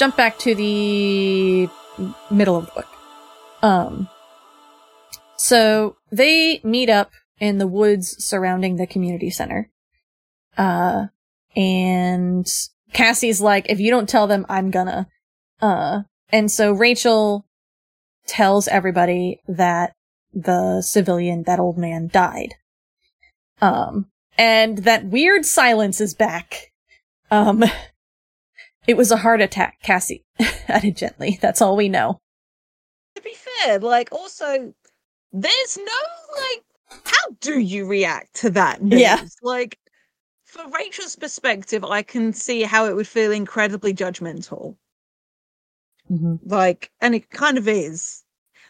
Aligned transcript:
jump 0.00 0.16
back 0.16 0.38
to 0.38 0.54
the 0.54 1.68
middle 2.30 2.56
of 2.56 2.64
the 2.64 2.72
book. 2.72 2.86
Um, 3.62 4.08
so 5.36 5.96
they 6.10 6.62
meet 6.64 6.88
up 6.88 7.12
in 7.38 7.58
the 7.58 7.66
woods 7.66 8.16
surrounding 8.24 8.76
the 8.76 8.86
community 8.86 9.28
center. 9.28 9.68
Uh, 10.56 11.08
and 11.54 12.50
Cassie's 12.94 13.42
like, 13.42 13.66
if 13.68 13.78
you 13.78 13.90
don't 13.90 14.08
tell 14.08 14.26
them, 14.26 14.46
I'm 14.48 14.70
gonna. 14.70 15.06
Uh, 15.60 16.04
and 16.30 16.50
so 16.50 16.72
Rachel 16.72 17.44
tells 18.26 18.68
everybody 18.68 19.42
that 19.48 19.92
the 20.32 20.80
civilian, 20.80 21.42
that 21.42 21.60
old 21.60 21.76
man 21.76 22.08
died. 22.10 22.54
Um, 23.60 24.06
and 24.38 24.78
that 24.78 25.04
weird 25.04 25.44
silence 25.44 26.00
is 26.00 26.14
back. 26.14 26.72
Um, 27.30 27.64
it 28.90 28.96
was 28.96 29.12
a 29.12 29.16
heart 29.16 29.40
attack, 29.40 29.78
Cassie 29.82 30.24
added 30.68 30.96
gently. 30.96 31.38
That's 31.40 31.62
all 31.62 31.76
we 31.76 31.88
know. 31.88 32.18
To 33.14 33.22
be 33.22 33.34
fair, 33.34 33.78
like 33.78 34.10
also, 34.10 34.74
there's 35.32 35.78
no 35.78 35.98
like, 36.36 36.64
how 37.04 37.36
do 37.40 37.60
you 37.60 37.86
react 37.86 38.34
to 38.40 38.50
that 38.50 38.82
news? 38.82 39.00
Yeah. 39.00 39.24
Like, 39.42 39.78
for 40.44 40.68
Rachel's 40.70 41.14
perspective, 41.14 41.84
I 41.84 42.02
can 42.02 42.32
see 42.32 42.62
how 42.62 42.86
it 42.86 42.96
would 42.96 43.06
feel 43.06 43.30
incredibly 43.30 43.94
judgmental. 43.94 44.74
Like, 46.44 46.90
and 47.00 47.14
it 47.14 47.30
kind 47.30 47.56
of 47.56 47.68
is. 47.68 48.24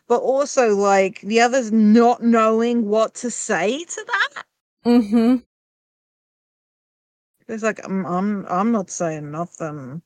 But 0.06 0.20
also, 0.20 0.76
like, 0.76 1.22
the 1.22 1.40
others 1.40 1.72
not 1.72 2.22
knowing 2.22 2.86
what 2.86 3.14
to 3.14 3.30
say 3.30 3.82
to 3.82 4.06
that. 4.06 4.44
Mm-hmm. 4.84 5.36
It's 7.48 7.62
like, 7.62 7.80
I'm, 7.82 8.04
I'm, 8.04 8.46
I'm 8.46 8.72
not 8.72 8.90
saying 8.90 9.30
nothing. 9.30 10.02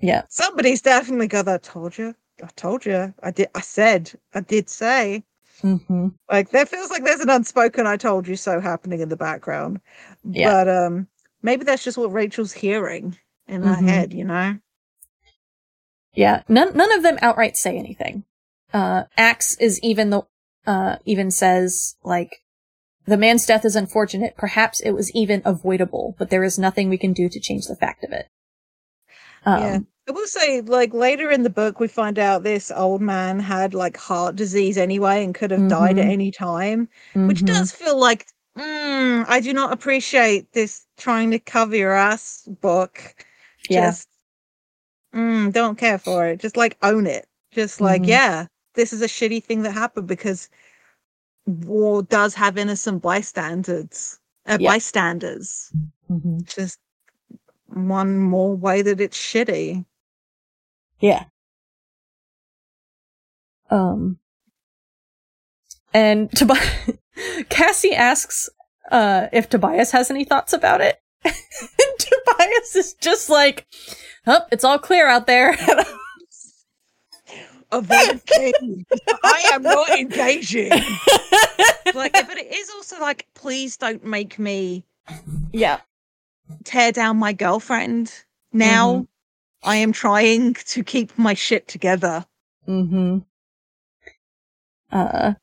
Yeah. 0.00 0.22
Somebody's 0.28 0.82
definitely 0.82 1.28
got 1.28 1.44
that. 1.46 1.62
Told 1.62 1.96
you. 1.96 2.14
I 2.42 2.48
told 2.56 2.84
you. 2.84 3.14
I 3.22 3.30
did. 3.30 3.48
I 3.54 3.60
said. 3.60 4.12
I 4.34 4.40
did 4.40 4.68
say. 4.68 5.24
Mm-hmm. 5.62 6.08
Like 6.30 6.50
there 6.50 6.66
feels 6.66 6.90
like 6.90 7.04
there's 7.04 7.20
an 7.20 7.30
unspoken 7.30 7.86
"I 7.86 7.96
told 7.96 8.26
you 8.26 8.36
so" 8.36 8.60
happening 8.60 9.00
in 9.00 9.08
the 9.08 9.16
background. 9.16 9.80
Yeah. 10.24 10.50
But 10.64 10.68
um, 10.68 11.06
maybe 11.42 11.64
that's 11.64 11.84
just 11.84 11.96
what 11.96 12.12
Rachel's 12.12 12.52
hearing 12.52 13.16
in 13.46 13.62
her 13.62 13.76
Mhm. 13.76 13.88
head. 13.88 14.12
You 14.12 14.24
know. 14.24 14.58
Yeah. 16.12 16.42
None 16.48 16.76
none 16.76 16.92
of 16.92 17.02
them 17.02 17.18
outright 17.22 17.56
say 17.56 17.78
anything. 17.78 18.24
Uh 18.72 19.04
Ax 19.16 19.56
is 19.58 19.80
even 19.82 20.10
the 20.10 20.22
uh 20.66 20.96
even 21.04 21.30
says 21.30 21.96
like 22.02 22.30
the 23.06 23.16
man's 23.16 23.46
death 23.46 23.64
is 23.64 23.76
unfortunate. 23.76 24.34
Perhaps 24.36 24.80
it 24.80 24.90
was 24.92 25.12
even 25.14 25.42
avoidable, 25.44 26.14
but 26.18 26.30
there 26.30 26.42
is 26.44 26.58
nothing 26.58 26.88
we 26.88 26.98
can 26.98 27.12
do 27.12 27.28
to 27.28 27.40
change 27.40 27.66
the 27.66 27.76
fact 27.76 28.02
of 28.02 28.12
it. 28.12 28.26
Um, 29.44 29.60
yeah. 29.60 29.78
I 30.08 30.12
will 30.12 30.26
say, 30.26 30.60
like 30.62 30.92
later 30.94 31.30
in 31.30 31.42
the 31.44 31.50
book, 31.50 31.80
we 31.80 31.88
find 31.88 32.18
out 32.18 32.42
this 32.44 32.70
old 32.70 33.02
man 33.02 33.40
had 33.40 33.74
like 33.74 33.96
heart 33.96 34.36
disease 34.36 34.78
anyway 34.78 35.24
and 35.24 35.34
could 35.34 35.50
have 35.50 35.66
died 35.68 35.98
at 35.98 36.06
Mhm. 36.06 36.10
any 36.10 36.30
time, 36.32 36.88
which 37.26 37.42
mhm. 37.42 37.46
does 37.46 37.72
feel 37.72 37.98
like 37.98 38.26
mm, 38.58 39.24
I 39.28 39.40
do 39.40 39.52
not 39.54 39.72
appreciate 39.72 40.52
this 40.52 40.86
trying 40.98 41.30
to 41.32 41.38
cover 41.40 41.76
your 41.76 41.92
ass 41.92 42.48
book. 42.60 43.16
Yeah. 43.68 43.92
Just 43.92 44.08
mm, 45.14 45.52
don't 45.52 45.78
care 45.78 45.98
for 45.98 46.26
it. 46.28 46.40
Just 46.40 46.56
like 46.56 46.76
own 46.82 47.06
it. 47.06 47.26
Just 47.52 47.80
like, 47.80 48.02
Mhm. 48.02 48.08
yeah, 48.08 48.46
this 48.74 48.92
is 48.92 49.02
a 49.02 49.06
shitty 49.08 49.42
thing 49.44 49.62
that 49.62 49.72
happened 49.72 50.08
because 50.08 50.48
war 51.46 52.02
does 52.02 52.34
have 52.34 52.58
innocent 52.58 53.02
bystanders. 53.02 54.18
Uh, 54.46 54.58
Yeah. 54.58 54.72
Bystanders. 54.72 55.72
Mhm. 56.10 56.44
Just 56.46 56.78
one 57.66 58.18
more 58.18 58.56
way 58.56 58.82
that 58.82 59.00
it's 59.00 59.18
shitty. 59.18 59.84
Yeah. 61.00 61.24
Um. 63.70 64.18
And 65.92 66.30
Tobias, 66.32 66.90
Cassie 67.48 67.94
asks, 67.94 68.48
uh, 68.90 69.28
if 69.32 69.48
Tobias 69.48 69.92
has 69.92 70.10
any 70.10 70.24
thoughts 70.24 70.52
about 70.52 70.80
it. 70.80 71.00
and 71.24 71.34
Tobias 71.98 72.76
is 72.76 72.94
just 72.94 73.30
like, 73.30 73.66
oh, 74.26 74.40
it's 74.50 74.64
all 74.64 74.78
clear 74.78 75.06
out 75.06 75.26
there. 75.26 75.56
Avoid 77.72 78.24
king. 78.26 78.86
I 79.24 79.50
am 79.52 79.62
not 79.62 79.90
engaging. 79.90 80.70
like, 81.94 82.12
but 82.12 82.38
it 82.38 82.52
is 82.52 82.70
also 82.70 83.00
like, 83.00 83.26
please 83.34 83.76
don't 83.76 84.04
make 84.04 84.38
me 84.38 84.84
yeah. 85.52 85.80
Tear 86.64 86.92
down 86.92 87.16
my 87.18 87.32
girlfriend. 87.32 88.12
Now 88.52 89.06
I 89.62 89.76
am 89.76 89.92
trying 89.92 90.54
to 90.54 90.84
keep 90.84 91.16
my 91.18 91.34
shit 91.34 91.66
together. 91.68 92.24
Mm-hmm. 92.68 93.18
Uh, 94.92 95.34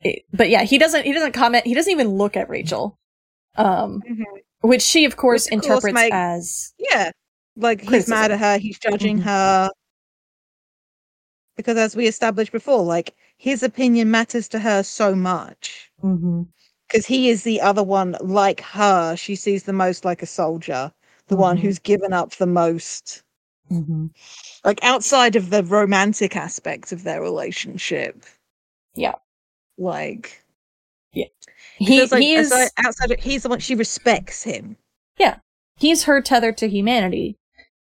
it- 0.00 0.24
but 0.32 0.50
yeah, 0.50 0.62
he 0.62 0.78
doesn't, 0.78 1.04
he 1.04 1.12
doesn't 1.12 1.32
comment, 1.32 1.66
he 1.66 1.74
doesn't 1.74 1.92
even 1.92 2.08
look 2.08 2.36
at 2.36 2.48
Rachel. 2.50 2.98
Um, 3.56 4.02
which 4.62 4.82
she 4.82 5.04
of 5.04 5.16
course 5.16 5.46
Which, 5.50 5.58
of 5.58 5.62
course, 5.66 5.84
interprets 5.84 6.10
as, 6.12 6.74
Yeah. 6.78 7.10
Like 7.56 7.82
he's 7.82 8.08
mad 8.08 8.30
at 8.30 8.38
her, 8.40 8.58
he's 8.58 8.78
judging 8.78 9.18
Mhm. 9.18 9.22
her. 9.24 9.70
Because 11.56 11.76
as 11.76 11.94
we 11.94 12.06
established 12.06 12.50
before, 12.52 12.82
like 12.82 13.14
his 13.36 13.62
opinion 13.62 14.10
matters 14.10 14.48
to 14.48 14.58
her 14.58 14.82
so 14.82 15.14
much. 15.14 15.90
mm-hmm. 16.02 16.42
Because 16.92 17.06
he 17.06 17.30
is 17.30 17.42
the 17.42 17.60
other 17.60 17.82
one 17.82 18.16
like 18.20 18.60
her. 18.60 19.16
She 19.16 19.34
sees 19.34 19.62
the 19.64 19.72
most 19.72 20.04
like 20.04 20.22
a 20.22 20.26
soldier, 20.26 20.92
the 21.28 21.36
one 21.36 21.56
Mhm. 21.56 21.60
who's 21.60 21.78
given 21.78 22.12
up 22.12 22.32
the 22.32 22.46
most. 22.46 23.22
Mm-hmm. 23.70 24.08
Like 24.64 24.78
outside 24.84 25.34
of 25.34 25.48
the 25.48 25.64
romantic 25.64 26.36
aspect 26.36 26.92
of 26.92 27.04
their 27.04 27.22
relationship. 27.22 28.24
Yeah. 28.94 29.14
Like 29.78 30.38
he, 31.12 31.30
Because, 31.78 32.12
like, 32.12 32.22
he 32.22 32.34
is, 32.34 32.52
outside 32.76 33.10
of, 33.10 33.18
he's 33.20 33.42
the 33.42 33.48
one 33.48 33.58
she 33.58 33.74
respects 33.74 34.42
him. 34.42 34.76
Yeah. 35.18 35.38
He's 35.78 36.04
her 36.04 36.20
tether 36.20 36.52
to 36.52 36.68
humanity. 36.68 37.36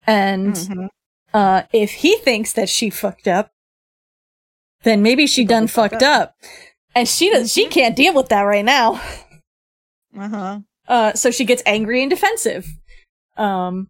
And, 0.07 0.55
Mhm. 0.55 0.89
uh, 1.35 1.63
if 1.73 1.93
he 1.93 2.17
thinks 2.19 2.55
that 2.55 2.69
she 2.69 2.91
fucked 2.91 3.29
up, 3.29 3.51
then 4.83 5.03
maybe 5.03 5.27
she 5.27 5.43
She 5.43 5.45
done 5.45 5.67
fucked 5.67 5.93
fucked 5.95 6.03
up. 6.03 6.37
And 6.95 7.09
she 7.09 7.31
does, 7.31 7.53
she 7.53 7.67
Mhm. 7.67 7.71
can't 7.71 7.97
deal 7.97 8.15
with 8.15 8.29
that 8.29 8.43
right 8.43 8.65
now. 8.65 9.01
Uh-huh. 10.17 10.61
Uh, 10.87 11.13
so 11.15 11.33
she 11.33 11.45
gets 11.45 11.61
angry 11.67 12.01
and 12.01 12.09
defensive. 12.09 12.67
Um, 13.37 13.89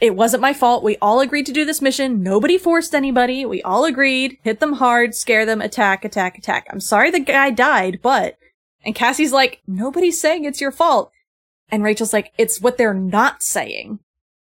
it 0.00 0.14
wasn't 0.16 0.40
my 0.40 0.54
fault. 0.54 0.82
We 0.82 0.96
all 1.02 1.20
agreed 1.20 1.44
to 1.46 1.52
do 1.52 1.66
this 1.66 1.82
mission. 1.82 2.22
Nobody 2.22 2.56
forced 2.56 2.94
anybody. 2.94 3.44
We 3.44 3.60
all 3.62 3.84
agreed. 3.84 4.38
Hit 4.42 4.60
them 4.60 4.72
hard, 4.74 5.14
scare 5.14 5.44
them, 5.44 5.60
attack, 5.60 6.02
attack, 6.06 6.38
attack. 6.38 6.66
I'm 6.70 6.80
sorry 6.80 7.10
the 7.10 7.20
guy 7.20 7.50
died, 7.50 8.00
but, 8.02 8.38
and 8.86 8.94
Cassie's 8.94 9.32
like, 9.32 9.60
nobody's 9.66 10.18
saying 10.18 10.44
it's 10.46 10.62
your 10.62 10.72
fault. 10.72 11.12
And 11.68 11.82
Rachel's 11.84 12.14
like, 12.14 12.32
it's 12.38 12.62
what 12.62 12.78
they're 12.78 12.94
not 12.94 13.42
saying. 13.42 13.98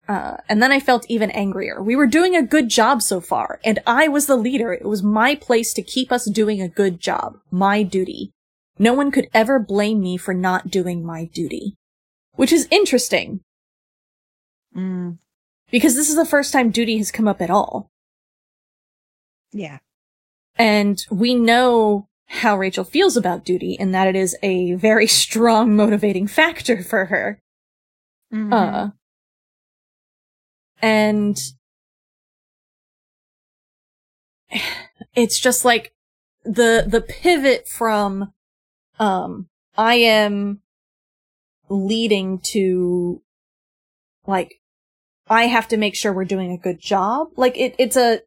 Uh, 0.07 0.37
and 0.49 0.63
then 0.63 0.71
I 0.71 0.81
felt 0.81 1.07
even 1.09 1.31
angrier. 1.31 1.83
We 1.83 1.97
were 1.97 2.07
doing 2.07 2.37
a 2.37 2.43
good 2.43 2.69
job 2.69 3.01
so 3.01 3.21
far, 3.21 3.59
and 3.65 3.79
I 3.87 4.07
was 4.09 4.27
the 4.27 4.37
leader. 4.37 4.73
It 4.73 4.85
was 4.85 5.03
my 5.03 5.35
place 5.35 5.73
to 5.75 5.83
keep 5.83 6.13
us 6.13 6.27
doing 6.27 6.61
a 6.61 6.69
good 6.69 7.01
job. 7.01 7.39
My 7.51 7.83
duty. 7.83 8.31
No 8.79 8.93
one 8.93 9.11
could 9.11 9.29
ever 9.33 9.59
blame 9.59 10.01
me 10.03 10.17
for 10.19 10.35
not 10.35 10.71
doing 10.71 11.05
my 11.07 11.25
duty. 11.27 11.77
Which 12.35 12.53
is 12.53 12.69
interesting, 12.71 13.41
Mm. 14.77 15.19
because 15.71 15.95
this 15.95 16.09
is 16.11 16.17
the 16.17 16.27
first 16.27 16.53
time 16.53 16.71
duty 16.71 16.99
has 16.99 17.13
come 17.13 17.29
up 17.29 17.41
at 17.41 17.49
all. 17.51 17.89
Yeah. 19.53 19.79
And 20.57 21.05
we 21.11 21.35
know 21.35 22.09
how 22.27 22.57
Rachel 22.59 22.83
feels 22.85 23.17
about 23.17 23.45
duty 23.45 23.79
and 23.79 23.95
that 23.95 24.09
it 24.09 24.17
is 24.17 24.37
a 24.43 24.75
very 24.75 25.07
strong 25.23 25.77
motivating 25.77 26.27
factor 26.27 26.83
for 26.83 27.05
her. 27.07 27.39
Mhm. 28.33 28.53
Uh, 28.53 28.91
and 30.83 31.39
it's 35.15 35.39
just 35.39 35.65
like 35.65 35.93
the, 36.45 36.85
the 36.87 37.01
pivot 37.01 37.67
from, 37.69 38.33
um, 38.99 39.49
I 39.77 39.95
am 39.95 40.61
leading 41.69 42.39
to 42.53 43.23
like, 44.27 44.61
I 45.29 45.45
have 45.47 45.69
to 45.69 45.77
make 45.77 45.95
sure 45.95 46.13
we're 46.13 46.25
doing 46.25 46.53
a 46.53 46.59
good 46.59 46.81
job. 46.81 47.29
Like 47.37 47.57
it, 47.57 47.75
it's 47.79 47.97
a, 47.97 48.21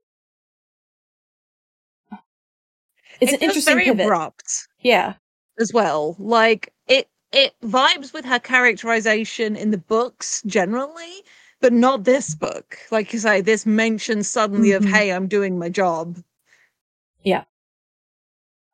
it's 3.22 3.34
It 3.34 3.42
an 3.42 3.42
interesting 3.42 3.76
very 3.76 3.86
pivot. 3.86 4.06
abrupt 4.06 4.68
Yeah. 4.80 5.14
as 5.60 5.72
well. 5.74 6.16
Like 6.20 6.74
it 6.88 7.10
it 7.32 7.54
vibes 7.64 8.14
with 8.14 8.26
her 8.26 8.40
characterization 8.40 9.56
in 9.56 9.72
the 9.72 9.78
books 9.78 10.42
generally, 10.46 11.24
but 11.62 11.74
not 11.74 12.04
this 12.04 12.36
book. 12.36 12.78
Like 12.92 13.14
you 13.14 13.20
say, 13.20 13.42
this 13.42 13.66
mention 13.66 14.24
suddenly 14.24 14.72
of 14.72 14.84
Mhm. 14.84 14.90
hey, 14.92 15.12
I'm 15.12 15.28
doing 15.28 15.58
my 15.58 15.70
job. 15.70 16.18
Yeah. 17.24 17.46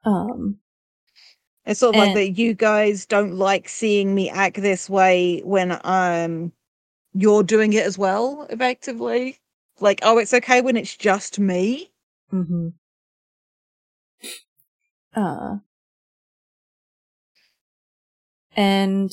Um, 0.06 0.60
It's 1.66 1.80
sort 1.80 1.96
of 1.96 2.00
like 2.00 2.14
that 2.14 2.32
you 2.38 2.54
guys 2.54 3.06
don't 3.06 3.36
like 3.36 3.70
seeing 3.70 4.14
me 4.14 4.30
act 4.30 4.58
this 4.62 4.90
way 4.90 5.40
when 5.46 5.80
um 5.86 6.52
you're 7.14 7.44
doing 7.44 7.74
it 7.74 7.86
as 7.86 7.98
well, 7.98 8.46
effectively. 8.50 9.40
Like, 9.80 10.00
oh, 10.04 10.18
it's 10.18 10.34
okay 10.34 10.62
when 10.62 10.78
it's 10.78 10.96
just 10.96 11.40
me. 11.40 11.92
Mm-hmm. 12.32 12.70
Uh, 15.16 15.58
and 18.56 19.12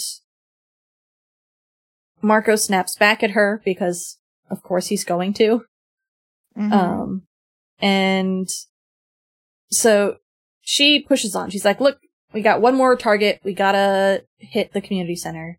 Marco 2.23 2.57
snaps 2.57 2.97
back 2.97 3.23
at 3.23 3.33
her 3.33 3.61
because, 3.65 4.19
of 4.51 4.63
course, 4.63 4.89
he's 4.89 5.05
going 5.05 5.35
to. 5.35 5.65
Mhm. 6.57 6.73
Um, 6.73 7.23
and 7.81 8.49
so 9.71 10.17
she 10.61 11.01
pushes 11.01 11.35
on. 11.35 11.51
She's 11.51 11.65
like, 11.65 11.81
look, 11.81 11.99
we 12.33 12.43
got 12.43 12.61
one 12.61 12.75
more 12.75 12.97
target. 12.97 13.41
We 13.45 13.55
gotta 13.55 14.25
hit 14.39 14.73
the 14.73 14.81
community 14.81 15.17
center. 15.17 15.59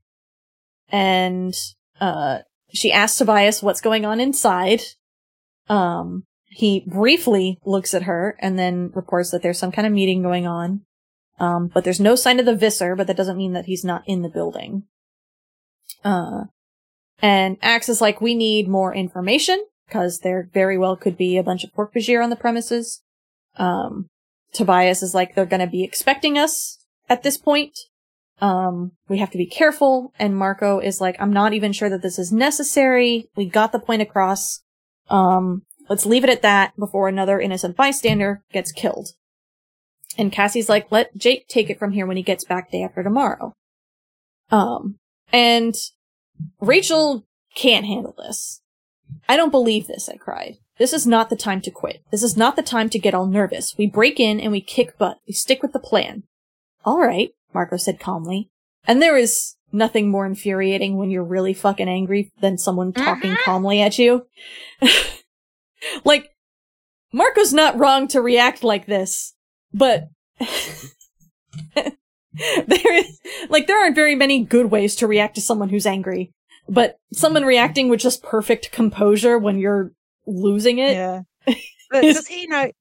And, 0.89 1.53
uh, 1.99 2.39
she 2.73 2.91
asks 2.91 3.17
Tobias 3.17 3.61
what's 3.61 3.81
going 3.81 4.05
on 4.05 4.19
inside. 4.19 4.81
Um, 5.67 6.23
he 6.45 6.83
briefly 6.85 7.59
looks 7.65 7.93
at 7.93 8.03
her 8.03 8.37
and 8.39 8.57
then 8.59 8.91
reports 8.93 9.31
that 9.31 9.41
there's 9.41 9.59
some 9.59 9.71
kind 9.71 9.85
of 9.85 9.93
meeting 9.93 10.21
going 10.21 10.47
on. 10.47 10.81
Um, 11.39 11.67
but 11.73 11.83
there's 11.83 11.99
no 11.99 12.15
sign 12.15 12.39
of 12.39 12.45
the 12.45 12.55
Visser, 12.55 12.95
but 12.95 13.07
that 13.07 13.17
doesn't 13.17 13.37
mean 13.37 13.53
that 13.53 13.65
he's 13.65 13.83
not 13.83 14.03
in 14.05 14.21
the 14.21 14.29
building. 14.29 14.83
Uh, 16.03 16.45
and 17.21 17.57
Ax 17.61 17.89
is 17.89 18.01
like, 18.01 18.21
we 18.21 18.35
need 18.35 18.67
more 18.67 18.93
information, 18.93 19.63
because 19.87 20.19
there 20.19 20.49
very 20.53 20.77
well 20.77 20.95
could 20.95 21.17
be 21.17 21.37
a 21.37 21.43
bunch 21.43 21.63
of 21.63 21.73
pork 21.73 21.93
on 21.95 22.29
the 22.29 22.35
premises. 22.35 23.01
Um, 23.57 24.07
Tobias 24.53 25.03
is 25.03 25.13
like, 25.13 25.35
they're 25.35 25.45
gonna 25.45 25.67
be 25.67 25.83
expecting 25.83 26.37
us 26.37 26.83
at 27.09 27.23
this 27.23 27.37
point. 27.37 27.77
Um, 28.39 28.93
we 29.07 29.19
have 29.19 29.29
to 29.31 29.37
be 29.37 29.45
careful. 29.45 30.13
And 30.17 30.35
Marco 30.35 30.79
is 30.79 30.99
like, 30.99 31.15
I'm 31.19 31.31
not 31.31 31.53
even 31.53 31.73
sure 31.73 31.89
that 31.89 32.01
this 32.01 32.17
is 32.17 32.31
necessary. 32.31 33.29
We 33.35 33.45
got 33.45 33.71
the 33.71 33.79
point 33.79 34.01
across. 34.01 34.61
Um, 35.09 35.61
let's 35.89 36.07
leave 36.07 36.23
it 36.23 36.29
at 36.29 36.41
that 36.41 36.75
before 36.77 37.07
another 37.07 37.39
innocent 37.39 37.75
bystander 37.75 38.41
gets 38.51 38.71
killed. 38.71 39.09
And 40.17 40.31
Cassie's 40.31 40.69
like, 40.69 40.91
let 40.91 41.15
Jake 41.15 41.47
take 41.47 41.69
it 41.69 41.77
from 41.77 41.91
here 41.91 42.07
when 42.07 42.17
he 42.17 42.23
gets 42.23 42.43
back 42.43 42.71
day 42.71 42.83
after 42.83 43.03
tomorrow. 43.03 43.53
Um, 44.49 44.97
and 45.31 45.75
Rachel 46.59 47.25
can't 47.55 47.85
handle 47.85 48.15
this. 48.17 48.61
I 49.27 49.37
don't 49.37 49.51
believe 49.51 49.87
this, 49.87 50.09
I 50.09 50.17
cried. 50.17 50.55
This 50.77 50.93
is 50.93 51.05
not 51.05 51.29
the 51.29 51.35
time 51.35 51.61
to 51.61 51.71
quit. 51.71 52.03
This 52.11 52.23
is 52.23 52.35
not 52.35 52.55
the 52.55 52.63
time 52.63 52.89
to 52.89 52.99
get 52.99 53.13
all 53.13 53.27
nervous. 53.27 53.75
We 53.77 53.87
break 53.87 54.19
in 54.19 54.39
and 54.39 54.51
we 54.51 54.61
kick 54.61 54.97
butt. 54.97 55.17
We 55.27 55.33
stick 55.33 55.61
with 55.61 55.73
the 55.73 55.79
plan. 55.79 56.23
All 56.83 56.99
right, 56.99 57.29
Marco 57.53 57.77
said 57.77 57.99
calmly. 57.99 58.49
And 58.87 59.01
there 59.01 59.17
is 59.17 59.55
nothing 59.71 60.09
more 60.09 60.25
infuriating 60.25 60.97
when 60.97 61.11
you're 61.11 61.23
really 61.23 61.53
fucking 61.53 61.87
angry 61.87 62.31
than 62.41 62.57
someone 62.57 62.93
talking 62.93 63.31
Mhm. 63.31 63.43
calmly 63.43 63.81
at 63.81 63.99
you. 63.99 64.25
like, 66.03 66.29
Marco's 67.13 67.53
not 67.53 67.77
wrong 67.77 68.07
to 68.09 68.21
react 68.21 68.63
like 68.63 68.85
this, 68.85 69.33
but 69.73 70.05
there 72.67 72.95
is, 72.97 73.19
like, 73.49 73.67
there 73.67 73.79
aren't 73.79 73.95
very 73.95 74.15
many 74.15 74.43
good 74.43 74.71
ways 74.71 74.95
to 74.97 75.07
react 75.07 75.35
to 75.35 75.41
someone 75.41 75.69
who's 75.69 75.85
angry. 75.85 76.31
But 76.69 76.97
someone 77.11 77.43
reacting 77.43 77.89
with 77.89 77.99
just 77.99 78.23
perfect 78.23 78.71
composure 78.71 79.37
when 79.37 79.59
you're 79.59 79.91
losing 80.25 80.77
it. 80.79 80.93
Yeah. 80.93 81.21
But 81.91 82.03
does 82.03 82.25
he 82.27 82.47
know? 82.47 82.71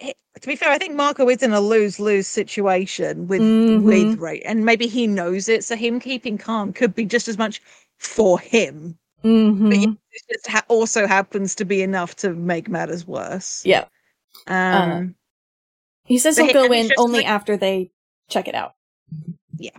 he- 0.00 0.14
To 0.40 0.48
be 0.48 0.56
fair, 0.56 0.70
I 0.70 0.78
think 0.78 0.96
Marco 0.96 1.28
is 1.28 1.44
in 1.44 1.52
a 1.52 1.60
lose 1.60 2.00
lose 2.00 2.26
situation 2.26 3.28
with 3.28 3.40
Mhm. 3.40 3.82
with 3.84 4.18
Ray, 4.18 4.40
and 4.40 4.64
maybe 4.64 4.88
he 4.88 5.06
knows 5.06 5.48
it. 5.48 5.62
So 5.64 5.76
him 5.76 6.00
keeping 6.00 6.38
calm 6.38 6.72
could 6.72 6.92
be 6.92 7.04
just 7.04 7.28
as 7.28 7.38
much 7.38 7.62
for 7.98 8.40
him. 8.40 8.98
Mhm. 9.24 9.70
But 9.70 9.78
it 10.10 10.22
just 10.32 10.48
ha- 10.48 10.64
also 10.66 11.06
happens 11.06 11.54
to 11.56 11.64
be 11.64 11.82
enough 11.82 12.16
to 12.16 12.30
make 12.34 12.68
matters 12.68 13.06
worse. 13.06 13.62
Yeah. 13.64 13.84
Um. 14.48 15.14
He 16.04 16.18
says 16.18 16.36
he'll 16.38 16.52
go 16.52 16.72
in 16.72 16.90
only 16.98 17.18
like- 17.20 17.28
after 17.28 17.56
they 17.56 17.92
check 18.28 18.48
it 18.48 18.56
out. 18.56 18.74
Yeah. 19.56 19.78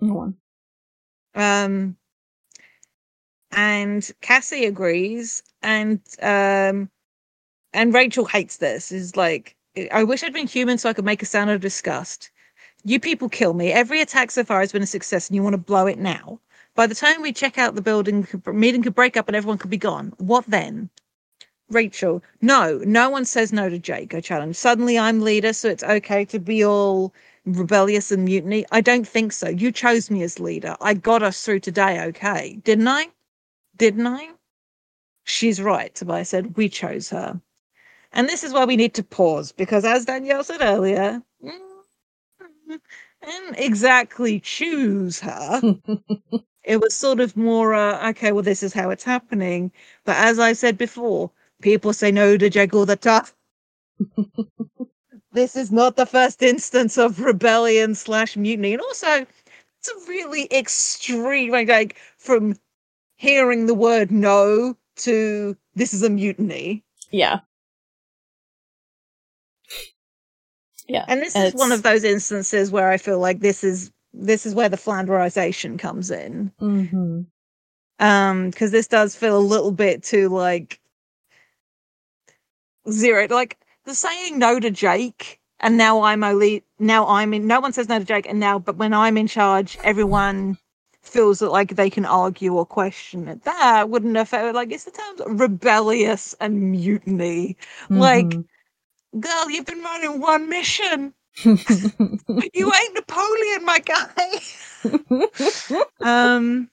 Go 0.00 0.18
on. 0.18 0.36
Um, 1.34 1.96
and 3.52 4.10
Cassie 4.20 4.66
agrees, 4.66 5.42
and 5.62 6.00
um, 6.22 6.90
and 7.72 7.94
Rachel 7.94 8.24
hates 8.24 8.58
this. 8.58 8.92
Is 8.92 9.16
like, 9.16 9.56
I 9.92 10.04
wish 10.04 10.22
I'd 10.22 10.32
been 10.32 10.46
human 10.46 10.78
so 10.78 10.88
I 10.88 10.92
could 10.92 11.04
make 11.04 11.22
a 11.22 11.26
sound 11.26 11.50
of 11.50 11.60
disgust. 11.60 12.30
You 12.84 13.00
people 13.00 13.28
kill 13.28 13.54
me. 13.54 13.72
Every 13.72 14.00
attack 14.00 14.30
so 14.30 14.44
far 14.44 14.60
has 14.60 14.72
been 14.72 14.82
a 14.82 14.86
success, 14.86 15.28
and 15.28 15.36
you 15.36 15.42
want 15.42 15.54
to 15.54 15.58
blow 15.58 15.86
it 15.86 15.98
now. 15.98 16.40
By 16.74 16.86
the 16.86 16.94
time 16.94 17.22
we 17.22 17.32
check 17.32 17.56
out 17.56 17.76
the 17.76 17.82
building, 17.82 18.26
the 18.44 18.52
meeting 18.52 18.82
could 18.82 18.94
break 18.94 19.16
up 19.16 19.28
and 19.28 19.36
everyone 19.36 19.58
could 19.58 19.70
be 19.70 19.76
gone. 19.76 20.12
What 20.18 20.44
then? 20.46 20.90
Rachel, 21.70 22.22
no, 22.40 22.78
no 22.84 23.10
one 23.10 23.24
says 23.24 23.52
no 23.52 23.68
to 23.68 23.78
Jake. 23.78 24.14
I 24.14 24.20
challenge. 24.20 24.56
Suddenly 24.56 24.98
I'm 24.98 25.20
leader, 25.22 25.52
so 25.52 25.68
it's 25.68 25.82
okay 25.82 26.24
to 26.26 26.38
be 26.38 26.64
all 26.64 27.12
rebellious 27.46 28.10
and 28.10 28.24
mutiny? 28.24 28.64
I 28.72 28.80
don't 28.80 29.06
think 29.06 29.32
so. 29.32 29.48
You 29.48 29.72
chose 29.72 30.10
me 30.10 30.22
as 30.22 30.40
leader. 30.40 30.76
I 30.80 30.94
got 30.94 31.22
us 31.22 31.42
through 31.44 31.60
today, 31.60 32.00
okay? 32.06 32.58
Didn't 32.64 32.88
I? 32.88 33.08
Didn't 33.76 34.06
I? 34.06 34.30
She's 35.24 35.60
right, 35.60 35.94
Tobias 35.94 36.30
said. 36.30 36.56
We 36.56 36.68
chose 36.68 37.10
her. 37.10 37.40
And 38.12 38.28
this 38.28 38.44
is 38.44 38.52
why 38.52 38.64
we 38.64 38.76
need 38.76 38.94
to 38.94 39.02
pause, 39.02 39.52
because 39.52 39.84
as 39.84 40.04
Danielle 40.04 40.44
said 40.44 40.60
earlier, 40.62 41.20
mm, 41.42 42.78
and 43.22 43.56
exactly 43.58 44.38
choose 44.38 45.18
her. 45.20 45.60
it 46.64 46.80
was 46.80 46.94
sort 46.94 47.20
of 47.20 47.36
more, 47.36 47.74
uh, 47.74 48.10
okay, 48.10 48.30
well, 48.32 48.42
this 48.42 48.62
is 48.62 48.72
how 48.72 48.90
it's 48.90 49.04
happening. 49.04 49.72
But 50.04 50.16
as 50.16 50.38
I 50.38 50.52
said 50.52 50.78
before, 50.78 51.32
people 51.64 51.94
say 51.94 52.12
no 52.12 52.36
to 52.36 52.50
Jake 52.50 52.74
all 52.74 52.86
the 52.86 52.96
time 52.96 53.24
this 55.32 55.56
is 55.56 55.72
not 55.72 55.96
the 55.96 56.06
first 56.06 56.42
instance 56.42 56.98
of 56.98 57.20
rebellion 57.20 57.94
slash 57.94 58.36
mutiny 58.36 58.74
and 58.74 58.82
also 58.82 59.26
it's 59.80 59.88
a 59.90 60.08
really 60.08 60.46
extreme 60.52 61.52
like, 61.52 61.96
from 62.18 62.54
hearing 63.16 63.66
the 63.66 63.74
word 63.74 64.12
no 64.12 64.76
to 64.96 65.56
this 65.74 65.94
is 65.94 66.02
a 66.02 66.10
mutiny 66.10 66.84
Yeah. 67.10 67.40
Yeah. 70.86 71.04
and 71.08 71.22
this 71.22 71.34
And 71.36 71.46
is 71.46 71.54
one 71.54 71.72
of 71.72 71.82
those 71.82 72.04
instances 72.04 72.70
where 72.70 72.90
i 72.90 72.98
feel 72.98 73.18
like 73.18 73.40
this 73.40 73.64
is 73.64 73.90
this 74.12 74.46
is 74.46 74.54
where 74.54 74.68
the 74.68 74.76
flanderization 74.76 75.78
comes 75.78 76.10
in 76.10 76.52
Mm-hmm. 76.60 77.22
um 78.00 78.50
because 78.50 78.70
this 78.70 78.86
does 78.88 79.16
feel 79.16 79.38
a 79.38 79.50
little 79.54 79.72
bit 79.72 80.02
too 80.02 80.28
like 80.28 80.80
zero. 82.90 83.26
Like 83.28 83.58
the 83.84 83.94
saying 83.94 84.38
no 84.38 84.58
to 84.58 84.70
jake 84.70 85.38
and 85.60 85.76
now 85.76 86.00
i'm 86.02 86.24
only 86.24 86.64
now 86.78 87.06
i'm 87.06 87.34
in 87.34 87.46
no 87.46 87.60
one 87.60 87.70
says 87.70 87.86
no 87.86 87.98
to 87.98 88.04
jake 88.04 88.26
and 88.26 88.40
now 88.40 88.58
but 88.58 88.76
when 88.76 88.94
i'm 88.94 89.18
in 89.18 89.26
charge 89.26 89.76
everyone 89.84 90.56
feels 91.04 91.38
that 91.38 91.50
like 91.50 91.76
they 91.76 91.90
can 91.90 92.04
argue 92.04 92.54
or 92.54 92.66
question 92.66 93.28
it. 93.28 93.44
That 93.44 93.88
wouldn't 93.88 94.16
affect 94.16 94.54
like 94.54 94.72
it's 94.72 94.84
the 94.84 94.90
terms 94.90 95.20
rebellious 95.40 96.34
and 96.40 96.72
mutiny. 96.72 97.56
Like- 97.90 98.36
girl 99.20 99.50
you've 99.50 99.66
been 99.66 99.82
running 99.82 100.20
one 100.20 100.48
mission. 100.48 101.14
Mm-hmm. 101.38 102.38
you 102.54 102.72
ain't 102.72 102.94
napoleon 102.94 103.64
my 103.64 103.78
guy. 103.78 104.40
Um 106.00 106.68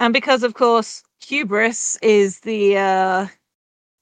and 0.00 0.12
because 0.12 0.42
of 0.42 0.54
course 0.54 1.03
hubris 1.24 1.98
is 2.02 2.40
the 2.40 2.78
uh 2.78 3.26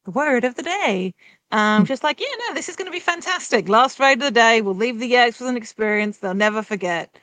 word 0.06 0.44
of 0.44 0.54
the 0.54 0.62
day. 0.62 1.14
Um 1.50 1.86
just 1.86 2.02
like 2.04 2.20
yeah 2.20 2.26
no 2.48 2.54
this 2.54 2.68
is 2.68 2.76
going 2.76 2.86
to 2.86 2.92
be 2.92 3.00
fantastic. 3.00 3.68
Last 3.68 4.00
raid 4.00 4.14
of 4.14 4.20
the 4.24 4.30
day. 4.30 4.62
We'll 4.62 4.74
leave 4.74 4.98
the 4.98 5.12
Yeerks 5.12 5.40
with 5.40 5.48
an 5.48 5.56
experience 5.56 6.18
they'll 6.18 6.34
never 6.34 6.62
forget. 6.62 7.16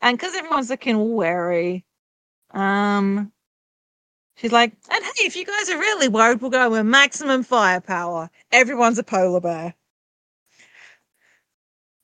And 0.00 0.18
because 0.18 0.34
everyone's 0.34 0.70
looking 0.70 0.96
all 0.96 1.14
wary 1.14 1.84
um 2.52 3.32
she's 4.36 4.52
like 4.52 4.72
and 4.90 5.04
hey 5.04 5.24
if 5.26 5.36
you 5.36 5.46
guys 5.46 5.70
are 5.70 5.78
really 5.78 6.08
worried 6.08 6.40
we'll 6.40 6.50
go 6.50 6.70
with 6.70 6.86
maximum 6.86 7.42
firepower. 7.44 8.30
Everyone's 8.52 8.98
a 8.98 9.04
polar 9.04 9.40
bear. 9.40 9.74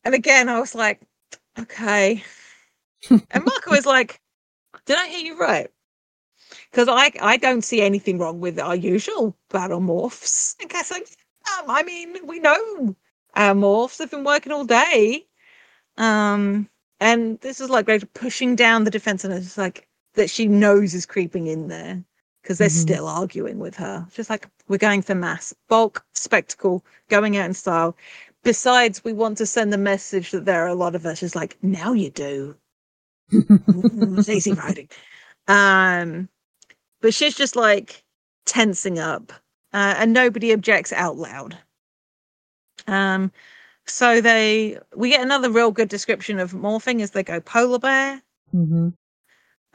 And 0.04 0.14
again 0.14 0.48
i 0.48 0.60
was 0.60 0.74
like 0.74 1.00
okay. 1.58 2.22
And 3.10 3.44
Marco 3.44 3.72
is 3.74 3.86
like, 3.86 4.20
"Did 4.86 4.98
I 4.98 5.08
hear 5.08 5.20
you 5.20 5.38
right?" 5.38 5.70
Because 6.76 6.88
I 6.90 7.10
I 7.22 7.38
don't 7.38 7.64
see 7.64 7.80
anything 7.80 8.18
wrong 8.18 8.38
with 8.38 8.60
our 8.60 8.76
usual 8.76 9.34
battle 9.48 9.80
morphs. 9.80 10.56
I 10.60 10.66
guess 10.66 10.90
like, 10.90 11.08
um, 11.58 11.70
I 11.70 11.82
mean, 11.82 12.26
we 12.26 12.38
know 12.38 12.94
our 13.34 13.54
morphs 13.54 13.98
have 13.98 14.10
been 14.10 14.24
working 14.24 14.52
all 14.52 14.66
day, 14.66 15.26
um, 15.96 16.68
and 17.00 17.40
this 17.40 17.62
is 17.62 17.70
like 17.70 17.88
Rachel 17.88 18.10
pushing 18.12 18.56
down 18.56 18.84
the 18.84 18.90
defense, 18.90 19.24
and 19.24 19.32
it's 19.32 19.56
like 19.56 19.88
that 20.16 20.28
she 20.28 20.48
knows 20.48 20.92
is 20.92 21.06
creeping 21.06 21.46
in 21.46 21.68
there 21.68 22.04
because 22.42 22.58
they're 22.58 22.68
Mhm. 22.68 22.72
still 22.72 23.08
arguing 23.08 23.58
with 23.58 23.76
her. 23.76 24.06
Just 24.12 24.28
like 24.28 24.46
we're 24.68 24.76
going 24.76 25.00
for 25.00 25.14
mass 25.14 25.54
bulk 25.68 26.04
spectacle, 26.12 26.84
going 27.08 27.38
out 27.38 27.46
in 27.46 27.54
style. 27.54 27.96
Besides, 28.42 29.02
we 29.02 29.14
want 29.14 29.38
to 29.38 29.46
send 29.46 29.72
the 29.72 29.78
message 29.78 30.30
that 30.32 30.44
there 30.44 30.62
are 30.62 30.68
a 30.68 30.74
lot 30.74 30.94
of 30.94 31.06
us. 31.06 31.20
Just 31.20 31.36
like 31.36 31.56
now 31.62 31.94
you 31.94 32.10
do. 32.10 32.54
It's 33.72 34.28
easy 34.28 34.52
riding. 34.52 34.88
Um, 35.48 36.28
but 37.06 37.14
she's 37.14 37.36
just 37.36 37.54
like 37.54 38.02
tensing 38.46 38.98
up, 38.98 39.32
uh, 39.72 39.94
and 39.96 40.12
nobody 40.12 40.52
objects 40.52 40.92
out 40.92 41.16
loud. 41.16 41.56
Um, 42.88 43.30
so 43.86 44.20
they 44.20 44.80
we 44.96 45.10
get 45.10 45.20
another 45.20 45.48
real 45.48 45.70
good 45.70 45.88
description 45.88 46.40
of 46.40 46.50
morphing 46.50 47.00
as 47.02 47.12
they 47.12 47.22
go 47.22 47.38
polar 47.38 47.78
bear. 47.78 48.20
Mm-hmm. 48.52 48.88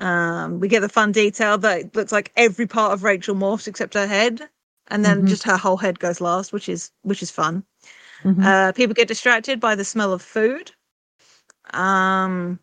Um, 0.06 0.60
we 0.60 0.68
get 0.68 0.82
the 0.82 0.90
fun 0.90 1.14
detail 1.14 1.58
that 1.60 1.80
it 1.80 1.96
looks 1.96 2.12
like 2.12 2.34
every 2.36 2.68
part 2.68 2.92
of 2.92 3.04
Rachel 3.04 3.34
morphs 3.34 3.66
except 3.66 3.94
her 3.94 4.08
head, 4.08 4.50
and 4.90 5.06
then 5.06 5.22
Mhm. 5.22 5.30
just 5.30 5.44
her 5.44 5.56
whole 5.56 5.78
head 5.78 6.00
goes 6.00 6.20
last, 6.20 6.52
which 6.52 6.68
is 6.68 6.92
which 7.04 7.24
is 7.24 7.32
fun. 7.32 7.64
Mm-hmm. 8.26 8.44
Uh, 8.44 8.72
people 8.74 8.94
get 8.94 9.08
distracted 9.08 9.62
by 9.62 9.76
the 9.76 9.86
smell 9.86 10.12
of 10.12 10.22
food. 10.22 10.74
Um, 11.74 12.60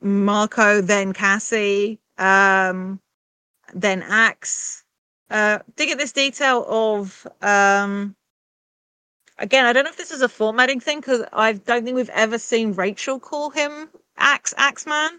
Marco, 0.00 0.80
then 0.80 1.12
Cassie, 1.12 2.00
um, 2.16 2.98
then 3.76 4.02
Ax. 4.02 4.82
Uh, 5.30 5.58
to 5.76 5.86
get 5.86 5.98
this 5.98 6.12
detail 6.12 6.64
of 6.68 7.26
um, 7.42 8.14
again, 9.38 9.66
I 9.66 9.72
don't 9.72 9.84
know 9.84 9.90
if 9.90 9.96
this 9.96 10.12
is 10.12 10.22
a 10.22 10.28
formatting 10.28 10.80
thing 10.80 11.00
because 11.00 11.24
I 11.32 11.54
don't 11.54 11.84
think 11.84 11.96
we've 11.96 12.08
ever 12.10 12.38
seen 12.38 12.72
Rachel 12.72 13.18
call 13.18 13.50
him 13.50 13.88
Ax 14.16 14.54
Axeman. 14.56 15.10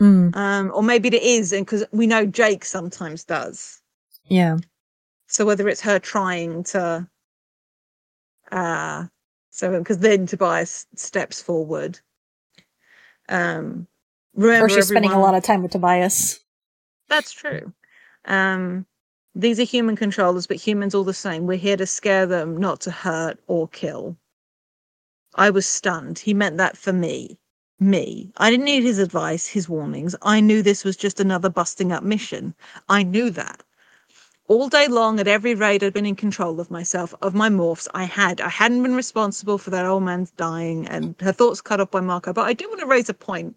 mm, 0.00 0.34
Um, 0.36 0.72
or 0.74 0.82
maybe 0.82 1.08
it 1.08 1.22
is, 1.22 1.52
and 1.52 1.64
because 1.66 1.84
we 1.92 2.06
know 2.06 2.26
Jake 2.26 2.64
sometimes 2.64 3.24
does. 3.24 3.80
yeah. 4.24 4.56
So 5.28 5.44
whether 5.44 5.68
it's 5.68 5.80
her 5.80 5.98
trying 5.98 6.62
to, 6.64 7.08
uh, 8.52 9.04
so 9.50 9.78
because 9.78 9.98
then 9.98 10.26
Tobias 10.26 10.86
steps 10.94 11.42
forward. 11.42 11.98
Um, 13.28 13.88
remember 14.34 14.66
Or 14.66 14.68
she's 14.68 14.86
spending 14.88 15.10
a 15.10 15.20
lot 15.20 15.34
of 15.34 15.42
time 15.42 15.62
with 15.62 15.72
Tobias. 15.72 16.40
That's 17.08 17.32
true. 17.32 17.72
Um, 18.24 18.86
these 19.34 19.60
are 19.60 19.64
human 19.64 19.96
controllers, 19.96 20.46
but 20.46 20.56
humans 20.56 20.94
all 20.94 21.04
the 21.04 21.14
same. 21.14 21.46
We're 21.46 21.58
here 21.58 21.76
to 21.76 21.86
scare 21.86 22.26
them, 22.26 22.56
not 22.56 22.80
to 22.80 22.90
hurt 22.90 23.38
or 23.46 23.68
kill. 23.68 24.16
I 25.34 25.50
was 25.50 25.66
stunned. 25.66 26.18
He 26.18 26.32
meant 26.32 26.56
that 26.56 26.76
for 26.76 26.92
me. 26.92 27.38
Me. 27.78 28.32
I 28.38 28.50
didn't 28.50 28.64
need 28.64 28.82
his 28.82 28.98
advice, 28.98 29.46
his 29.46 29.68
warnings. 29.68 30.16
I 30.22 30.40
knew 30.40 30.62
this 30.62 30.82
was 30.82 30.96
just 30.96 31.20
another 31.20 31.50
busting 31.50 31.92
up 31.92 32.02
mission. 32.02 32.54
I 32.88 33.02
knew 33.02 33.28
that. 33.30 33.62
All 34.48 34.68
day 34.68 34.88
long, 34.88 35.20
at 35.20 35.28
every 35.28 35.54
raid, 35.54 35.84
I'd 35.84 35.92
been 35.92 36.06
in 36.06 36.16
control 36.16 36.58
of 36.60 36.70
myself, 36.70 37.14
of 37.20 37.34
my 37.34 37.50
morphs. 37.50 37.88
I 37.92 38.04
had. 38.04 38.40
I 38.40 38.48
hadn't 38.48 38.82
been 38.82 38.94
responsible 38.94 39.58
for 39.58 39.70
that 39.70 39.84
old 39.84 40.04
man's 40.04 40.30
dying 40.30 40.86
and 40.86 41.14
her 41.20 41.32
thoughts 41.32 41.60
cut 41.60 41.80
off 41.80 41.90
by 41.90 42.00
Marco. 42.00 42.32
But 42.32 42.46
I 42.46 42.54
do 42.54 42.66
want 42.68 42.80
to 42.80 42.86
raise 42.86 43.10
a 43.10 43.14
point 43.14 43.56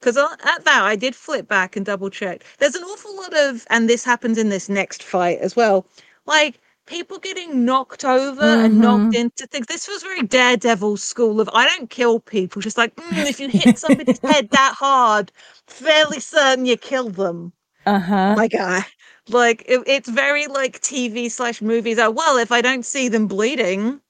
because 0.00 0.16
at 0.18 0.64
that 0.64 0.82
I 0.84 0.96
did 0.96 1.14
flip 1.14 1.48
back 1.48 1.76
and 1.76 1.84
double 1.86 2.10
check. 2.10 2.44
There's 2.58 2.74
an 2.76 2.84
awful 2.84 3.16
lot 3.16 3.34
of, 3.36 3.66
and 3.70 3.88
this 3.88 4.04
happens 4.04 4.38
in 4.38 4.48
this 4.50 4.68
next 4.68 5.02
fight 5.02 5.38
as 5.40 5.56
well. 5.56 5.86
Like 6.26 6.60
people 6.86 7.18
getting 7.18 7.64
knocked 7.64 8.04
over 8.04 8.42
and 8.62 8.80
knocked 8.80 9.14
into 9.14 9.46
things. 9.46 9.66
This 9.66 9.88
was 9.88 10.02
very 10.02 10.22
Daredevil 10.22 10.96
school 10.98 11.40
of 11.40 11.50
I 11.54 11.66
don't 11.66 11.90
kill 11.90 12.20
people. 12.20 12.62
Just 12.62 12.78
like 12.78 12.94
"Mm, 12.96 13.28
if 13.28 13.40
you 13.40 13.48
hit 13.50 13.76
somebody's 13.78 14.20
head 14.26 14.50
that 14.52 14.74
hard, 14.78 15.32
fairly 15.66 16.20
certain 16.20 16.66
you 16.66 16.76
kill 16.76 17.10
them. 17.10 17.52
Uh 17.86 17.98
huh. 18.00 18.36
My 18.36 18.48
guy. 18.48 18.84
Like 19.28 19.62
it, 19.66 19.82
it's 19.86 20.08
very 20.08 20.46
like 20.46 20.80
TV 20.80 21.28
slash 21.28 21.60
movies. 21.62 21.98
Are 21.98 22.10
well, 22.10 22.38
if 22.38 22.52
I 22.52 22.60
don't 22.62 22.84
see 22.84 23.08
them 23.08 23.26
bleeding, 23.28 24.00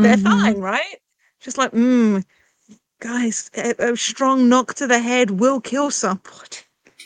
they're 0.00 0.16
Mm-hmm. 0.16 0.46
fine, 0.46 0.60
right? 0.60 0.96
Just 1.40 1.58
like, 1.58 1.72
mm, 1.72 2.24
guys, 3.04 3.50
a, 3.54 3.74
a 3.92 3.96
strong 3.96 4.48
knock 4.48 4.72
to 4.74 4.86
the 4.86 4.98
head 4.98 5.30
will 5.32 5.60
kill 5.60 5.90
someone. 5.90 6.22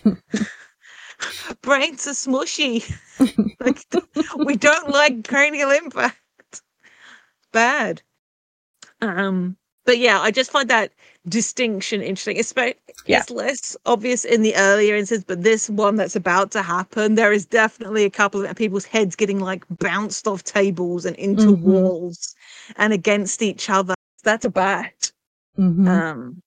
Brains 1.61 2.07
are 2.07 2.13
smushy. 2.13 2.89
like, 3.59 3.85
we 4.37 4.55
don't 4.55 4.91
like 4.91 5.27
cranial 5.27 5.73
impact. 5.73 6.63
Bad. 7.53 8.01
Um, 9.01 9.57
but 9.85 9.99
yeah, 9.99 10.21
I 10.21 10.31
just 10.31 10.53
find 10.53 10.71
that 10.71 10.93
distinction 11.29 12.01
interesting. 12.01 12.37
It's, 12.37 12.55
Yeah. 12.57 13.19
it's 13.19 13.31
less 13.31 13.77
obvious 13.85 14.25
in 14.25 14.43
the 14.43 14.55
earlier 14.55 14.95
instances, 14.95 15.25
but 15.25 15.43
this 15.43 15.69
one 15.69 15.97
that's 15.97 16.15
about 16.15 16.53
to 16.53 16.63
happen, 16.63 17.17
there 17.17 17.33
is 17.33 17.45
definitely 17.45 18.05
a 18.05 18.11
couple 18.11 18.45
of 18.45 18.55
people's 18.55 18.85
heads 18.85 19.17
getting 19.17 19.41
like 19.41 19.65
bounced 19.81 20.29
off 20.29 20.45
tables 20.45 21.05
and 21.05 21.17
into 21.17 21.57
Mhm. 21.57 21.61
walls 21.63 22.37
and 22.77 22.93
against 22.93 23.43
each 23.43 23.69
other. 23.69 23.95
That's 24.23 24.45
a 24.45 24.51
bad. 24.51 24.93
Mhm. 25.59 25.89
Um, 25.89 26.43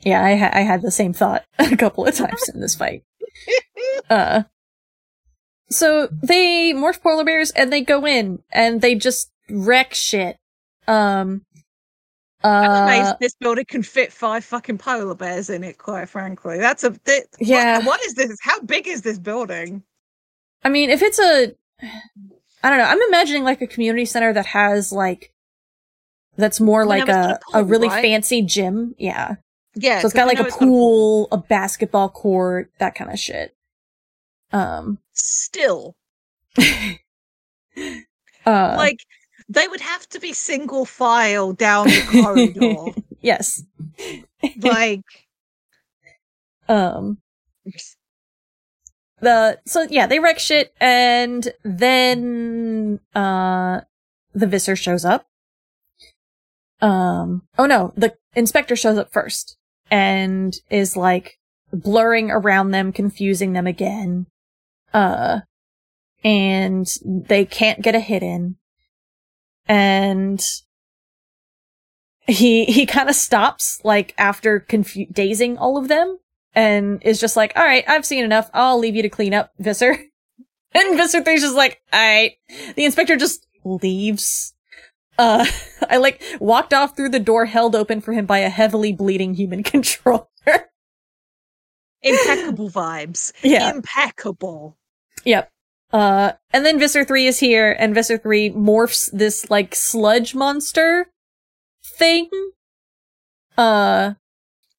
yeah, 0.00 0.22
I, 0.24 0.34
ha- 0.36 0.50
I 0.52 0.60
had 0.60 0.82
the 0.82 0.90
same 0.90 1.12
thought 1.12 1.44
a 1.58 1.76
couple 1.76 2.06
of 2.06 2.14
times 2.14 2.48
in 2.52 2.60
this 2.60 2.74
fight. 2.74 3.04
Uh, 4.10 4.42
so 5.70 6.08
they 6.22 6.72
morph 6.74 7.00
polar 7.00 7.24
bears 7.24 7.50
and 7.52 7.72
they 7.72 7.80
go 7.80 8.06
in 8.06 8.42
and 8.52 8.80
they 8.82 8.94
just 8.94 9.30
wreck 9.48 9.94
shit. 9.94 10.36
Um, 10.86 11.44
I'm 12.44 12.70
uh, 12.70 12.82
amazed 12.84 13.14
this 13.20 13.34
building 13.34 13.64
can 13.64 13.82
fit 13.82 14.12
five 14.12 14.44
fucking 14.44 14.78
polar 14.78 15.14
bears 15.14 15.48
in 15.48 15.64
it. 15.64 15.78
Quite 15.78 16.08
frankly, 16.10 16.58
that's 16.58 16.84
a 16.84 16.90
bit. 16.90 17.28
what- 17.38 17.48
Yeah. 17.48 17.84
what 17.86 18.02
is 18.02 18.14
this? 18.14 18.36
How 18.42 18.60
big 18.60 18.86
is 18.86 19.02
this 19.02 19.18
building? 19.18 19.82
I 20.62 20.68
mean, 20.68 20.90
if 20.90 21.00
it's 21.00 21.18
a, 21.18 21.54
I 22.62 22.68
don't 22.70 22.78
know. 22.78 22.84
I'm 22.84 23.00
imagining 23.08 23.44
like 23.44 23.62
a 23.62 23.66
community 23.66 24.04
center 24.04 24.32
that 24.34 24.46
has 24.46 24.92
like, 24.92 25.32
that's 26.36 26.60
more 26.60 26.80
Well, 26.80 26.88
like 26.88 27.06
no, 27.06 27.12
it's 27.12 27.26
got 27.26 27.54
a, 27.54 27.58
a 27.58 27.60
a 27.60 27.64
really 27.64 27.88
right? 27.88 28.02
fancy 28.02 28.42
gym. 28.42 28.94
Yeah. 28.98 29.36
Yeah, 29.74 30.00
so 30.00 30.06
it's 30.06 30.14
got 30.14 30.26
like 30.26 30.38
a 30.38 30.44
it's 30.46 30.56
pool, 30.56 31.28
a 31.32 31.38
basketball 31.38 32.10
court, 32.10 32.70
that 32.78 32.94
kind 32.94 33.10
of 33.10 33.18
shit. 33.18 33.54
Um, 34.52 34.98
Still, 35.14 35.96
uh, 36.58 36.94
like 38.44 38.98
they 39.48 39.66
would 39.68 39.80
have 39.80 40.06
to 40.10 40.20
be 40.20 40.34
single 40.34 40.84
file 40.84 41.54
down 41.54 41.86
the 41.86 42.20
corridor. 42.22 43.00
yes. 43.22 43.62
like, 44.60 45.00
Um, 46.68 47.18
the 49.20 49.60
so 49.66 49.86
yeah, 49.90 50.06
they 50.06 50.20
wreck 50.20 50.38
shit, 50.38 50.72
and 50.80 51.52
then 51.64 53.00
uh, 53.14 53.80
the 54.32 54.46
Visser 54.46 54.76
shows 54.76 55.04
up. 55.04 55.26
Um, 56.82 57.42
oh 57.56 57.64
no, 57.66 57.94
the 57.96 58.14
inspector 58.34 58.76
shows 58.76 58.98
up 58.98 59.12
first 59.12 59.56
and 59.90 60.54
is 60.68 60.96
like 60.96 61.38
blurring 61.72 62.30
around 62.30 62.72
them, 62.72 62.92
confusing 62.92 63.54
them 63.54 63.66
again. 63.66 64.26
Uh, 64.92 65.40
and 66.22 66.86
they 67.04 67.44
can't 67.44 67.82
get 67.82 67.94
a 67.94 68.00
hit 68.00 68.22
in. 68.22 68.56
And 69.66 70.44
he, 72.26 72.64
he 72.66 72.86
kind 72.86 73.08
of 73.08 73.14
stops, 73.14 73.80
like, 73.84 74.14
after 74.18 74.60
confu- 74.60 75.06
dazing 75.10 75.58
all 75.58 75.76
of 75.76 75.88
them 75.88 76.18
and 76.54 77.02
is 77.02 77.20
just 77.20 77.36
like, 77.36 77.52
all 77.56 77.64
right, 77.64 77.84
I've 77.88 78.06
seen 78.06 78.24
enough. 78.24 78.50
I'll 78.52 78.78
leave 78.78 78.96
you 78.96 79.02
to 79.02 79.08
clean 79.08 79.34
up, 79.34 79.52
Visser. 79.58 79.96
And 80.74 80.96
Visser 80.96 81.20
3's 81.20 81.42
just 81.42 81.54
like, 81.54 81.82
all 81.92 82.00
right. 82.00 82.32
The 82.76 82.86
inspector 82.86 83.14
just 83.14 83.46
leaves. 83.62 84.51
Uh, 85.18 85.46
I 85.90 85.98
like 85.98 86.22
walked 86.40 86.72
off 86.74 86.96
through 86.96 87.10
the 87.10 87.20
door 87.20 87.46
held 87.46 87.74
open 87.76 88.00
for 88.00 88.12
him 88.12 88.26
by 88.26 88.38
a 88.38 88.48
heavily 88.48 88.92
bleeding 88.92 89.34
human 89.34 89.62
controller. 89.72 90.26
impeccable 92.02 92.70
vibes. 92.70 93.32
yeah. 93.42 93.70
Impeccable. 93.70 94.76
Yep. 95.24 95.50
Uh, 95.92 96.32
and 96.52 96.64
then 96.64 96.78
Visser 96.78 97.04
3 97.04 97.26
is 97.26 97.38
here, 97.38 97.76
and 97.78 97.94
Visser 97.94 98.16
3 98.16 98.50
morphs 98.52 99.10
this, 99.12 99.50
like, 99.50 99.74
sludge 99.74 100.34
monster 100.34 101.10
thing. 101.84 102.30
Uh, 103.58 104.14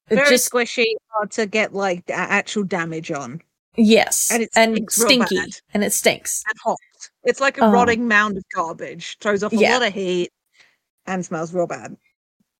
Very 0.10 0.28
just, 0.28 0.52
squishy, 0.52 0.86
hard 1.12 1.30
to 1.34 1.46
get 1.46 1.74
like 1.74 2.04
actual 2.10 2.64
damage 2.64 3.12
on. 3.12 3.42
yes. 3.76 4.30
and 4.32 4.42
it 4.44 4.50
And 4.56 4.92
stinky. 4.92 5.38
And 5.74 5.84
it 5.84 5.94
stinks. 5.94 6.44
And 6.50 6.58
hot. 6.64 6.78
It's 7.24 7.40
like 7.40 7.58
a 7.58 7.66
Oh. 7.66 7.72
rotting 7.72 8.08
mound 8.08 8.38
of 8.38 8.44
garbage. 8.54 9.18
Throws 9.20 9.44
off 9.44 9.54
a 9.54 9.56
Yeah. 9.58 9.74
lot 9.78 9.88
of 9.88 9.94
heat 9.94 10.32
and 11.06 11.26
smells 11.26 11.54
real 11.54 11.68
bad. 11.68 11.96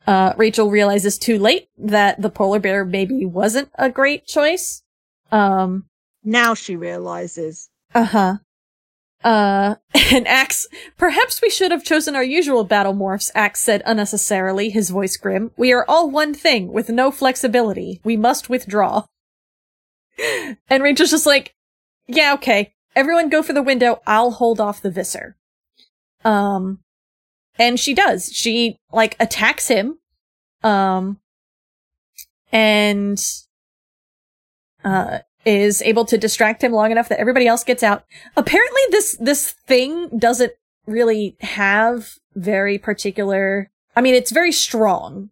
Uh, 0.08 0.34
Rachel 0.38 0.70
realizes 0.70 1.18
too 1.18 1.40
late 1.40 1.70
that 1.78 2.22
the 2.22 2.30
polar 2.30 2.60
bear 2.60 2.84
maybe 2.86 3.26
wasn't 3.26 3.70
a 3.76 3.90
great 3.90 4.26
choice. 4.26 4.84
Um, 5.32 5.86
Now 6.24 6.54
she 6.54 6.76
realizes. 6.76 7.70
Uh-huh. 7.96 8.38
Uh, 9.24 9.76
and 10.12 10.28
Ax, 10.28 10.68
perhaps 10.98 11.42
we 11.42 11.50
should 11.50 11.72
have 11.72 11.84
chosen 11.86 12.16
our 12.16 12.24
usual 12.24 12.64
battle 12.66 12.94
morphs, 12.94 13.32
Ax 13.36 13.62
said 13.62 13.82
unnecessarily, 13.86 14.70
his 14.70 14.90
voice 14.90 15.16
grim. 15.16 15.52
We 15.56 15.72
are 15.72 15.86
all 15.88 16.10
one 16.10 16.34
thing, 16.34 16.74
with 16.74 16.90
no 16.90 17.10
flexibility. 17.12 18.02
We 18.04 18.18
must 18.18 18.50
withdraw. 18.50 19.06
And 20.70 20.84
Rachel's 20.84 21.10
just 21.12 21.26
like, 21.26 21.56
yeah, 22.08 22.34
okay. 22.36 22.74
Everyone 22.96 23.30
go 23.30 23.42
for 23.42 23.54
the 23.54 23.64
window. 23.64 24.02
I'll 24.06 24.32
hold 24.32 24.60
off 24.60 24.82
the 24.82 24.92
Visser. 24.92 25.36
Um, 26.24 26.80
and 27.58 27.80
she 27.80 27.94
does. 27.94 28.32
She, 28.34 28.78
like, 28.92 29.16
attacks 29.20 29.68
him. 29.68 30.00
Um, 30.64 31.20
and 32.52 33.22
uh, 34.84 35.20
is 35.46 35.82
able 35.82 36.06
to 36.06 36.18
distract 36.18 36.64
him 36.64 36.72
long 36.72 36.92
enough 36.92 37.10
that 37.10 37.20
everybody 37.20 37.48
else 37.48 37.64
gets 37.64 37.84
out. 37.84 38.06
Apparently 38.38 38.82
this, 38.92 39.18
this 39.20 39.52
thing 39.68 40.10
doesn't 40.18 40.54
really 40.86 41.36
have 41.42 42.14
very 42.36 42.78
particular, 42.78 43.70
I 43.96 44.02
mean, 44.02 44.16
it's 44.16 44.32
very 44.32 44.52
strong. 44.52 45.32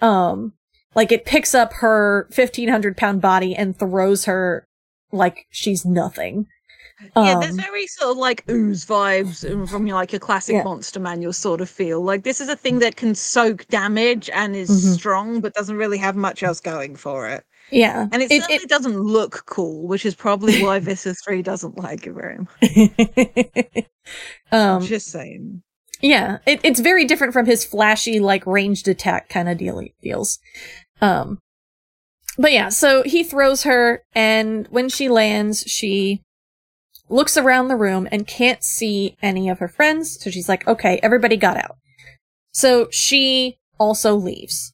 Um, 0.00 0.52
like 0.94 1.12
it 1.12 1.24
picks 1.24 1.54
up 1.54 1.74
her 1.74 2.28
1500 2.34 2.96
pound 2.96 3.20
body 3.20 3.54
and 3.54 3.78
throws 3.78 4.24
her 4.24 4.66
like 5.12 5.46
she's 5.50 5.84
nothing. 5.84 6.46
Yeah, 7.16 7.38
there's 7.40 7.52
Um, 7.52 7.56
very 7.60 7.86
sort 7.86 8.10
of 8.12 8.16
like 8.16 8.44
ooze 8.50 8.84
vibes 8.84 9.68
from 9.70 9.86
your 9.86 9.96
like 9.96 10.12
your 10.12 10.20
classic 10.20 10.54
Yeah. 10.54 10.64
monster 10.64 10.98
manual 11.00 11.32
sort 11.32 11.60
of 11.60 11.70
feel. 11.70 12.00
Like 12.02 12.24
this 12.24 12.40
is 12.40 12.48
a 12.48 12.56
thing 12.56 12.80
that 12.80 12.96
can 12.96 13.14
soak 13.14 13.66
damage 13.68 14.28
and 14.32 14.56
is 14.56 14.68
Mhm. 14.70 14.94
strong, 14.94 15.40
but 15.40 15.54
doesn't 15.54 15.76
really 15.76 15.98
have 15.98 16.16
much 16.16 16.42
else 16.42 16.60
going 16.60 16.96
for 16.96 17.28
it. 17.28 17.44
Yeah. 17.70 18.08
And 18.12 18.22
it, 18.22 18.30
It- 18.32 18.42
certainly 18.42 18.66
doesn't 18.66 18.98
look 18.98 19.44
cool, 19.46 19.86
which 19.86 20.04
is 20.06 20.14
probably 20.14 20.62
why 20.62 20.78
Visser 20.80 21.14
3 21.14 21.42
doesn't 21.42 21.78
like 21.78 22.06
it 22.06 22.12
very 22.14 22.38
much. 22.38 22.48
it- 22.62 23.86
um, 24.52 24.82
Just 24.84 25.08
saying. 25.08 25.62
Yeah, 26.00 26.38
it, 26.46 26.60
it's 26.62 26.80
very 26.80 27.04
different 27.04 27.32
from 27.32 27.46
his 27.46 27.64
flashy, 27.64 28.20
like 28.20 28.46
ranged 28.46 28.86
attack 28.88 29.28
kind 29.28 29.48
of 29.48 29.58
deal 29.58 29.82
deals. 30.02 30.38
Um, 31.00 31.38
but 32.38 32.52
yeah, 32.52 32.68
so 32.68 33.02
he 33.02 33.24
throws 33.24 33.64
her, 33.64 34.02
and 34.14 34.66
when 34.68 34.88
she 34.88 35.08
lands, 35.08 35.64
she 35.66 36.22
looks 37.10 37.36
around 37.36 37.68
the 37.68 37.76
room 37.76 38.08
and 38.10 38.26
can't 38.26 38.62
see 38.62 39.16
any 39.22 39.48
of 39.48 39.58
her 39.58 39.68
friends. 39.68 40.22
So 40.22 40.30
she's 40.30 40.48
like, 40.48 40.66
"Okay, 40.66 41.00
everybody 41.02 41.36
got 41.36 41.56
out." 41.56 41.76
So 42.52 42.88
she 42.90 43.58
also 43.78 44.14
leaves. 44.14 44.72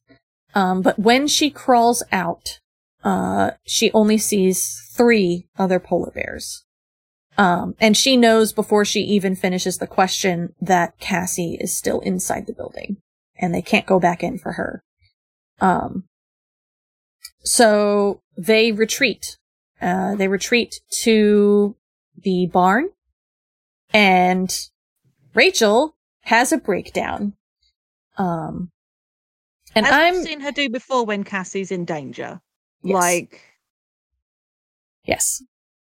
Um, 0.53 0.81
but 0.81 0.97
when 0.97 1.27
she 1.27 1.49
crawls 1.49 2.01
out, 2.11 2.59
uh, 3.03 3.51
she 3.65 3.91
only 3.91 4.17
sees 4.17 4.81
three 4.93 5.47
other 5.57 5.79
polar 5.79 6.11
bears. 6.11 6.63
Um, 7.37 7.75
and 7.79 7.97
she 7.97 8.15
knows 8.15 8.53
before 8.53 8.85
she 8.85 9.01
even 9.01 9.35
finishes 9.35 9.77
the 9.77 9.87
question 9.87 10.55
that 10.61 10.97
Cassie 10.99 11.57
is 11.59 11.77
still 11.77 11.99
inside 11.99 12.47
the 12.47 12.53
building 12.53 12.97
and 13.37 13.53
they 13.53 13.61
can't 13.61 13.85
go 13.85 13.99
back 13.99 14.23
in 14.23 14.37
for 14.37 14.53
her. 14.53 14.81
Um, 15.59 16.05
so 17.43 18.21
they 18.37 18.71
retreat. 18.71 19.37
Uh, 19.81 20.15
they 20.15 20.29
retreat 20.29 20.79
to 21.01 21.75
the 22.25 22.47
barn 22.51 22.89
and 23.93 24.67
Rachel 25.33 25.95
has 26.21 26.51
a 26.51 26.57
breakdown. 26.57 27.33
Um, 28.17 28.71
and 29.73 29.85
As 29.85 29.93
I'm, 29.93 30.23
seen 30.23 30.41
her 30.41 30.51
do 30.51 30.69
before 30.69 31.05
when 31.05 31.23
Cassie's 31.23 31.71
in 31.71 31.85
danger. 31.85 32.41
Yes. 32.83 32.93
Like, 32.93 33.41
Yes. 35.05 35.43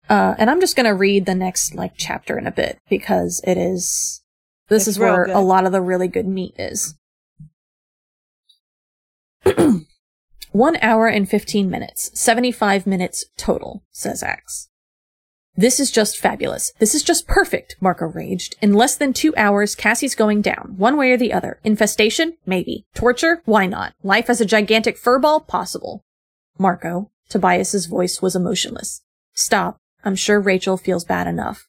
Uh, 0.09 0.35
and 0.37 0.49
I'm 0.49 0.59
just 0.59 0.75
gonna 0.75 0.93
read 0.93 1.25
the 1.25 1.35
next, 1.35 1.73
like, 1.75 1.93
chapter 1.97 2.37
in 2.37 2.45
a 2.45 2.51
bit, 2.51 2.79
because 2.89 3.41
it 3.45 3.57
is, 3.57 4.21
this 4.67 4.87
is 4.87 4.99
where 4.99 5.25
good. 5.25 5.35
a 5.35 5.39
lot 5.39 5.65
of 5.65 5.71
the 5.71 5.81
really 5.81 6.07
good 6.07 6.27
meat 6.27 6.55
is. 6.57 6.95
One 10.51 10.77
hour 10.81 11.07
and 11.07 11.29
15 11.29 11.69
minutes. 11.69 12.09
75 12.19 12.85
minutes 12.87 13.25
total, 13.37 13.83
says 13.91 14.23
Axe. 14.23 14.69
This 15.59 15.79
is 15.79 15.89
just 15.89 16.19
fabulous. 16.19 16.71
This 16.77 16.93
is 16.93 17.01
just 17.01 17.27
perfect, 17.27 17.77
Marco 17.81 18.05
raged. 18.05 18.55
In 18.61 18.75
less 18.75 18.95
than 18.95 19.11
two 19.11 19.33
hours, 19.35 19.73
Cassie's 19.73 20.13
going 20.13 20.43
down, 20.43 20.75
one 20.77 20.97
way 20.97 21.11
or 21.11 21.17
the 21.17 21.33
other. 21.33 21.59
Infestation? 21.63 22.37
Maybe. 22.45 22.85
Torture? 22.93 23.41
Why 23.45 23.65
not? 23.65 23.93
Life 24.03 24.29
as 24.29 24.39
a 24.39 24.45
gigantic 24.45 25.01
furball? 25.01 25.47
Possible. 25.47 26.03
Marco, 26.59 27.09
Tobias's 27.27 27.87
voice 27.87 28.21
was 28.21 28.35
emotionless. 28.35 29.01
Stop. 29.33 29.79
I'm 30.03 30.15
sure 30.15 30.39
Rachel 30.39 30.77
feels 30.77 31.03
bad 31.03 31.25
enough. 31.25 31.67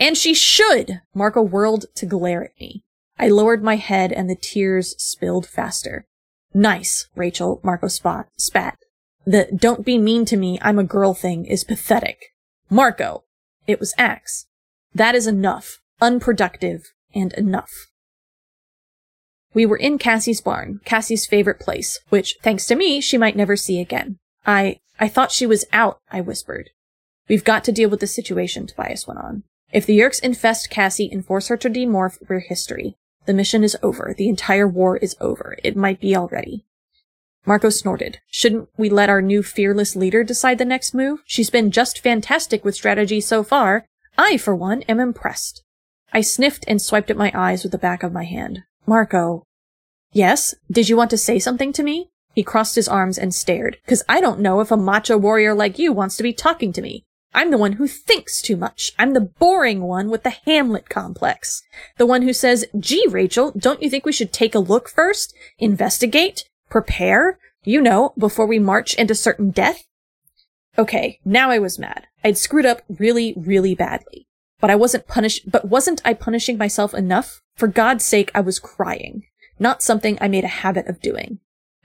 And 0.00 0.16
she 0.16 0.32
should! 0.32 1.02
Marco 1.14 1.42
whirled 1.42 1.84
to 1.96 2.06
glare 2.06 2.42
at 2.42 2.58
me. 2.58 2.84
I 3.18 3.28
lowered 3.28 3.62
my 3.62 3.76
head 3.76 4.12
and 4.12 4.30
the 4.30 4.34
tears 4.34 4.94
spilled 4.96 5.46
faster. 5.46 6.06
Nice, 6.54 7.08
Rachel, 7.14 7.60
Marco 7.62 7.88
spot, 7.88 8.28
spat. 8.38 8.78
The 9.26 9.50
don't 9.54 9.84
be 9.84 9.98
mean 9.98 10.24
to 10.24 10.38
me, 10.38 10.58
I'm 10.62 10.78
a 10.78 10.84
girl 10.84 11.12
thing 11.12 11.44
is 11.44 11.64
pathetic. 11.64 12.32
Marco! 12.70 13.24
It 13.66 13.80
was 13.80 13.94
Ax. 13.98 14.46
That 14.94 15.14
is 15.14 15.26
enough. 15.26 15.78
Unproductive 16.00 16.92
and 17.14 17.32
enough. 17.34 17.72
We 19.54 19.64
were 19.64 19.78
in 19.78 19.96
Cassie's 19.96 20.42
barn, 20.42 20.80
Cassie's 20.84 21.26
favorite 21.26 21.58
place, 21.58 21.98
which, 22.10 22.36
thanks 22.42 22.66
to 22.66 22.74
me, 22.74 23.00
she 23.00 23.16
might 23.16 23.36
never 23.36 23.56
see 23.56 23.80
again. 23.80 24.18
I, 24.46 24.80
I 25.00 25.08
thought 25.08 25.32
she 25.32 25.46
was 25.46 25.64
out, 25.72 25.98
I 26.10 26.20
whispered. 26.20 26.70
We've 27.28 27.44
got 27.44 27.64
to 27.64 27.72
deal 27.72 27.88
with 27.88 28.00
the 28.00 28.06
situation, 28.06 28.66
Tobias 28.66 29.06
went 29.06 29.20
on. 29.20 29.44
If 29.72 29.86
the 29.86 29.98
Yeerks 29.98 30.22
infest 30.22 30.70
Cassie 30.70 31.10
and 31.10 31.24
force 31.24 31.48
her 31.48 31.56
to 31.56 31.70
demorph, 31.70 32.18
we're 32.28 32.40
history. 32.40 32.96
The 33.24 33.34
mission 33.34 33.64
is 33.64 33.76
over. 33.82 34.14
The 34.16 34.28
entire 34.28 34.68
war 34.68 34.98
is 34.98 35.16
over. 35.20 35.56
It 35.64 35.76
might 35.76 36.00
be 36.00 36.14
already. 36.14 36.64
Marco 37.46 37.68
snorted. 37.70 38.18
Shouldn't 38.26 38.68
we 38.76 38.90
let 38.90 39.08
our 39.08 39.22
new 39.22 39.42
fearless 39.42 39.94
leader 39.94 40.24
decide 40.24 40.58
the 40.58 40.64
next 40.64 40.92
move? 40.92 41.20
She's 41.24 41.48
been 41.48 41.70
just 41.70 42.00
fantastic 42.00 42.64
with 42.64 42.74
strategy 42.74 43.20
so 43.20 43.44
far. 43.44 43.86
I, 44.18 44.36
for 44.36 44.54
one, 44.54 44.82
am 44.82 44.98
impressed. 44.98 45.62
I 46.12 46.22
sniffed 46.22 46.64
and 46.66 46.82
swiped 46.82 47.10
at 47.10 47.16
my 47.16 47.30
eyes 47.34 47.62
with 47.62 47.70
the 47.70 47.78
back 47.78 48.02
of 48.02 48.12
my 48.12 48.24
hand. 48.24 48.64
Marco. 48.84 49.44
Yes? 50.12 50.54
Did 50.70 50.88
you 50.88 50.96
want 50.96 51.10
to 51.10 51.18
say 51.18 51.38
something 51.38 51.72
to 51.74 51.84
me? 51.84 52.10
He 52.34 52.42
crossed 52.42 52.74
his 52.74 52.88
arms 52.88 53.16
and 53.16 53.34
stared, 53.34 53.78
cause 53.86 54.02
I 54.08 54.20
don't 54.20 54.40
know 54.40 54.60
if 54.60 54.70
a 54.70 54.76
macho 54.76 55.16
warrior 55.16 55.54
like 55.54 55.78
you 55.78 55.92
wants 55.92 56.16
to 56.16 56.22
be 56.22 56.32
talking 56.32 56.72
to 56.72 56.82
me. 56.82 57.04
I'm 57.32 57.50
the 57.50 57.58
one 57.58 57.72
who 57.72 57.86
thinks 57.86 58.42
too 58.42 58.56
much. 58.56 58.92
I'm 58.98 59.12
the 59.12 59.20
boring 59.20 59.82
one 59.82 60.10
with 60.10 60.22
the 60.22 60.30
Hamlet 60.30 60.88
complex. 60.88 61.62
The 61.96 62.06
one 62.06 62.22
who 62.22 62.32
says, 62.32 62.64
gee, 62.78 63.06
Rachel, 63.08 63.52
don't 63.56 63.82
you 63.82 63.90
think 63.90 64.04
we 64.04 64.12
should 64.12 64.32
take 64.32 64.54
a 64.54 64.58
look 64.58 64.88
first? 64.88 65.34
Investigate? 65.58 66.48
Prepare? 66.76 67.38
You 67.64 67.80
know, 67.80 68.12
before 68.18 68.44
we 68.44 68.58
march 68.58 68.92
into 68.96 69.14
certain 69.14 69.48
death? 69.48 69.86
Okay, 70.76 71.20
now 71.24 71.48
I 71.48 71.58
was 71.58 71.78
mad. 71.78 72.06
I'd 72.22 72.36
screwed 72.36 72.66
up 72.66 72.82
really, 72.90 73.32
really 73.34 73.74
badly. 73.74 74.26
But 74.60 74.70
I 74.70 74.76
wasn't 74.76 75.08
punished, 75.08 75.50
but 75.50 75.66
wasn't 75.70 76.02
I 76.04 76.12
punishing 76.12 76.58
myself 76.58 76.92
enough? 76.92 77.40
For 77.54 77.66
God's 77.66 78.04
sake, 78.04 78.30
I 78.34 78.42
was 78.42 78.58
crying. 78.58 79.22
Not 79.58 79.82
something 79.82 80.18
I 80.20 80.28
made 80.28 80.44
a 80.44 80.48
habit 80.48 80.86
of 80.86 81.00
doing. 81.00 81.38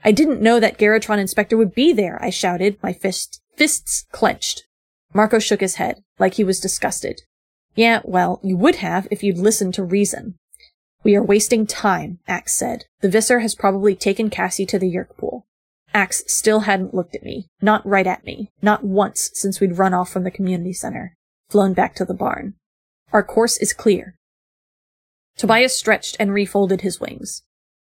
I 0.04 0.12
didn't 0.12 0.42
know 0.42 0.60
that 0.60 0.76
Garatron 0.76 1.18
Inspector 1.18 1.56
would 1.56 1.74
be 1.74 1.94
there, 1.94 2.22
I 2.22 2.28
shouted, 2.28 2.76
my 2.82 2.92
fist, 2.92 3.40
fists 3.56 4.04
clenched. 4.12 4.64
Marco 5.14 5.38
shook 5.38 5.62
his 5.62 5.76
head, 5.76 6.02
like 6.18 6.34
he 6.34 6.44
was 6.44 6.60
disgusted. 6.60 7.22
Yeah, 7.74 8.02
well, 8.04 8.40
you 8.42 8.58
would 8.58 8.76
have 8.76 9.08
if 9.10 9.22
you'd 9.22 9.38
listened 9.38 9.72
to 9.72 9.82
reason. 9.82 10.34
We 11.04 11.16
are 11.16 11.22
wasting 11.22 11.66
time, 11.66 12.20
Ax 12.28 12.56
said. 12.56 12.84
The 13.00 13.08
Visser 13.08 13.40
has 13.40 13.54
probably 13.54 13.94
taken 13.96 14.30
Cassie 14.30 14.66
to 14.66 14.78
the 14.78 14.92
Yeerk 14.92 15.16
pool. 15.16 15.46
Ax 15.92 16.22
still 16.26 16.60
hadn't 16.60 16.94
looked 16.94 17.16
at 17.16 17.24
me. 17.24 17.48
Not 17.60 17.86
right 17.86 18.06
at 18.06 18.24
me. 18.24 18.50
Not 18.62 18.84
once 18.84 19.30
since 19.34 19.60
we'd 19.60 19.78
run 19.78 19.94
off 19.94 20.10
from 20.10 20.24
the 20.24 20.30
community 20.30 20.72
center. 20.72 21.16
Flown 21.50 21.72
back 21.72 21.94
to 21.96 22.04
the 22.04 22.14
barn. 22.14 22.54
Our 23.12 23.22
course 23.22 23.58
is 23.58 23.72
clear. 23.72 24.16
Tobias 25.36 25.76
stretched 25.76 26.16
and 26.20 26.32
refolded 26.32 26.82
his 26.82 27.00
wings. 27.00 27.42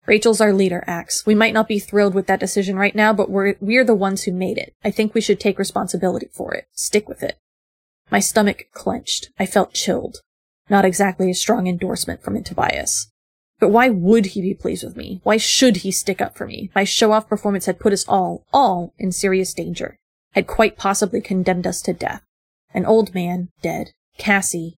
Rachel's 0.07 0.41
our 0.41 0.53
leader, 0.53 0.83
Ax. 0.87 1.27
We 1.27 1.35
might 1.35 1.53
not 1.53 1.69
be 1.69 1.79
thrilled 1.79 2.15
with 2.15 2.27
that 2.27 2.41
decision 2.41 2.77
right 2.77 2.95
now, 2.95 3.13
but 3.13 3.31
we're, 3.31 3.57
we're 3.61 3.85
the 3.85 3.95
ones 3.95 4.23
who 4.23 4.33
made 4.33 4.57
it. 4.57 4.73
I 4.83 4.91
think 4.91 5.15
we 5.15 5.21
should 5.21 5.41
take 5.41 5.59
responsibility 5.59 6.29
for 6.33 6.55
it. 6.55 6.67
Stick 6.73 7.09
with 7.09 7.23
it. 7.23 7.39
My 8.11 8.21
stomach 8.21 8.67
clenched. 8.73 9.31
I 9.39 9.47
felt 9.47 9.75
chilled. 9.75 10.23
Not 10.71 10.85
exactly 10.85 11.31
a 11.31 11.35
strong 11.35 11.67
endorsement 11.67 12.23
from 12.23 12.43
Tobias. 12.43 13.11
But 13.59 13.69
why 13.69 13.91
would 13.91 14.27
he 14.27 14.41
be 14.41 14.55
pleased 14.55 14.85
with 14.85 14.97
me? 14.97 15.21
Why 15.25 15.37
should 15.37 15.79
he 15.79 15.91
stick 15.91 16.23
up 16.23 16.37
for 16.37 16.47
me? 16.47 16.71
My 16.75 16.85
show-off 16.85 17.29
performance 17.29 17.67
had 17.67 17.81
put 17.81 17.93
us 17.93 18.07
all, 18.09 18.47
all 18.53 18.95
in 18.97 19.13
serious 19.13 19.53
danger. 19.53 19.99
Had 20.33 20.47
quite 20.47 20.79
possibly 20.79 21.21
condemned 21.21 21.67
us 21.67 21.83
to 21.83 21.93
death. 21.93 22.23
An 22.73 22.87
old 22.87 23.15
man, 23.15 23.49
dead. 23.61 23.91
Cassie. 24.17 24.77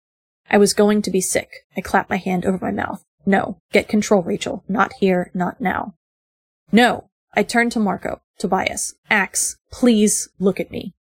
I 0.49 0.57
was 0.57 0.73
going 0.73 1.01
to 1.03 1.11
be 1.11 1.21
sick. 1.21 1.49
I 1.77 1.81
clapped 1.81 2.09
my 2.09 2.17
hand 2.17 2.45
over 2.45 2.57
my 2.61 2.71
mouth. 2.71 3.03
No. 3.25 3.57
Get 3.71 3.87
control, 3.87 4.23
Rachel. 4.23 4.63
Not 4.67 4.93
here, 4.99 5.29
not 5.33 5.59
now. 5.59 5.93
No. 6.71 7.09
I 7.33 7.43
turned 7.43 7.73
to 7.73 7.79
Marco. 7.79 8.21
Tobias. 8.39 8.95
Ax, 9.09 9.57
please 9.71 10.29
look 10.39 10.59
at 10.59 10.71
me. 10.71 10.93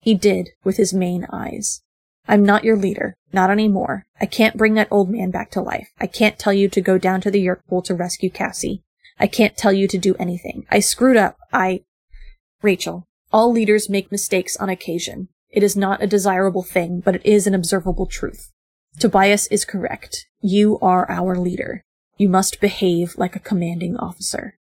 He 0.00 0.14
did, 0.14 0.50
with 0.62 0.76
his 0.76 0.94
main 0.94 1.26
eyes. 1.32 1.82
I'm 2.28 2.44
not 2.44 2.62
your 2.62 2.76
leader. 2.76 3.16
Not 3.32 3.50
anymore. 3.50 4.06
I 4.20 4.26
can't 4.26 4.56
bring 4.56 4.74
that 4.74 4.88
old 4.90 5.10
man 5.10 5.30
back 5.30 5.50
to 5.52 5.60
life. 5.60 5.88
I 5.98 6.06
can't 6.06 6.38
tell 6.38 6.52
you 6.52 6.68
to 6.68 6.80
go 6.80 6.98
down 6.98 7.20
to 7.22 7.30
the 7.30 7.44
Yeerk 7.44 7.60
pool 7.68 7.82
to 7.82 7.94
rescue 7.94 8.30
Cassie. 8.30 8.82
I 9.18 9.26
can't 9.26 9.56
tell 9.56 9.72
you 9.72 9.88
to 9.88 9.98
do 9.98 10.14
anything. 10.16 10.66
I 10.70 10.80
screwed 10.80 11.16
up. 11.16 11.36
I... 11.52 11.84
Rachel, 12.62 13.06
all 13.32 13.50
leaders 13.50 13.88
make 13.88 14.12
mistakes 14.12 14.56
on 14.56 14.68
occasion. 14.68 15.28
It 15.50 15.62
is 15.62 15.76
not 15.76 16.02
a 16.02 16.06
desirable 16.06 16.62
thing, 16.62 17.00
but 17.00 17.16
it 17.16 17.24
is 17.24 17.46
an 17.46 17.54
observable 17.54 18.06
truth. 18.06 18.52
Tobias 18.98 19.46
is 19.48 19.64
correct. 19.64 20.26
You 20.40 20.78
are 20.80 21.10
our 21.10 21.36
leader. 21.36 21.82
You 22.16 22.28
must 22.28 22.60
behave 22.60 23.14
like 23.16 23.36
a 23.36 23.40
commanding 23.40 23.96
officer. 23.96 24.58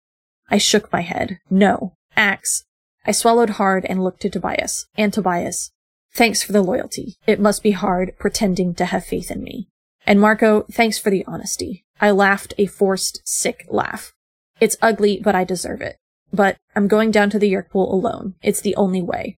I 0.50 0.58
shook 0.58 0.92
my 0.92 1.02
head. 1.02 1.38
No. 1.50 1.94
Ax. 2.16 2.64
I 3.06 3.12
swallowed 3.12 3.50
hard 3.50 3.84
and 3.86 4.02
looked 4.02 4.22
to 4.22 4.30
Tobias. 4.30 4.86
And 4.96 5.12
Tobias, 5.12 5.70
thanks 6.14 6.42
for 6.42 6.52
the 6.52 6.62
loyalty. 6.62 7.16
It 7.26 7.40
must 7.40 7.62
be 7.62 7.72
hard 7.72 8.12
pretending 8.18 8.74
to 8.74 8.86
have 8.86 9.04
faith 9.04 9.30
in 9.30 9.42
me. 9.42 9.68
And 10.06 10.20
Marco, 10.20 10.62
thanks 10.70 10.98
for 10.98 11.10
the 11.10 11.24
honesty. 11.26 11.84
I 12.00 12.10
laughed 12.10 12.54
a 12.58 12.66
forced, 12.66 13.20
sick 13.24 13.66
laugh. 13.68 14.12
It's 14.60 14.76
ugly, 14.82 15.20
but 15.22 15.34
I 15.34 15.44
deserve 15.44 15.80
it. 15.80 15.96
But 16.32 16.56
I'm 16.74 16.88
going 16.88 17.10
down 17.10 17.30
to 17.30 17.38
the 17.38 17.52
Yeerk 17.52 17.70
pool 17.70 17.92
alone. 17.92 18.34
It's 18.42 18.60
the 18.60 18.74
only 18.76 19.02
way. 19.02 19.36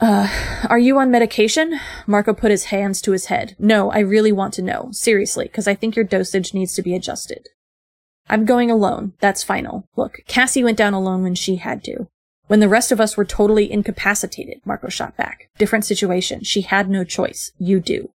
Uh, 0.00 0.28
are 0.68 0.78
you 0.78 0.98
on 0.98 1.10
medication? 1.10 1.78
Marco 2.06 2.34
put 2.34 2.50
his 2.50 2.64
hands 2.64 3.00
to 3.02 3.12
his 3.12 3.26
head. 3.26 3.54
No, 3.58 3.90
I 3.90 4.00
really 4.00 4.32
want 4.32 4.52
to 4.54 4.62
know. 4.62 4.88
Seriously, 4.92 5.44
because 5.46 5.68
I 5.68 5.74
think 5.74 5.96
your 5.96 6.04
dosage 6.04 6.52
needs 6.52 6.74
to 6.74 6.82
be 6.82 6.94
adjusted. 6.94 7.48
I'm 8.28 8.44
going 8.44 8.70
alone. 8.70 9.12
That's 9.20 9.42
final. 9.42 9.88
Look, 9.96 10.20
Cassie 10.26 10.64
went 10.64 10.78
down 10.78 10.94
alone 10.94 11.22
when 11.22 11.34
she 11.34 11.56
had 11.56 11.84
to. 11.84 12.08
When 12.46 12.60
the 12.60 12.68
rest 12.68 12.92
of 12.92 13.00
us 13.00 13.16
were 13.16 13.24
totally 13.24 13.70
incapacitated, 13.70 14.60
Marco 14.64 14.88
shot 14.88 15.16
back. 15.16 15.48
Different 15.58 15.84
situation. 15.84 16.42
She 16.44 16.60
had 16.60 16.90
no 16.90 17.04
choice. 17.04 17.52
You 17.58 17.80
do. 17.80 18.10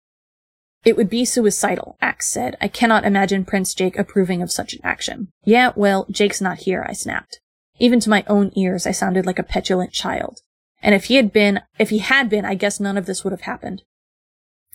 It 0.84 0.96
would 0.96 1.10
be 1.10 1.24
suicidal, 1.24 1.96
Ax 2.00 2.30
said. 2.30 2.56
I 2.60 2.68
cannot 2.68 3.04
imagine 3.04 3.44
Prince 3.44 3.74
Jake 3.74 3.98
approving 3.98 4.42
of 4.42 4.52
such 4.52 4.74
an 4.74 4.80
action. 4.84 5.28
Yeah, 5.44 5.72
well, 5.74 6.06
Jake's 6.10 6.40
not 6.40 6.58
here, 6.58 6.86
I 6.88 6.92
snapped. 6.92 7.40
Even 7.78 8.00
to 8.00 8.10
my 8.10 8.24
own 8.26 8.52
ears, 8.54 8.86
I 8.86 8.92
sounded 8.92 9.26
like 9.26 9.38
a 9.38 9.44
petulant 9.44 9.92
child. 9.92 10.40
And 10.82 10.94
if 10.94 11.04
he 11.04 11.16
had 11.16 11.32
been, 11.32 11.60
if 11.78 11.90
he 11.90 11.98
had 11.98 12.28
been, 12.28 12.44
I 12.44 12.54
guess 12.54 12.78
none 12.78 12.96
of 12.96 13.06
this 13.06 13.24
would 13.24 13.32
have 13.32 13.42
happened. 13.42 13.82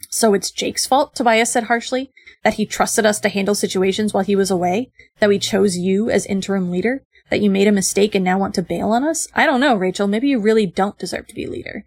So 0.10 0.34
it's 0.34 0.52
Jake's 0.52 0.86
fault, 0.86 1.16
Tobias 1.16 1.52
said 1.52 1.66
harshly, 1.66 2.12
that 2.44 2.56
he 2.56 2.66
trusted 2.66 3.06
us 3.06 3.20
to 3.22 3.30
handle 3.30 3.56
situations 3.56 4.14
while 4.14 4.24
he 4.24 4.36
was 4.36 4.52
away, 4.52 4.92
that 5.20 5.30
we 5.30 5.40
chose 5.40 5.78
you 5.78 6.10
as 6.10 6.26
interim 6.26 6.70
leader, 6.70 7.04
that 7.30 7.42
you 7.42 7.50
made 7.50 7.68
a 7.68 7.72
mistake 7.72 8.16
and 8.16 8.24
now 8.24 8.38
want 8.38 8.56
to 8.56 8.62
bail 8.62 8.92
on 8.92 9.04
us? 9.04 9.28
I 9.34 9.46
don't 9.46 9.62
know, 9.62 9.76
Rachel, 9.76 10.08
maybe 10.08 10.28
you 10.28 10.40
really 10.40 10.66
don't 10.66 10.98
deserve 10.98 11.28
to 11.28 11.36
be 11.36 11.48
leader. 11.48 11.86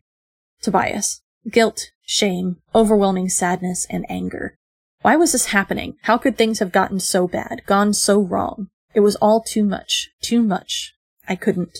Tobias. 0.62 1.22
Guilt, 1.50 1.90
shame, 2.04 2.56
overwhelming 2.74 3.28
sadness, 3.28 3.86
and 3.88 4.04
anger. 4.08 4.56
Why 5.02 5.14
was 5.14 5.32
this 5.32 5.46
happening? 5.46 5.96
How 6.02 6.18
could 6.18 6.36
things 6.36 6.58
have 6.58 6.72
gotten 6.72 6.98
so 6.98 7.28
bad, 7.28 7.62
gone 7.66 7.92
so 7.92 8.20
wrong? 8.20 8.68
It 8.94 9.00
was 9.00 9.16
all 9.16 9.42
too 9.42 9.64
much, 9.64 10.08
too 10.20 10.42
much. 10.42 10.94
I 11.28 11.36
couldn't. 11.36 11.78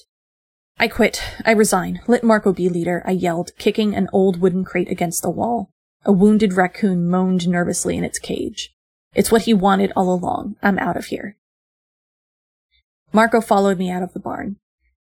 I 0.79 0.89
quit. 0.89 1.23
I 1.45 1.53
resign. 1.53 2.01
Let 2.07 2.23
Marco 2.23 2.53
be 2.53 2.69
leader, 2.69 3.03
I 3.07 3.13
yelled, 3.13 3.53
kicking 3.59 3.97
an 3.97 4.09
old 4.13 4.41
wooden 4.41 4.65
crate 4.65 4.91
against 4.91 5.23
the 5.23 5.31
wall. 5.31 5.71
A 6.05 6.13
wounded 6.13 6.53
raccoon 6.53 7.09
moaned 7.09 7.49
nervously 7.49 7.97
in 7.97 8.05
its 8.05 8.19
cage. 8.19 8.73
It's 9.15 9.33
what 9.33 9.43
he 9.43 9.55
wanted 9.55 9.93
all 9.97 10.13
along. 10.13 10.57
I'm 10.63 10.79
out 10.79 10.97
of 10.97 11.07
here. 11.07 11.37
Marco 13.13 13.41
followed 13.41 13.79
me 13.79 13.91
out 13.91 14.03
of 14.03 14.13
the 14.13 14.21
barn. 14.21 14.57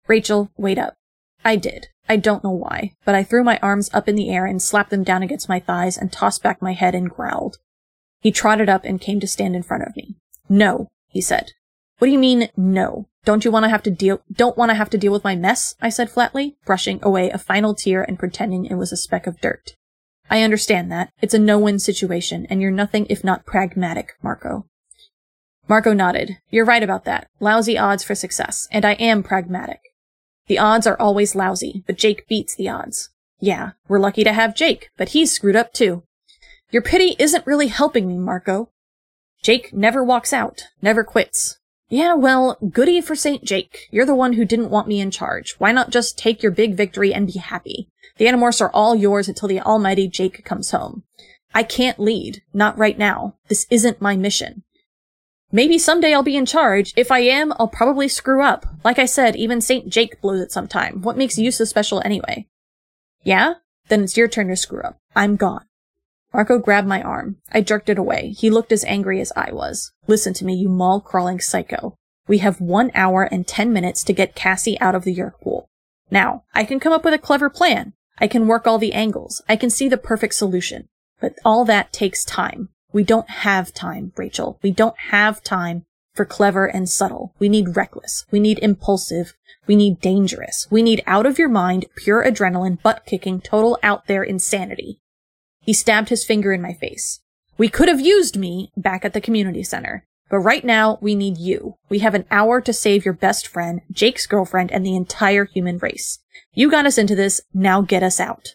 Rachel, 0.07 0.51
wait 0.57 0.79
up. 0.79 0.95
I 1.45 1.57
did. 1.57 1.89
I 2.09 2.17
don't 2.17 2.45
know 2.45 2.51
why, 2.51 2.93
but 3.05 3.15
I 3.15 3.23
threw 3.23 3.45
my 3.45 3.59
arms 3.63 3.91
up 3.95 4.09
in 4.09 4.15
the 4.15 4.31
air 4.31 4.47
and 4.47 4.61
slapped 4.61 4.91
them 4.91 5.05
down 5.05 5.23
against 5.23 5.49
my 5.49 5.61
thighs 5.61 5.97
and 5.97 6.13
tossed 6.13 6.43
back 6.43 6.61
my 6.61 6.73
head 6.73 6.95
and 6.95 7.11
growled. 7.11 7.59
He 8.21 8.31
trotted 8.31 8.69
up 8.69 8.85
and 8.85 9.01
came 9.01 9.21
to 9.21 9.27
stand 9.27 9.57
in 9.57 9.63
front 9.63 9.85
of 9.85 9.97
me. 9.97 10.17
No, 10.49 10.91
he 11.09 11.21
said. 11.21 11.53
What 11.99 12.07
do 12.07 12.13
you 12.13 12.19
mean, 12.19 12.49
no? 12.57 13.09
Don't 13.25 13.45
you 13.45 13.51
want 13.51 13.65
to 13.65 13.71
have 13.71 13.83
to 13.85 13.91
deal, 13.91 14.21
don't 14.31 14.59
want 14.59 14.71
to 14.71 14.75
have 14.75 14.91
to 14.91 14.99
deal 14.99 15.13
with 15.13 15.25
my 15.25 15.35
mess? 15.35 15.75
I 15.81 15.89
said 15.89 16.11
flatly, 16.11 16.57
brushing 16.67 17.01
away 17.03 17.31
a 17.31 17.39
final 17.39 17.75
tear 17.75 18.03
and 18.03 18.19
pretending 18.19 18.67
it 18.67 18.75
was 18.75 18.93
a 18.93 18.97
speck 18.97 19.27
of 19.27 19.41
dirt. 19.41 19.77
I 20.31 20.43
understand 20.43 20.91
that. 20.93 21.11
It's 21.23 21.35
a 21.35 21.39
no-win 21.39 21.79
situation, 21.79 22.47
and 22.51 22.61
you're 22.61 22.71
nothing 22.71 23.07
if 23.09 23.25
not 23.25 23.47
pragmatic, 23.47 24.13
Marco. 24.23 24.67
Marco 25.69 25.93
nodded. 25.93 26.39
You're 26.51 26.65
right 26.65 26.83
about 26.83 27.05
that. 27.05 27.29
Lousy 27.41 27.79
odds 27.79 28.05
for 28.05 28.15
success, 28.15 28.69
and 28.71 28.85
I 28.85 28.93
am 28.95 29.23
pragmatic. 29.23 29.81
The 30.47 30.59
odds 30.59 30.87
are 30.87 31.01
always 31.01 31.35
lousy, 31.35 31.83
but 31.87 31.97
Jake 31.97 32.29
beats 32.29 32.55
the 32.55 32.69
odds. 32.69 33.11
Yeah, 33.41 33.73
we're 33.89 33.99
lucky 33.99 34.25
to 34.25 34.33
have 34.33 34.55
Jake, 34.55 34.91
but 34.97 35.11
he's 35.11 35.33
screwed 35.33 35.57
up 35.57 35.73
too. 35.73 36.03
Your 36.71 36.83
pity 36.83 37.17
isn't 37.19 37.47
really 37.47 37.69
helping 37.69 38.07
me, 38.07 38.19
Marco. 38.19 38.71
Jake 39.43 39.73
never 39.73 40.03
walks 40.03 40.33
out, 40.33 40.65
never 40.83 41.05
quits. 41.05 41.59
Yeah, 41.89 42.15
well, 42.15 42.59
goody 42.71 43.01
for 43.01 43.15
St. 43.15 43.45
Jake. 43.45 43.89
You're 43.91 44.07
the 44.07 44.15
one 44.15 44.33
who 44.35 44.45
didn't 44.45 44.71
want 44.71 44.89
me 44.89 45.01
in 45.01 45.11
charge. 45.11 45.55
Why 45.59 45.71
not 45.71 45.91
just 45.91 46.19
take 46.19 46.43
your 46.43 46.53
big 46.53 46.75
victory 46.75 47.13
and 47.13 47.27
be 47.27 47.39
happy? 47.39 47.89
The 48.17 48.25
Animorphs 48.27 48.61
are 48.61 48.71
all 48.71 48.95
yours 48.95 49.29
until 49.29 49.49
the 49.49 49.61
almighty 49.61 50.09
Jake 50.09 50.45
comes 50.45 50.71
home. 50.71 51.05
I 51.55 51.63
can't 51.63 52.01
lead. 52.01 52.43
Not 52.53 52.79
right 52.79 52.99
now. 52.99 53.37
This 53.49 53.67
isn't 53.71 54.01
my 54.01 54.17
mission. 54.17 54.63
Maybe 55.55 55.79
someday 55.79 56.13
I'll 56.13 56.25
be 56.25 56.37
in 56.37 56.47
charge. 56.47 56.93
If 56.97 57.13
I 57.13 57.21
am, 57.21 57.53
I'll 57.61 57.69
probably 57.69 58.09
screw 58.09 58.43
up. 58.43 58.67
Like 58.83 58.99
I 58.99 59.07
said, 59.07 59.37
even 59.37 59.61
St. 59.61 59.89
Jake 59.89 60.21
blows 60.21 60.41
it 60.41 60.51
sometime. 60.51 61.01
What 61.01 61.17
makes 61.17 61.39
you 61.39 61.53
so 61.53 61.65
special 61.65 62.03
anyway? 62.05 62.49
Yeah? 63.23 63.55
Then 63.87 64.03
it's 64.03 64.17
your 64.17 64.27
turn 64.27 64.49
to 64.49 64.57
screw 64.57 64.83
up. 64.83 64.99
I'm 65.15 65.37
gone. 65.37 65.65
Marco 66.33 66.59
grabbed 66.59 66.89
my 66.89 67.01
arm. 67.01 67.37
I 67.53 67.61
jerked 67.61 67.89
it 67.89 67.99
away. 67.99 68.31
He 68.31 68.51
looked 68.51 68.73
as 68.73 68.85
angry 68.85 69.21
as 69.21 69.33
I 69.37 69.53
was. 69.53 69.93
Listen 70.09 70.35
to 70.35 70.45
me, 70.45 70.55
you 70.55 70.69
mall-crawling 70.69 71.39
psycho. 71.39 71.95
We 72.27 72.39
have 72.39 72.61
one 72.61 72.91
hour 72.93 73.23
and 73.23 73.47
ten 73.47 73.73
minutes 73.73 74.03
to 74.05 74.13
get 74.13 74.35
Cassie 74.35 74.81
out 74.81 74.97
of 74.97 75.05
the 75.05 75.15
Yeerk 75.15 75.41
pool. 75.41 75.69
Now, 76.11 76.43
I 76.53 76.65
can 76.65 76.81
come 76.81 76.93
up 76.93 77.05
with 77.05 77.15
a 77.15 77.19
clever 77.19 77.49
plan. 77.49 77.93
I 78.19 78.27
can 78.27 78.49
work 78.49 78.67
all 78.67 78.79
the 78.79 78.93
angles. 78.93 79.41
I 79.49 79.55
can 79.55 79.71
see 79.71 79.89
the 79.89 79.99
perfect 79.99 80.35
solution. 80.35 80.89
But 81.21 81.35
all 81.45 81.65
that 81.67 81.93
takes 81.93 82.25
time. 82.25 82.71
We 82.95 83.03
don't 83.03 83.29
have 83.29 83.75
time, 83.75 84.13
Rachel. 84.17 84.61
We 84.63 84.71
don't 84.71 84.97
have 85.11 85.43
time 85.43 85.85
for 86.15 86.25
clever 86.25 86.67
and 86.67 86.89
subtle. 86.89 87.35
We 87.41 87.49
need 87.49 87.77
reckless. 87.77 88.25
We 88.31 88.39
need 88.39 88.61
impulsive. 88.61 89.35
We 89.67 89.75
need 89.75 90.01
dangerous. 90.01 90.69
We 90.71 90.81
need 90.81 91.03
out 91.05 91.27
of 91.27 91.37
your 91.37 91.49
mind, 91.49 91.87
pure 91.97 92.25
adrenaline, 92.25 92.81
butt 92.81 93.05
kicking, 93.05 93.41
total 93.41 93.81
out 93.83 94.07
there 94.07 94.23
insanity. 94.23 95.01
He 95.61 95.73
stabbed 95.73 96.09
his 96.09 96.25
finger 96.25 96.53
in 96.53 96.63
my 96.63 96.73
face. 96.73 97.21
We 97.59 97.69
could 97.69 97.89
have 97.89 98.01
used 98.01 98.37
me 98.37 98.71
back 98.77 99.05
at 99.05 99.13
the 99.13 99.21
community 99.21 99.65
center. 99.65 100.05
But 100.31 100.39
right 100.39 100.65
now, 100.65 100.99
we 101.01 101.17
need 101.17 101.37
you. 101.37 101.75
We 101.89 101.99
have 101.99 102.15
an 102.15 102.27
hour 102.31 102.61
to 102.61 102.73
save 102.73 103.05
your 103.05 103.15
best 103.15 103.49
friend, 103.49 103.81
Jake's 103.91 104.27
girlfriend, 104.27 104.71
and 104.71 104.87
the 104.87 104.95
entire 104.95 105.47
human 105.47 105.79
race. 105.79 106.21
You 106.53 106.71
got 106.71 106.87
us 106.87 106.97
into 106.97 107.17
this, 107.17 107.41
now 107.53 107.83
get 107.83 108.05
us 108.05 108.21
out. 108.21 108.55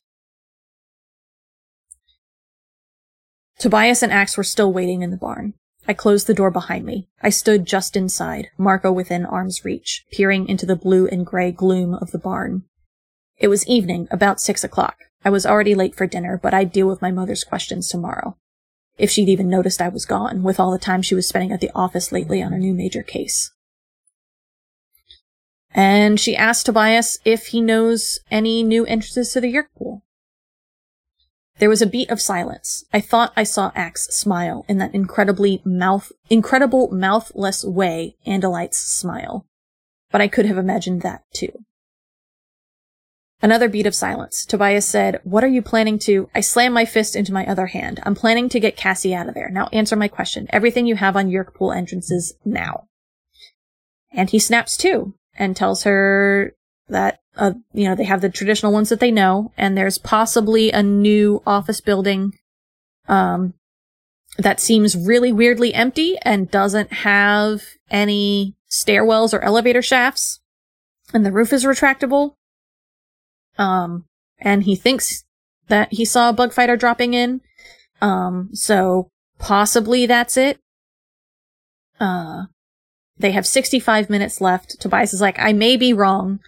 Tobias 3.59 4.01
and 4.01 4.11
Ax 4.11 4.37
were 4.37 4.43
still 4.43 4.73
waiting 4.73 5.01
in 5.01 5.11
the 5.11 5.17
barn. 5.17 5.53
I 5.87 5.93
closed 5.93 6.27
the 6.27 6.33
door 6.33 6.49
behind 6.49 6.85
me. 6.85 7.07
I 7.21 7.29
stood 7.29 7.65
just 7.65 7.95
inside, 7.95 8.47
Marco 8.57 8.91
within 8.91 9.25
arm's 9.25 9.65
reach, 9.65 10.05
peering 10.11 10.47
into 10.47 10.65
the 10.65 10.75
blue 10.75 11.07
and 11.07 11.25
gray 11.25 11.51
gloom 11.51 11.93
of 11.93 12.11
the 12.11 12.19
barn. 12.19 12.63
It 13.37 13.49
was 13.49 13.67
evening, 13.67 14.07
about 14.11 14.39
six 14.39 14.63
o'clock. 14.63 14.97
I 15.25 15.29
was 15.29 15.45
already 15.45 15.75
late 15.75 15.95
for 15.95 16.07
dinner, 16.07 16.39
but 16.41 16.53
I'd 16.53 16.71
deal 16.71 16.87
with 16.87 17.01
my 17.01 17.11
mother's 17.11 17.43
questions 17.43 17.89
tomorrow 17.89 18.37
if 18.99 19.09
she'd 19.09 19.29
even 19.29 19.49
noticed 19.49 19.81
I 19.81 19.89
was 19.89 20.05
gone, 20.05 20.43
with 20.43 20.59
all 20.59 20.71
the 20.71 20.77
time 20.77 21.01
she 21.01 21.15
was 21.15 21.27
spending 21.27 21.51
at 21.51 21.61
the 21.61 21.71
office 21.73 22.11
lately 22.11 22.43
on 22.43 22.53
a 22.53 22.59
new 22.59 22.73
major 22.73 23.01
case. 23.01 23.51
And 25.71 26.19
she 26.19 26.35
asked 26.35 26.65
Tobias 26.65 27.19
if 27.23 27.47
he 27.47 27.61
knows 27.61 28.19
any 28.29 28.61
new 28.61 28.85
entrances 28.85 29.31
to 29.33 29.41
the 29.41 29.51
Yeerk 29.53 29.67
pool. 29.77 30.03
There 31.59 31.69
was 31.69 31.81
a 31.81 31.87
beat 31.87 32.09
of 32.09 32.21
silence. 32.21 32.85
I 32.93 33.01
thought 33.01 33.33
I 33.35 33.43
saw 33.43 33.71
Ax 33.75 34.07
smile 34.07 34.65
in 34.69 34.77
that 34.77 34.95
incredibly 34.95 35.61
mouth, 35.65 36.11
incredible 36.29 36.89
mouthless 36.91 37.65
way 37.65 38.15
Andalites 38.25 38.75
smile. 38.75 39.45
But 40.09 40.21
I 40.21 40.29
could 40.29 40.45
have 40.45 40.57
imagined 40.57 41.01
that 41.01 41.23
too. 41.33 41.51
Another 43.41 43.69
beat 43.69 43.85
of 43.85 43.95
silence. 43.95 44.45
Tobias 44.45 44.85
said, 44.85 45.19
What 45.23 45.43
are 45.43 45.49
you 45.49 45.61
planning 45.61 45.99
to? 45.99 46.29
I 46.33 46.41
slammed 46.41 46.73
my 46.73 46.85
fist 46.85 47.15
into 47.15 47.33
my 47.33 47.45
other 47.45 47.67
hand. 47.67 47.99
I'm 48.03 48.15
planning 48.15 48.49
to 48.49 48.59
get 48.59 48.77
Cassie 48.77 49.15
out 49.15 49.29
of 49.29 49.33
there. 49.33 49.49
Now 49.49 49.67
answer 49.71 49.95
my 49.95 50.07
question. 50.07 50.47
Everything 50.51 50.85
you 50.85 50.95
have 50.95 51.15
on 51.15 51.29
Yeerk 51.29 51.53
pool 51.53 51.71
entrances 51.71 52.33
now. 52.43 52.87
And 54.11 54.29
he 54.29 54.39
snaps 54.39 54.75
too 54.75 55.13
and 55.37 55.55
tells 55.55 55.83
her 55.83 56.53
that, 56.87 57.19
uh, 57.39 57.53
you 57.73 57.87
know, 57.87 57.95
they 57.95 58.03
have 58.03 58.21
the 58.21 58.29
traditional 58.29 58.73
ones 58.73 58.89
that 58.89 58.99
they 58.99 59.11
know, 59.11 59.51
and 59.57 59.77
there's 59.77 59.97
possibly 59.97 60.71
a 60.71 60.83
new 60.83 61.41
office 61.47 61.81
building, 61.81 62.33
um, 63.07 63.53
that 64.37 64.59
seems 64.59 64.95
really 64.95 65.31
weirdly 65.31 65.73
empty 65.73 66.17
and 66.21 66.51
doesn't 66.51 66.91
have 66.91 67.63
any 67.89 68.55
stairwells 68.69 69.33
or 69.33 69.41
elevator 69.41 69.81
shafts. 69.81 70.39
And 71.13 71.25
the 71.25 71.31
roof 71.31 71.51
is 71.51 71.65
retractable. 71.65 72.35
Um, 73.57 74.05
and 74.37 74.63
he 74.63 74.75
thinks 74.75 75.23
that 75.67 75.91
he 75.91 76.05
saw 76.05 76.29
a 76.29 76.33
bug 76.33 76.53
fighter 76.53 76.77
dropping 76.77 77.13
in. 77.13 77.41
Um, 78.01 78.49
so 78.53 79.09
possibly 79.39 80.05
that's 80.05 80.37
it. 80.37 80.59
Uh, 81.99 82.43
they 83.17 83.31
have 83.31 83.45
65 83.45 84.09
minutes 84.09 84.39
left. 84.39 84.79
Tobias 84.79 85.13
is 85.13 85.21
like, 85.21 85.37
I 85.39 85.51
may 85.51 85.75
be 85.75 85.93
wrong. 85.93 86.39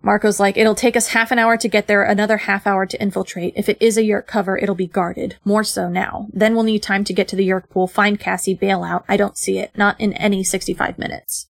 Marco's 0.00 0.38
like, 0.38 0.56
it'll 0.56 0.74
take 0.74 0.96
us 0.96 1.08
half 1.08 1.32
an 1.32 1.38
hour 1.38 1.56
to 1.56 1.68
get 1.68 1.86
there, 1.86 2.02
another 2.02 2.36
half 2.38 2.66
hour 2.66 2.86
to 2.86 3.00
infiltrate. 3.02 3.52
If 3.56 3.68
it 3.68 3.78
is 3.80 3.96
a 3.96 4.02
Yeerk 4.02 4.26
cover, 4.26 4.56
it'll 4.56 4.74
be 4.74 4.86
guarded. 4.86 5.36
More 5.44 5.64
so 5.64 5.88
now. 5.88 6.28
Then 6.32 6.54
we'll 6.54 6.62
need 6.62 6.82
time 6.82 7.04
to 7.04 7.12
get 7.12 7.26
to 7.28 7.36
the 7.36 7.48
Yeerk 7.48 7.68
pool, 7.68 7.88
find 7.88 8.20
Cassie, 8.20 8.54
bail 8.54 8.84
out. 8.84 9.04
I 9.08 9.16
don't 9.16 9.36
see 9.36 9.58
it. 9.58 9.72
Not 9.76 10.00
in 10.00 10.12
any 10.14 10.44
65 10.44 10.98
minutes. 10.98 11.48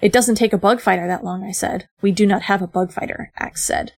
It 0.00 0.12
doesn't 0.12 0.36
take 0.36 0.52
a 0.52 0.58
bug 0.58 0.80
fighter 0.80 1.06
that 1.06 1.24
long, 1.24 1.44
I 1.44 1.52
said. 1.52 1.88
We 2.00 2.12
do 2.12 2.26
not 2.26 2.42
have 2.42 2.62
a 2.62 2.66
bug 2.66 2.92
fighter, 2.92 3.32
Ax 3.38 3.64
said. 3.64 3.92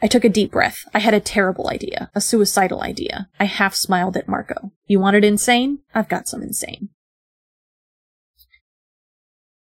I 0.00 0.06
took 0.06 0.24
a 0.24 0.28
deep 0.28 0.52
breath. 0.52 0.84
I 0.94 1.00
had 1.00 1.14
a 1.14 1.20
terrible 1.20 1.68
idea, 1.68 2.10
a 2.14 2.20
suicidal 2.20 2.82
idea. 2.82 3.28
I 3.40 3.44
half 3.44 3.74
smiled 3.74 4.16
at 4.16 4.28
Marco. 4.28 4.72
You 4.86 5.00
wanted 5.00 5.24
insane? 5.24 5.80
I've 5.92 6.08
got 6.08 6.28
some 6.28 6.42
insane. 6.42 6.90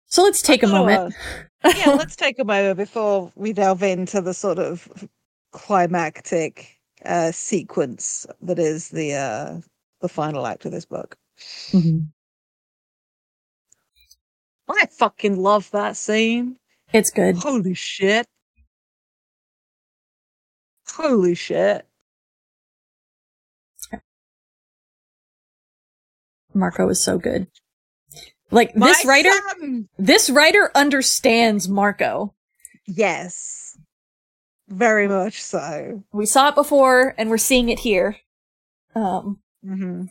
So 0.06 0.22
let's 0.22 0.42
take 0.42 0.62
a 0.62 0.68
moment. 0.68 1.14
Yeah, 1.76 1.90
let's 1.90 2.16
take 2.16 2.38
a 2.38 2.44
moment 2.44 2.76
before 2.76 3.32
we 3.34 3.52
delve 3.52 3.82
into 3.82 4.20
the 4.20 4.34
sort 4.34 4.58
of 4.58 5.08
climactic 5.52 6.78
uh, 7.04 7.32
sequence 7.32 8.26
that 8.42 8.58
is 8.58 8.90
the 8.90 9.14
uh, 9.14 9.60
the 10.00 10.08
final 10.08 10.46
act 10.46 10.64
of 10.64 10.72
this 10.72 10.84
book. 10.84 11.16
Mm-hmm. 11.70 12.00
I 14.68 14.86
fucking 14.86 15.36
love 15.36 15.70
that 15.70 15.96
scene. 15.96 16.56
It's 16.92 17.10
good. 17.10 17.36
Holy 17.36 17.74
shit. 17.74 18.26
Holy 20.88 21.34
shit. 21.34 21.86
Marco 26.54 26.88
is 26.88 27.02
so 27.02 27.18
good. 27.18 27.48
Like 28.50 28.76
My 28.76 28.88
this 28.88 29.04
writer 29.04 29.30
son! 29.58 29.88
this 29.98 30.30
writer 30.30 30.70
understands 30.74 31.68
Marco. 31.68 32.34
Yes. 32.86 33.76
Very 34.68 35.08
much 35.08 35.42
so. 35.42 36.02
We 36.12 36.26
saw 36.26 36.48
it 36.48 36.54
before 36.54 37.14
and 37.18 37.30
we're 37.30 37.38
seeing 37.38 37.68
it 37.68 37.80
here. 37.80 38.16
Um 38.94 39.40
mm-hmm. 39.64 40.04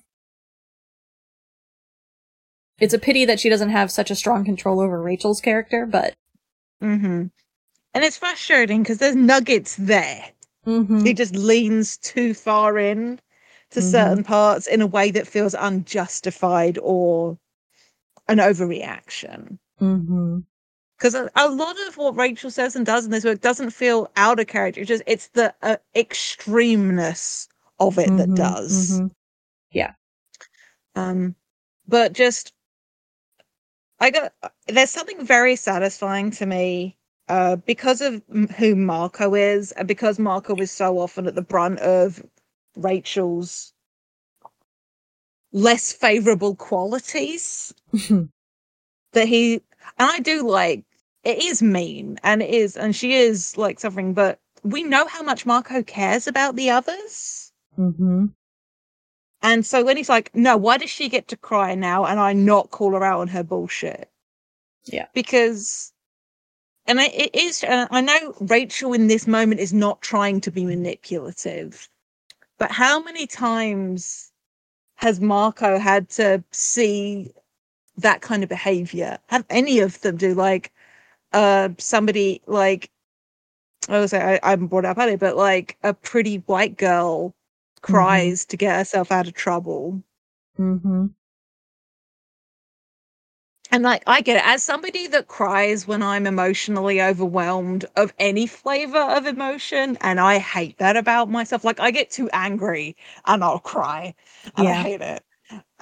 It's 2.80 2.94
a 2.94 3.00
pity 3.00 3.24
that 3.26 3.40
she 3.40 3.50
doesn't 3.50 3.70
have 3.70 3.90
such 3.90 4.12
a 4.12 4.16
strong 4.16 4.44
control 4.44 4.82
over 4.82 5.02
Rachel's 5.02 5.40
character, 5.40 5.86
but 5.86 6.16
mm-hmm. 6.84 7.28
And 7.94 8.04
it's 8.04 8.18
frustrating 8.18 8.84
because 8.84 8.98
there's 8.98 9.16
nuggets 9.16 9.78
there. 9.80 10.26
Mm-hmm. 10.68 11.06
He 11.06 11.14
just 11.14 11.34
leans 11.34 11.98
too 11.98 12.34
far 12.34 12.78
in 12.78 13.20
to 13.72 13.80
mm-hmm. 13.80 13.90
certain 13.90 14.24
parts 14.26 14.68
in 14.68 14.82
a 14.82 14.88
way 14.88 15.12
that 15.12 15.28
feels 15.28 15.56
unjustified 15.58 16.78
or 16.82 17.38
an 18.28 18.38
overreaction. 18.38 19.58
Mm-hmm 19.82 20.40
because 20.98 21.14
a, 21.14 21.30
a, 21.36 21.50
lot 21.50 21.76
of 21.88 21.98
what 21.98 22.16
Rachel 22.16 22.50
says 22.50 22.76
and 22.76 22.86
does 22.86 23.06
in 23.06 23.12
this 23.12 23.24
book 23.24 23.42
doesn't 23.42 23.72
feel 23.72 24.10
out 24.16 24.40
of 24.40 24.48
character. 24.48 24.82
It's 24.82 24.88
just 24.88 25.04
it's 25.08 25.28
the 25.30 25.54
uh, 25.62 25.78
extremeness 25.96 27.48
of 27.80 27.98
it 27.98 28.08
mm-hmm, 28.08 28.18
that 28.18 28.36
does. 28.36 28.94
Mm-hmm. 28.94 29.08
Yeah. 29.72 29.94
Um, 30.96 31.36
but 31.88 32.14
just 32.14 32.54
I 34.00 34.12
got 34.12 34.34
there's 34.68 34.90
something 34.90 35.26
very 35.26 35.56
satisfying 35.56 36.32
to 36.32 36.46
me 36.46 36.98
uh, 37.28 37.58
because 37.58 38.02
of 38.02 38.22
who 38.58 38.76
Marco 38.76 39.36
is, 39.36 39.72
and 39.74 39.88
because 39.88 40.20
Marco 40.20 40.56
is 40.56 40.72
so 40.72 41.00
often 41.00 41.28
at 41.28 41.36
the 41.36 41.42
brunt 41.42 41.80
of 41.80 42.24
Rachel's 42.76 43.74
less 45.56 45.94
favorable 45.94 46.54
qualities. 46.56 47.74
that 49.14 49.28
he 49.28 49.54
and 49.98 50.12
I 50.12 50.20
do 50.20 50.48
like 50.48 50.84
it 51.24 51.42
is 51.42 51.64
mean 51.64 52.20
and 52.22 52.44
it 52.44 52.50
is 52.50 52.78
and 52.78 52.96
she 52.96 53.14
is 53.14 53.58
like 53.58 53.80
suffering, 53.80 54.14
but 54.14 54.40
we 54.64 54.84
know 54.84 55.08
how 55.08 55.24
much 55.24 55.46
Marco 55.46 55.82
cares 55.82 56.28
about 56.28 56.56
the 56.56 56.70
others. 56.70 57.54
Mm-hmm. 57.80 58.26
And 59.42 59.66
so 59.66 59.84
when 59.84 59.96
he's 59.96 60.10
like, 60.10 60.32
no, 60.36 60.58
why 60.58 60.78
does 60.78 60.90
she 60.90 61.08
get 61.08 61.28
to 61.30 61.38
cry 61.38 61.76
now 61.76 62.06
and 62.06 62.20
I 62.20 62.34
not 62.34 62.72
call 62.72 62.92
her 62.92 63.04
out 63.04 63.22
on 63.22 63.28
her 63.30 63.44
bullshit? 63.44 64.10
Yeah. 64.86 65.06
Because, 65.14 65.94
and 66.88 67.00
it 67.00 67.34
is, 67.34 67.64
uh, 67.64 67.88
I 67.92 68.02
know 68.02 68.34
Rachel 68.42 68.94
in 68.94 69.08
this 69.08 69.28
moment 69.28 69.62
is 69.62 69.72
not 69.72 70.02
trying 70.02 70.42
to 70.42 70.52
be 70.52 70.66
manipulative, 70.66 71.88
but 72.58 72.72
how 72.72 73.02
many 73.04 73.28
times 73.28 74.32
has 74.96 75.22
Marco 75.22 75.78
had 75.80 76.10
to 76.10 76.44
see 76.52 77.32
that 77.98 78.22
kind 78.22 78.44
of 78.44 78.50
behavior? 78.50 79.20
Have 79.28 79.46
any 79.50 79.80
of 79.80 80.00
them 80.02 80.18
do 80.18 80.34
like, 80.34 80.72
uh, 81.34 81.70
somebody 81.78 82.42
like, 82.48 82.92
I 83.90 84.00
was 84.00 84.12
say 84.12 84.22
I, 84.22 84.40
I 84.44 84.52
haven't 84.52 84.68
brought 84.68 84.86
up 84.86 84.98
earlier, 84.98 85.18
but 85.18 85.38
like 85.38 85.78
a 85.84 85.94
pretty 85.94 86.38
white 86.38 86.78
girl 86.78 87.36
Mm-hmm. 87.90 87.94
cries 87.94 88.42
mm-hmm. 88.42 88.50
to 88.50 88.58
get 88.58 88.78
herself 88.78 89.12
out 89.12 89.28
of 89.28 89.34
trouble. 89.34 90.04
Mm-hmm. 90.60 91.08
And 93.76 93.84
like, 93.84 94.04
I 94.08 94.22
get 94.22 94.38
it. 94.38 94.44
As 94.46 94.64
somebody 94.64 95.08
that 95.08 95.28
cries 95.28 95.86
when 95.86 96.02
I'm 96.02 96.26
emotionally 96.26 97.02
overwhelmed 97.02 97.84
of 97.98 98.14
any 98.20 98.48
flavor 98.48 98.98
of 98.98 99.26
emotion, 99.26 99.98
and 100.00 100.18
I 100.18 100.38
hate 100.38 100.78
that 100.78 100.96
about 100.96 101.30
myself. 101.30 101.66
Like, 101.66 101.82
I 101.82 101.92
get 101.92 102.10
too 102.10 102.30
angry 102.32 102.96
and 103.26 103.44
I'll 103.44 103.60
cry, 103.60 104.16
and 104.56 104.66
yeah. 104.66 104.72
I 104.72 104.76
hate 104.76 105.02
it. 105.02 105.24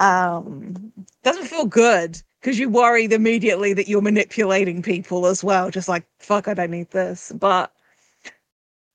Um, 0.00 0.92
doesn't 1.22 1.46
feel 1.46 1.66
good 1.66 2.20
because 2.40 2.58
you 2.58 2.68
worry 2.68 3.04
immediately 3.04 3.74
that 3.74 3.86
you're 3.86 4.02
manipulating 4.02 4.82
people 4.82 5.26
as 5.26 5.44
well. 5.44 5.70
Just 5.70 5.88
like, 5.88 6.04
fuck, 6.18 6.48
I 6.48 6.54
don't 6.54 6.72
need 6.72 6.90
this. 6.90 7.30
But 7.38 7.72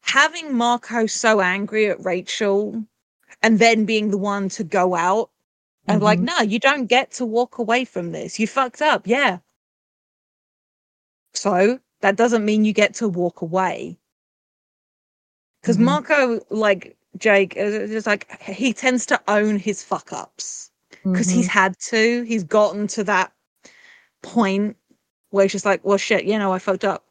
having 0.01 0.57
Marco 0.57 1.05
so 1.05 1.39
angry 1.39 1.87
at 1.89 2.03
Rachel 2.03 2.83
and 3.41 3.59
then 3.59 3.85
being 3.85 4.11
the 4.11 4.17
one 4.17 4.49
to 4.49 4.65
go 4.65 4.93
out 4.93 5.29
and 5.89 5.97
mm-hmm. 5.97 6.05
like, 6.05 6.19
no, 6.19 6.41
you 6.41 6.59
don't 6.59 6.85
get 6.85 7.11
to 7.13 7.25
walk 7.25 7.57
away 7.57 7.83
from 7.83 8.11
this. 8.11 8.39
You 8.39 8.45
fucked 8.45 8.83
up. 8.83 9.07
Yeah. 9.07 9.39
So 11.33 11.79
that 12.01 12.15
doesn't 12.15 12.45
mean 12.45 12.63
you 12.63 12.73
get 12.73 12.93
to 12.95 13.09
walk 13.09 13.41
away. 13.41 13.97
Because 15.59 15.77
mm-hmm. 15.77 15.85
Marco, 15.85 16.41
like 16.51 16.95
Jake, 17.17 17.55
is 17.57 17.89
just 17.89 18.05
like 18.05 18.39
he 18.39 18.71
tends 18.71 19.07
to 19.07 19.19
own 19.27 19.57
his 19.57 19.83
fuck 19.83 20.13
ups 20.13 20.69
because 21.03 21.27
mm-hmm. 21.27 21.37
he's 21.37 21.47
had 21.47 21.77
to. 21.79 22.21
He's 22.21 22.43
gotten 22.43 22.85
to 22.89 23.03
that 23.05 23.33
point 24.21 24.77
where 25.31 25.45
he's 25.45 25.53
just 25.53 25.65
like, 25.65 25.83
well, 25.83 25.97
shit, 25.97 26.23
you 26.23 26.37
know, 26.37 26.53
I 26.53 26.59
fucked 26.59 26.85
up. 26.85 27.03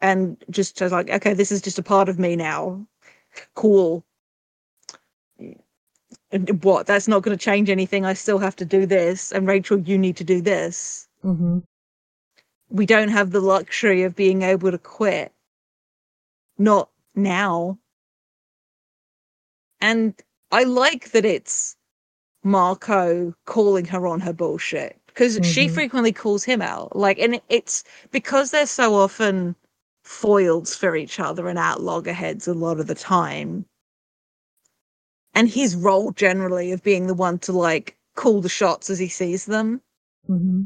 And 0.00 0.42
just 0.48 0.80
like, 0.80 1.10
okay, 1.10 1.34
this 1.34 1.52
is 1.52 1.60
just 1.60 1.78
a 1.78 1.82
part 1.82 2.08
of 2.08 2.18
me 2.18 2.34
now. 2.34 2.86
Cool 3.54 4.06
what? 6.62 6.86
That's 6.86 7.08
not 7.08 7.22
going 7.22 7.36
to 7.36 7.42
change 7.42 7.70
anything. 7.70 8.04
I 8.04 8.14
still 8.14 8.38
have 8.38 8.56
to 8.56 8.64
do 8.64 8.86
this. 8.86 9.32
And 9.32 9.46
rachel 9.46 9.78
you 9.78 9.98
need 9.98 10.16
to 10.16 10.24
do 10.24 10.40
this. 10.40 11.08
Mm-hmm. 11.24 11.60
we 12.68 12.84
don't 12.84 13.08
have 13.08 13.30
the 13.30 13.40
luxury 13.40 14.02
of 14.02 14.14
being 14.14 14.42
able 14.42 14.70
to 14.70 14.78
quit. 14.78 15.32
Not 16.58 16.90
now. 17.14 17.78
And 19.80 20.14
i 20.52 20.62
like 20.64 21.10
that 21.12 21.24
it's 21.24 21.76
marco 22.44 23.34
calling 23.46 23.86
her 23.86 24.06
on 24.06 24.20
her 24.20 24.32
bullshit 24.32 25.00
because 25.06 25.36
mm-hmm. 25.36 25.50
she 25.50 25.68
frequently 25.68 26.12
calls 26.12 26.44
him 26.44 26.60
out. 26.62 26.94
Like 26.96 27.18
and 27.18 27.40
it's 27.48 27.84
because 28.10 28.50
they're 28.50 28.66
so 28.66 28.94
often 28.94 29.56
foils 30.02 30.74
for 30.74 30.94
each 30.96 31.18
other 31.18 31.48
and 31.48 31.58
at 31.58 31.80
loggerheads 31.80 32.46
a 32.46 32.54
lot 32.54 32.78
of 32.80 32.86
the 32.86 32.94
time 32.94 33.64
and 35.34 35.48
his 35.48 35.76
role 35.76 36.12
generally 36.12 36.72
of 36.72 36.82
being 36.82 37.06
the 37.06 37.14
one 37.14 37.38
to 37.40 37.52
like 37.52 37.96
call 38.14 38.40
the 38.40 38.48
shots 38.48 38.90
as 38.90 38.98
he 38.98 39.08
sees 39.08 39.46
them. 39.46 39.80
Mm-hmm. 40.28 40.62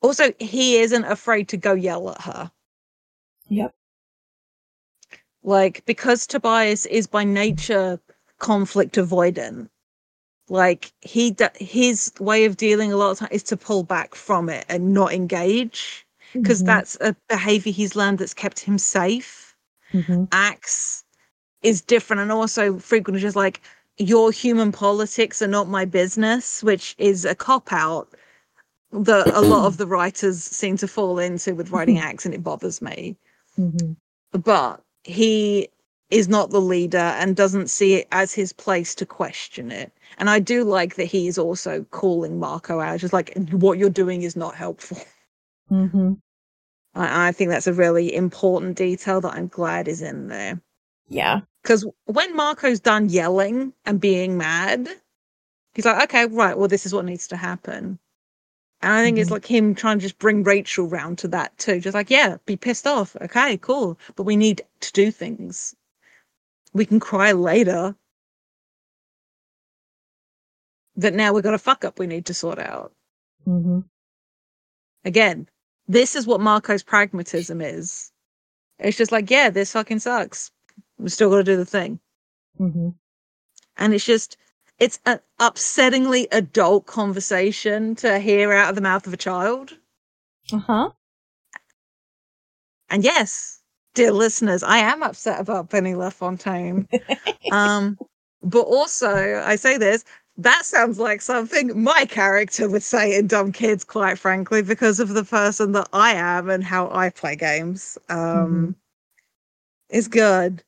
Also, 0.00 0.32
he 0.38 0.76
isn't 0.76 1.04
afraid 1.04 1.48
to 1.48 1.56
go 1.56 1.72
yell 1.72 2.10
at 2.10 2.20
her. 2.22 2.50
Yep. 3.48 3.74
Like, 5.42 5.84
because 5.86 6.26
Tobias 6.26 6.86
is 6.86 7.06
by 7.06 7.24
nature 7.24 7.98
conflict 8.38 8.96
avoidant, 8.96 9.68
like 10.48 10.92
he 11.00 11.34
his 11.56 12.12
way 12.20 12.44
of 12.44 12.56
dealing 12.56 12.92
a 12.92 12.96
lot 12.96 13.10
of 13.10 13.18
time 13.18 13.28
is 13.32 13.42
to 13.44 13.56
pull 13.56 13.82
back 13.82 14.14
from 14.14 14.48
it 14.48 14.64
and 14.68 14.94
not 14.94 15.12
engage 15.12 16.06
because 16.32 16.58
mm-hmm. 16.58 16.66
that's 16.66 16.96
a 17.00 17.14
behavior 17.28 17.72
he's 17.72 17.96
learned 17.96 18.18
that's 18.18 18.34
kept 18.34 18.60
him 18.60 18.78
safe. 18.78 19.56
Mm-hmm. 19.92 20.24
Ax 20.32 21.04
is 21.62 21.80
different 21.80 22.22
and 22.22 22.32
also 22.32 22.78
frequently 22.78 23.20
just 23.20 23.36
like 23.36 23.60
your 23.98 24.30
human 24.30 24.70
politics 24.72 25.42
are 25.42 25.48
not 25.48 25.68
my 25.68 25.84
business, 25.84 26.62
which 26.62 26.94
is 26.98 27.24
a 27.24 27.34
cop 27.34 27.72
out 27.72 28.14
that 28.92 29.26
a 29.34 29.40
lot 29.40 29.66
of 29.66 29.76
the 29.76 29.86
writers 29.96 30.42
seem 30.42 30.76
to 30.76 30.88
fall 30.88 31.18
into 31.18 31.54
with 31.54 31.70
writing 31.70 31.96
mm-hmm. 31.96 32.26
And 32.26 32.34
it 32.34 32.42
bothers 32.42 32.80
me. 32.80 33.16
Mm-hmm. 33.58 33.92
But 34.40 34.82
he 35.02 35.68
is 36.10 36.28
not 36.28 36.50
the 36.50 36.60
leader 36.60 36.96
and 36.96 37.36
doesn't 37.36 37.68
see 37.68 37.94
it 37.94 38.08
as 38.12 38.32
his 38.32 38.52
place 38.52 38.94
to 38.94 39.04
question 39.04 39.70
it. 39.70 39.92
And 40.16 40.30
I 40.30 40.38
do 40.38 40.64
like 40.64 40.94
that 40.94 41.04
he 41.04 41.28
is 41.28 41.36
also 41.36 41.84
calling 41.90 42.38
Marco 42.38 42.80
out, 42.80 43.00
just 43.00 43.12
like 43.12 43.36
what 43.50 43.78
you're 43.78 43.90
doing 43.90 44.22
is 44.22 44.36
not 44.36 44.54
helpful. 44.54 44.98
Mm-hmm. 45.70 46.14
I, 46.94 47.28
I 47.28 47.32
think 47.32 47.50
that's 47.50 47.66
a 47.66 47.74
really 47.74 48.14
important 48.14 48.76
detail 48.76 49.20
that 49.20 49.34
I'm 49.34 49.48
glad 49.48 49.86
is 49.86 50.00
in 50.00 50.28
there. 50.28 50.60
Yeah. 51.08 51.40
Because 51.62 51.86
when 52.06 52.36
Marco's 52.36 52.80
done 52.80 53.08
yelling 53.08 53.72
and 53.84 54.00
being 54.00 54.36
mad, 54.38 54.88
he's 55.74 55.84
like, 55.84 56.02
okay, 56.04 56.26
right, 56.26 56.56
well, 56.58 56.68
this 56.68 56.86
is 56.86 56.94
what 56.94 57.04
needs 57.04 57.28
to 57.28 57.36
happen. 57.36 57.98
And 58.80 58.92
I 58.92 59.02
think 59.02 59.18
it's 59.18 59.28
Mhm. 59.28 59.32
like 59.32 59.46
him 59.46 59.74
trying 59.74 59.98
to 59.98 60.02
just 60.02 60.18
bring 60.18 60.44
Rachel 60.44 60.86
round 60.86 61.18
to 61.18 61.28
that 61.28 61.56
too. 61.58 61.80
Just 61.80 61.94
like, 61.94 62.10
yeah, 62.10 62.36
be 62.46 62.56
pissed 62.56 62.86
off. 62.86 63.16
Okay, 63.20 63.56
cool. 63.58 63.98
But 64.16 64.24
we 64.24 64.36
need 64.36 64.62
to 64.80 64.92
do 64.92 65.10
things. 65.10 65.74
We 66.72 66.86
can 66.86 67.00
cry 67.00 67.32
later. 67.32 67.96
That 70.96 71.14
now 71.14 71.32
we've 71.32 71.44
got 71.44 71.54
a 71.54 71.58
fuck 71.58 71.84
up 71.84 71.98
we 71.98 72.06
need 72.06 72.26
to 72.26 72.34
sort 72.34 72.58
out. 72.58 72.92
Mm-hmm. 73.46 73.80
Again, 75.04 75.48
this 75.88 76.14
is 76.16 76.26
what 76.26 76.40
Marco's 76.40 76.82
pragmatism 76.82 77.60
is. 77.60 78.12
It's 78.78 78.96
just 78.98 79.12
like, 79.12 79.30
yeah, 79.30 79.50
this 79.50 79.72
fucking 79.72 80.00
sucks. 80.00 80.50
We 80.98 81.08
still 81.08 81.30
got 81.30 81.36
to 81.36 81.44
do 81.44 81.56
the 81.56 81.64
thing. 81.64 82.00
Mm-hmm. 82.58 82.90
And 83.76 83.94
it's 83.94 84.04
just, 84.04 84.36
it's 84.78 84.98
an 85.06 85.20
upsettingly 85.40 86.26
adult 86.32 86.86
conversation 86.86 87.94
to 87.96 88.18
hear 88.18 88.52
out 88.52 88.70
of 88.70 88.74
the 88.74 88.80
mouth 88.80 89.06
of 89.06 89.12
a 89.12 89.16
child. 89.16 89.76
Uh 90.52 90.58
huh. 90.58 90.90
And 92.90 93.04
yes, 93.04 93.62
dear 93.94 94.12
listeners, 94.12 94.62
I 94.62 94.78
am 94.78 95.02
upset 95.02 95.40
about 95.40 95.70
Penny 95.70 95.94
LaFontaine. 95.94 96.88
um, 97.52 97.98
but 98.42 98.62
also, 98.62 99.42
I 99.44 99.56
say 99.56 99.76
this, 99.76 100.04
that 100.38 100.64
sounds 100.64 100.98
like 100.98 101.20
something 101.20 101.82
my 101.82 102.06
character 102.06 102.68
would 102.68 102.84
say 102.84 103.16
in 103.16 103.26
Dumb 103.26 103.52
Kids, 103.52 103.84
quite 103.84 104.18
frankly, 104.18 104.62
because 104.62 105.00
of 105.00 105.10
the 105.10 105.24
person 105.24 105.72
that 105.72 105.88
I 105.92 106.14
am 106.14 106.48
and 106.48 106.62
how 106.62 106.88
I 106.90 107.10
play 107.10 107.34
games. 107.36 107.98
Um, 108.08 108.76
It's 109.90 110.08
good. 110.08 110.62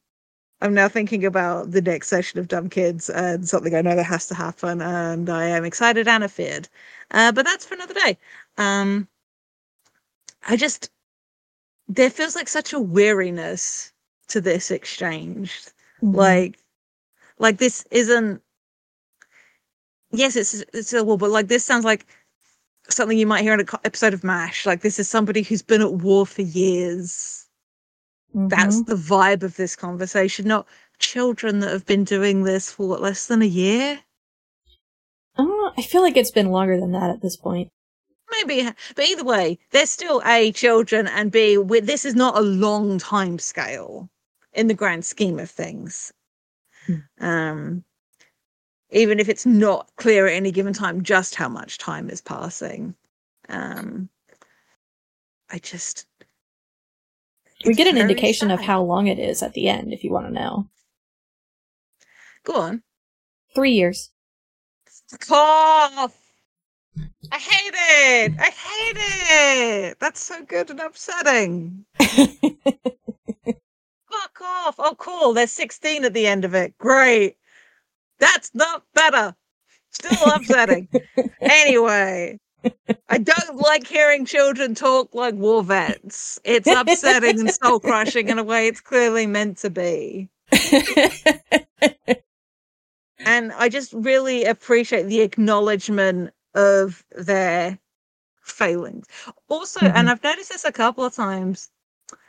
I'm 0.62 0.74
now 0.74 0.88
thinking 0.88 1.24
about 1.24 1.70
the 1.70 1.80
next 1.80 2.08
session 2.08 2.38
of 2.38 2.48
Dumb 2.48 2.68
Kids 2.68 3.08
and 3.08 3.48
something 3.48 3.74
I 3.74 3.80
know 3.80 3.96
that 3.96 4.04
has 4.04 4.26
to 4.26 4.34
happen, 4.34 4.82
and 4.82 5.30
I 5.30 5.46
am 5.46 5.64
excited 5.64 6.06
and 6.06 6.22
afeared. 6.22 6.68
Uh, 7.10 7.32
but 7.32 7.46
that's 7.46 7.64
for 7.64 7.74
another 7.74 7.94
day. 7.94 8.18
Um, 8.58 9.08
I 10.46 10.56
just 10.56 10.90
there 11.88 12.10
feels 12.10 12.36
like 12.36 12.48
such 12.48 12.72
a 12.72 12.80
weariness 12.80 13.92
to 14.28 14.40
this 14.40 14.70
exchange. 14.70 15.60
Mm-hmm. 16.02 16.14
Like, 16.14 16.58
like 17.38 17.58
this 17.58 17.84
isn't. 17.90 18.42
Yes, 20.12 20.36
it's 20.36 20.64
it's 20.74 20.92
a 20.92 21.04
war, 21.04 21.16
but 21.16 21.30
like 21.30 21.48
this 21.48 21.64
sounds 21.64 21.84
like 21.84 22.06
something 22.88 23.16
you 23.16 23.26
might 23.26 23.42
hear 23.42 23.54
in 23.54 23.60
an 23.60 23.66
episode 23.84 24.12
of 24.12 24.24
Mash. 24.24 24.66
Like 24.66 24.82
this 24.82 24.98
is 24.98 25.08
somebody 25.08 25.42
who's 25.42 25.62
been 25.62 25.80
at 25.80 25.94
war 25.94 26.26
for 26.26 26.42
years 26.42 27.46
that's 28.48 28.80
Mm-hmm. 28.80 28.82
the 28.82 28.94
vibe 28.96 29.42
of 29.42 29.56
this 29.56 29.76
conversation 29.76 30.46
not 30.46 30.66
children 30.98 31.60
that 31.60 31.72
have 31.72 31.86
been 31.86 32.04
doing 32.04 32.44
this 32.44 32.70
for 32.72 32.88
what, 32.88 33.00
less 33.02 33.26
than 33.26 33.42
a 33.42 33.46
year 33.46 34.00
Uh, 35.36 35.70
I 35.76 35.82
feel 35.82 36.02
like 36.02 36.16
it's 36.16 36.30
been 36.30 36.50
longer 36.50 36.78
than 36.78 36.92
that 36.92 37.10
at 37.10 37.20
this 37.22 37.36
point. 37.36 37.70
maybe 38.30 38.68
but 38.96 39.04
either 39.04 39.24
way 39.24 39.58
they're 39.70 39.86
still 39.86 40.22
a 40.26 40.52
children 40.52 41.06
and 41.06 41.30
b 41.32 41.56
this 41.80 42.04
is 42.04 42.14
not 42.14 42.36
a 42.36 42.40
long 42.42 42.98
time 42.98 43.38
scale 43.38 44.08
in 44.52 44.66
the 44.68 44.74
grand 44.74 45.04
scheme 45.04 45.38
of 45.38 45.50
things 45.50 46.12
Hmm. 46.86 47.00
um 47.20 47.84
even 48.90 49.20
if 49.20 49.28
it's 49.28 49.46
not 49.46 49.90
clear 49.96 50.26
at 50.26 50.34
any 50.34 50.50
given 50.50 50.72
time 50.72 51.02
just 51.02 51.34
how 51.34 51.48
much 51.48 51.78
time 51.78 52.08
is 52.10 52.20
passing 52.20 52.94
um 53.48 54.08
i 55.50 55.58
just 55.58 56.06
we 57.64 57.74
get 57.74 57.86
an 57.86 57.98
indication 57.98 58.50
of 58.50 58.60
how 58.60 58.82
long 58.82 59.06
it 59.06 59.18
is 59.18 59.42
at 59.42 59.54
the 59.54 59.68
end, 59.68 59.92
if 59.92 60.04
you 60.04 60.10
want 60.10 60.26
to 60.26 60.32
know. 60.32 60.68
go 62.44 62.54
on 62.54 62.82
Three 63.54 63.72
years. 63.72 64.10
Cough. 65.18 66.16
I 67.32 67.38
hate 67.38 67.74
it. 67.74 68.32
I 68.38 68.50
hate 68.50 68.96
it. 69.90 69.98
That's 69.98 70.22
so 70.22 70.44
good 70.44 70.70
and 70.70 70.78
upsetting. 70.80 71.84
Fuck 71.98 72.20
off. 74.42 74.76
Oh, 74.78 74.94
cool. 74.98 75.34
There's 75.34 75.52
16 75.52 76.04
at 76.04 76.14
the 76.14 76.26
end 76.26 76.44
of 76.44 76.54
it. 76.54 76.76
Great. 76.78 77.36
That's 78.18 78.54
not 78.54 78.84
better. 78.94 79.34
Still 79.90 80.30
upsetting. 80.32 80.88
anyway, 81.40 82.38
I 83.08 83.18
don't 83.18 83.56
like 83.56 83.86
hearing 83.86 84.24
children 84.24 84.74
talk 84.74 85.14
like 85.14 85.34
war 85.34 85.62
vets. 85.62 86.38
It's 86.44 86.68
upsetting 86.68 87.40
and 87.40 87.50
soul 87.50 87.80
crushing 87.80 88.28
in 88.28 88.38
a 88.38 88.44
way 88.44 88.66
it's 88.66 88.80
clearly 88.80 89.26
meant 89.26 89.58
to 89.58 89.70
be. 89.70 90.28
and 93.18 93.52
I 93.52 93.68
just 93.68 93.92
really 93.92 94.44
appreciate 94.44 95.04
the 95.04 95.20
acknowledgement 95.20 96.32
of 96.54 97.04
their 97.16 97.78
failings. 98.42 99.06
Also, 99.48 99.80
Mhm. 99.80 99.92
and 99.94 100.10
I've 100.10 100.22
noticed 100.22 100.50
this 100.50 100.64
a 100.64 100.72
couple 100.72 101.04
of 101.04 101.14
times. 101.14 101.70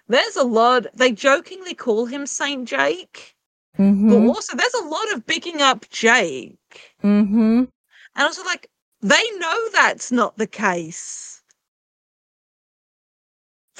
There's 0.08 0.36
a 0.36 0.44
lot. 0.44 0.86
They 0.94 1.12
jokingly 1.12 1.74
call 1.74 2.06
him 2.06 2.26
Saint 2.28 2.67
Jake, 2.67 3.36
mm-hmm. 3.80 4.10
but 4.10 4.28
also 4.28 4.56
there's 4.56 4.74
a 4.74 4.86
lot 4.86 5.12
of 5.13 5.26
bigging 5.26 5.62
up 5.62 5.89
Jake, 5.89 6.58
Mm-hmm. 7.04 7.63
and 7.63 7.70
also 8.15 8.44
like 8.44 8.70
they 9.02 9.24
know 9.38 9.70
that's 9.74 10.12
not 10.12 10.38
the 10.38 10.48
case. 10.48 11.42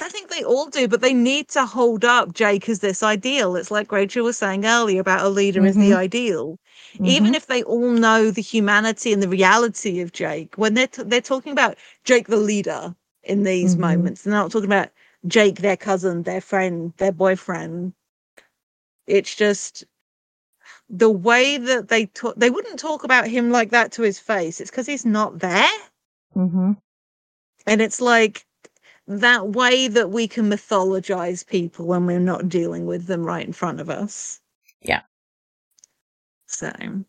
I 0.00 0.08
think 0.08 0.30
they 0.30 0.42
all 0.42 0.66
do, 0.68 0.88
but 0.88 1.00
they 1.00 1.14
need 1.14 1.48
to 1.50 1.66
hold 1.66 2.04
up 2.04 2.32
Jake 2.34 2.68
as 2.68 2.80
this 2.80 3.02
ideal. 3.02 3.56
It's 3.56 3.70
like 3.70 3.92
Rachel 3.92 4.24
was 4.24 4.36
saying 4.38 4.66
earlier 4.66 5.00
about 5.00 5.24
a 5.24 5.28
leader 5.28 5.64
as 5.66 5.76
the 5.76 5.92
Mhm. 5.92 5.96
ideal. 5.96 6.58
Mm-hmm. 6.94 7.06
even 7.08 7.34
if 7.34 7.46
they 7.46 7.62
all 7.62 7.90
know 7.92 8.30
the 8.30 8.42
humanity 8.42 9.12
and 9.12 9.22
the 9.22 9.28
reality 9.28 10.00
of 10.00 10.12
Jake, 10.12 10.54
when 10.56 10.74
they're 10.74 10.88
t- 10.88 11.04
they're 11.04 11.20
talking 11.20 11.52
about 11.52 11.78
Jake 12.04 12.28
the 12.28 12.36
leader 12.38 12.96
in 13.22 13.44
these 13.44 13.76
Mhm. 13.76 13.80
moments, 13.80 14.22
they're 14.22 14.32
not 14.34 14.50
talking 14.50 14.68
about 14.68 14.90
Jake 15.26 15.58
their 15.60 15.76
cousin, 15.76 16.24
their 16.24 16.40
friend, 16.40 16.92
their 16.98 17.12
boyfriend. 17.12 17.94
It's 19.06 19.34
just 19.36 19.84
the 20.92 21.10
way 21.10 21.58
that 21.58 21.88
they 21.88 22.06
talk. 22.08 22.36
They 22.36 22.50
wouldn't 22.50 22.80
talk 22.80 23.04
about 23.04 23.28
him 23.28 23.50
like 23.50 23.70
that 23.72 23.92
to 23.94 24.02
his 24.02 24.20
face. 24.20 24.60
It's 24.60 24.70
because 24.70 24.88
he's 24.88 25.06
not 25.06 25.40
there, 25.40 25.70
Mm-hmm. 26.36 26.72
and 27.66 27.82
it's 27.82 28.00
like 28.00 28.46
that 29.08 29.48
way 29.50 29.88
that 29.88 30.10
we 30.10 30.28
can 30.28 30.50
mythologize 30.50 31.46
people 31.46 31.86
when 31.86 32.06
we're 32.06 32.20
not 32.20 32.48
dealing 32.48 32.86
with 32.86 33.06
them 33.06 33.24
right 33.24 33.46
in 33.46 33.52
front 33.52 33.80
of 33.80 33.90
us. 33.90 34.40
Yeah. 34.82 35.02
So, 36.46 36.72
and 36.78 37.04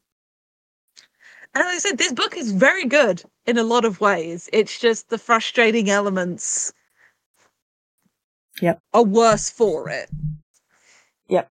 like 1.55 1.65
I 1.65 1.79
said, 1.79 1.97
this 1.97 2.13
book 2.13 2.37
is 2.37 2.51
very 2.51 2.85
good 2.85 3.23
in 3.45 3.57
a 3.57 3.63
lot 3.63 3.85
of 3.85 4.01
ways. 4.01 4.49
It's 4.53 4.79
just 4.79 5.09
the 5.09 5.19
frustrating 5.19 5.89
elements 5.89 6.73
Yep. 8.61 8.81
are 8.93 9.03
worse 9.03 9.49
for 9.49 9.89
it. 9.89 10.11
Yep. 11.29 11.49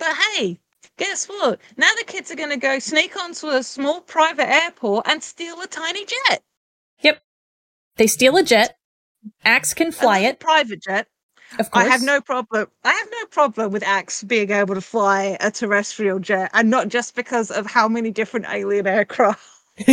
But 0.00 0.16
hey, 0.16 0.58
guess 0.96 1.26
what? 1.26 1.60
Now 1.76 1.90
the 1.98 2.04
kids 2.04 2.32
are 2.32 2.36
going 2.36 2.50
to 2.50 2.56
go 2.56 2.78
sneak 2.80 3.16
onto 3.16 3.48
a 3.48 3.62
small 3.62 4.00
private 4.00 4.48
airport 4.48 5.06
and 5.06 5.22
steal 5.22 5.60
a 5.60 5.66
tiny 5.66 6.06
jet. 6.06 6.42
Yep. 7.02 7.22
They 7.96 8.06
steal 8.08 8.36
a 8.38 8.42
jet. 8.42 8.76
Ax 9.44 9.74
can 9.74 9.92
fly 9.92 10.20
it, 10.20 10.40
private 10.40 10.82
jet. 10.82 11.06
of 11.58 11.70
course. 11.70 11.84
I 11.84 11.88
have 11.88 12.02
no 12.02 12.22
problem. 12.22 12.68
I 12.82 12.92
have 12.92 13.08
no 13.12 13.26
problem 13.26 13.70
with 13.72 13.82
Ax 13.82 14.22
being 14.24 14.50
able 14.50 14.74
to 14.74 14.80
fly 14.80 15.36
a 15.38 15.50
terrestrial 15.50 16.18
jet, 16.18 16.50
and 16.54 16.70
not 16.70 16.88
just 16.88 17.14
because 17.14 17.50
of 17.50 17.66
how 17.66 17.86
many 17.86 18.10
different 18.10 18.46
alien 18.48 18.86
aircraft 18.86 19.46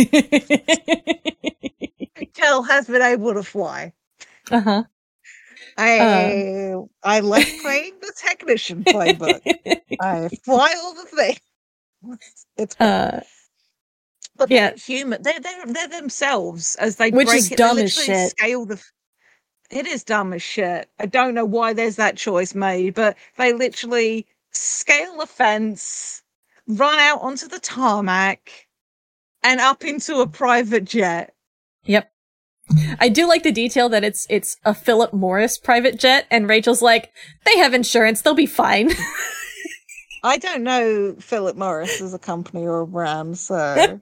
Kel 2.34 2.62
has 2.62 2.86
been 2.86 3.02
able 3.02 3.34
to 3.34 3.42
fly. 3.42 3.92
uh-huh. 4.50 4.84
I 5.78 6.74
I 7.04 7.20
like 7.20 7.48
playing 7.62 7.94
the 8.00 8.12
technician 8.16 8.84
playbook. 8.84 9.40
I 10.00 10.28
fly 10.44 10.74
all 10.82 10.94
the 10.94 11.04
things. 11.04 11.40
It's 12.56 12.80
uh, 12.80 13.22
but 14.36 14.50
yeah. 14.50 14.70
they're 14.70 14.76
human. 14.76 15.22
They're 15.22 15.40
they're 15.40 15.66
they're 15.66 15.88
themselves 15.88 16.76
as 16.76 16.96
they 16.96 17.10
Which 17.10 17.26
break 17.26 17.38
is 17.38 17.46
it. 17.46 17.50
They 17.50 17.56
dumb 17.56 17.78
as 17.78 17.92
shit. 17.92 18.30
Scale 18.30 18.66
the. 18.66 18.82
It 19.70 19.86
is 19.86 20.04
dumb 20.04 20.32
as 20.32 20.42
shit. 20.42 20.88
I 20.98 21.06
don't 21.06 21.34
know 21.34 21.44
why 21.44 21.72
there's 21.72 21.96
that 21.96 22.16
choice 22.16 22.54
made, 22.54 22.94
but 22.94 23.16
they 23.36 23.52
literally 23.52 24.26
scale 24.52 25.18
the 25.18 25.26
fence, 25.26 26.22
run 26.66 26.98
out 26.98 27.20
onto 27.20 27.48
the 27.48 27.58
tarmac, 27.58 28.68
and 29.42 29.60
up 29.60 29.84
into 29.84 30.20
a 30.20 30.26
private 30.26 30.84
jet. 30.84 31.34
Yep. 31.84 32.10
I 33.00 33.08
do 33.08 33.26
like 33.26 33.42
the 33.42 33.52
detail 33.52 33.88
that 33.90 34.04
it's 34.04 34.26
it's 34.28 34.56
a 34.64 34.74
Philip 34.74 35.12
Morris 35.12 35.58
private 35.58 35.98
jet, 35.98 36.26
and 36.30 36.48
Rachel's 36.48 36.82
like, 36.82 37.12
they 37.44 37.56
have 37.58 37.74
insurance, 37.74 38.22
they'll 38.22 38.34
be 38.34 38.46
fine. 38.46 38.90
I 40.24 40.36
don't 40.38 40.64
know 40.64 41.14
Philip 41.20 41.56
Morris 41.56 42.00
as 42.00 42.12
a 42.12 42.18
company 42.18 42.66
or 42.66 42.80
a 42.80 42.86
brand, 42.86 43.38
so 43.38 44.00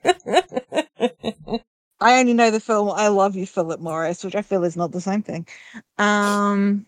I 2.00 2.18
only 2.18 2.34
know 2.34 2.50
the 2.50 2.60
film 2.60 2.90
I 2.90 3.08
Love 3.08 3.36
You, 3.36 3.46
Philip 3.46 3.80
Morris, 3.80 4.24
which 4.24 4.34
I 4.34 4.42
feel 4.42 4.64
is 4.64 4.76
not 4.76 4.92
the 4.92 5.00
same 5.00 5.22
thing. 5.22 5.46
Um 5.98 6.86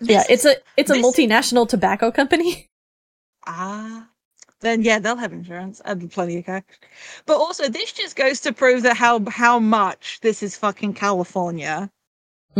yeah, 0.00 0.24
it's 0.28 0.44
a 0.44 0.56
it's 0.76 0.90
a 0.90 0.94
multinational 0.94 1.68
tobacco 1.68 2.10
company. 2.10 2.68
Ah, 3.46 4.08
then 4.62 4.82
yeah, 4.82 4.98
they'll 5.00 5.16
have 5.16 5.32
insurance 5.34 5.82
and 5.84 6.10
plenty 6.10 6.38
of 6.38 6.46
cash. 6.46 6.64
But 7.26 7.36
also, 7.38 7.68
this 7.68 7.92
just 7.92 8.16
goes 8.16 8.40
to 8.42 8.52
prove 8.52 8.82
that 8.84 8.96
how 8.96 9.24
how 9.28 9.58
much 9.60 10.20
this 10.22 10.42
is 10.42 10.56
fucking 10.56 10.94
California, 10.94 11.90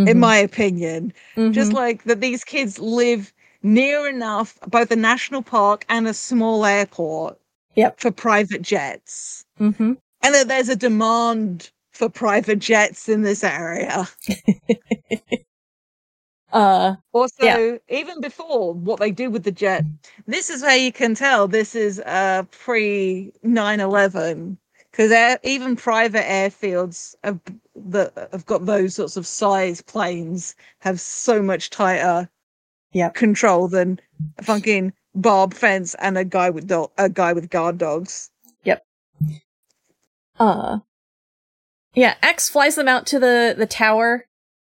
in 0.07 0.19
Mhm. 0.19 0.21
my 0.21 0.37
opinion. 0.39 1.13
Just 1.53 1.73
Mhm. 1.73 1.75
like 1.75 2.05
that, 2.05 2.21
these 2.21 2.45
kids 2.45 2.79
live 2.79 3.33
near 3.63 4.09
enough 4.09 4.59
both 4.69 4.91
a 4.93 4.97
national 4.97 5.43
park 5.43 5.85
and 5.89 6.09
a 6.09 6.15
small 6.15 6.65
airport. 6.67 7.39
Yep. 7.77 8.01
For 8.01 8.11
private 8.13 8.63
jets, 8.63 9.45
Mhm. 9.61 9.97
and 10.23 10.35
that 10.35 10.49
there's 10.49 10.69
a 10.71 10.77
demand 10.77 11.71
for 11.93 12.09
private 12.11 12.59
jets 12.61 13.09
in 13.09 13.23
this 13.23 13.45
area. 13.45 14.09
uh 16.53 16.97
Also, 17.13 17.45
Yeah. 17.45 17.77
even 17.89 18.21
before 18.21 18.75
what 18.75 19.01
they 19.01 19.11
do 19.11 19.31
with 19.31 19.45
the 19.45 19.53
jet, 19.53 19.85
this 20.27 20.51
is 20.51 20.63
where 20.63 20.77
you 20.77 20.93
can 20.93 21.15
tell 21.15 21.49
this 21.49 21.75
is 21.75 22.01
uh, 22.01 22.45
pre 22.51 23.33
9 23.43 23.81
11 23.81 24.59
because 24.91 25.39
even 25.43 25.75
private 25.75 26.25
airfields 26.25 27.15
have, 27.25 27.41
that 27.75 28.29
have 28.33 28.45
got 28.45 28.67
those 28.67 28.95
sorts 28.95 29.17
of 29.17 29.27
size 29.27 29.81
planes 29.81 30.55
have 30.81 31.01
so 31.01 31.43
much 31.43 31.71
tighter 31.71 32.29
Yep. 32.93 33.15
control 33.15 33.69
than 33.69 33.99
a 34.37 34.43
fucking 34.43 34.93
barb 35.15 35.55
fence 35.55 35.95
and 35.95 36.19
a 36.19 36.25
guy 36.25 36.51
with 36.51 36.67
do- 36.67 36.91
a 36.99 37.09
guy 37.09 37.33
with 37.33 37.49
guard 37.49 37.79
dogs. 37.79 38.31
Yep. 38.65 38.85
Uh 40.39 40.79
yeah 41.95 42.15
Ax 42.23 42.49
flies 42.51 42.75
them 42.75 42.89
out 42.89 43.07
to 43.07 43.19
the 43.19 43.55
the 43.57 43.67
tower 43.67 44.27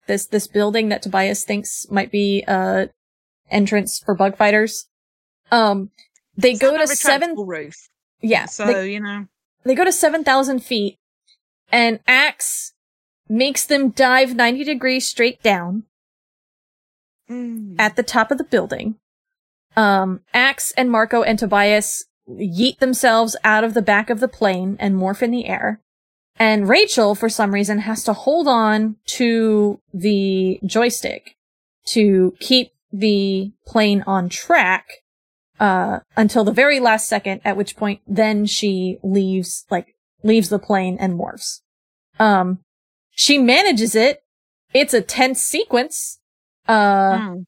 this 0.08 0.26
this 0.26 0.46
building 0.48 0.88
that 0.88 1.02
tobias 1.02 1.44
thinks 1.44 1.86
might 1.90 2.10
be 2.10 2.42
uh 2.48 2.86
entrance 3.50 3.98
for 4.04 4.14
bug 4.14 4.36
fighters 4.36 4.88
um 5.52 5.90
they 6.36 6.50
It's 6.52 6.60
go 6.60 6.76
to 6.76 6.86
seven 6.88 7.34
roof, 7.36 7.76
yeah 8.20 8.46
so 8.46 8.66
they, 8.66 8.92
you 8.92 9.00
know. 9.00 9.26
they 9.64 9.74
go 9.74 9.84
to 9.84 9.92
7000 9.92 10.58
feet 10.60 10.96
and 11.70 12.00
Ax 12.08 12.72
makes 13.28 13.64
them 13.66 13.90
dive 13.90 14.34
90 14.34 14.64
degrees 14.64 15.06
straight 15.06 15.42
down 15.42 15.84
Mm. 17.30 17.74
at 17.78 17.94
the 17.96 18.02
top 18.02 18.30
of 18.30 18.38
the 18.38 18.44
building. 18.44 18.94
Um, 19.76 20.20
Ax 20.32 20.72
and 20.78 20.90
Marco 20.90 21.22
and 21.22 21.38
Tobias 21.38 22.06
yeet 22.26 22.78
themselves 22.78 23.36
out 23.44 23.64
of 23.64 23.74
the 23.74 23.82
back 23.82 24.08
of 24.08 24.20
the 24.20 24.28
plane 24.28 24.76
and 24.80 24.94
morph 24.96 25.20
in 25.22 25.30
the 25.30 25.44
air. 25.46 25.80
And 26.38 26.68
Rachel, 26.68 27.14
for 27.14 27.28
some 27.28 27.52
reason, 27.52 27.80
has 27.80 28.04
to 28.04 28.12
hold 28.12 28.46
on 28.46 28.96
to 29.06 29.80
the 29.92 30.60
joystick 30.64 31.34
to 31.88 32.34
keep 32.40 32.72
the 32.92 33.52
plane 33.66 34.04
on 34.06 34.28
track, 34.28 34.86
uh, 35.58 36.00
until 36.16 36.44
the 36.44 36.52
very 36.52 36.78
last 36.80 37.08
second, 37.08 37.40
at 37.44 37.56
which 37.56 37.76
point 37.76 38.00
then 38.06 38.46
she 38.46 38.98
leaves, 39.02 39.64
like, 39.70 39.96
leaves 40.22 40.48
the 40.48 40.58
plane 40.58 40.96
and 41.00 41.18
morphs. 41.18 41.60
Um, 42.20 42.60
she 43.10 43.38
manages 43.38 43.94
it. 43.94 44.22
It's 44.72 44.94
a 44.94 45.00
tense 45.02 45.42
sequence. 45.42 46.20
Uh, 46.66 47.18
Mm. 47.18 47.46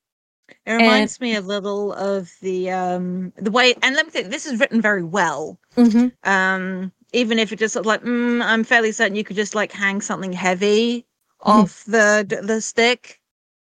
It 0.66 0.72
reminds 0.72 1.20
me 1.20 1.36
a 1.36 1.40
little 1.40 1.92
of 1.92 2.30
the 2.42 2.70
um 2.70 3.32
the 3.36 3.50
way 3.50 3.74
and 3.82 3.94
let 3.94 4.04
me 4.06 4.10
think 4.12 4.28
this 4.30 4.46
is 4.46 4.58
written 4.60 4.80
very 4.80 5.02
well. 5.02 5.58
mhm. 5.76 6.12
Um 6.24 6.92
even 7.12 7.38
if 7.38 7.52
it 7.52 7.58
just 7.58 7.74
sort 7.74 7.82
of 7.84 7.86
like 7.86 8.02
mm, 8.02 8.42
I'm 8.42 8.64
fairly 8.64 8.92
certain 8.92 9.16
you 9.16 9.24
could 9.24 9.36
just 9.36 9.54
like 9.54 9.72
hang 9.72 10.00
something 10.00 10.32
heavy 10.32 11.06
Mhm. 11.44 11.62
off 11.62 11.84
the 11.84 12.24
the 12.42 12.60
stick. 12.60 13.20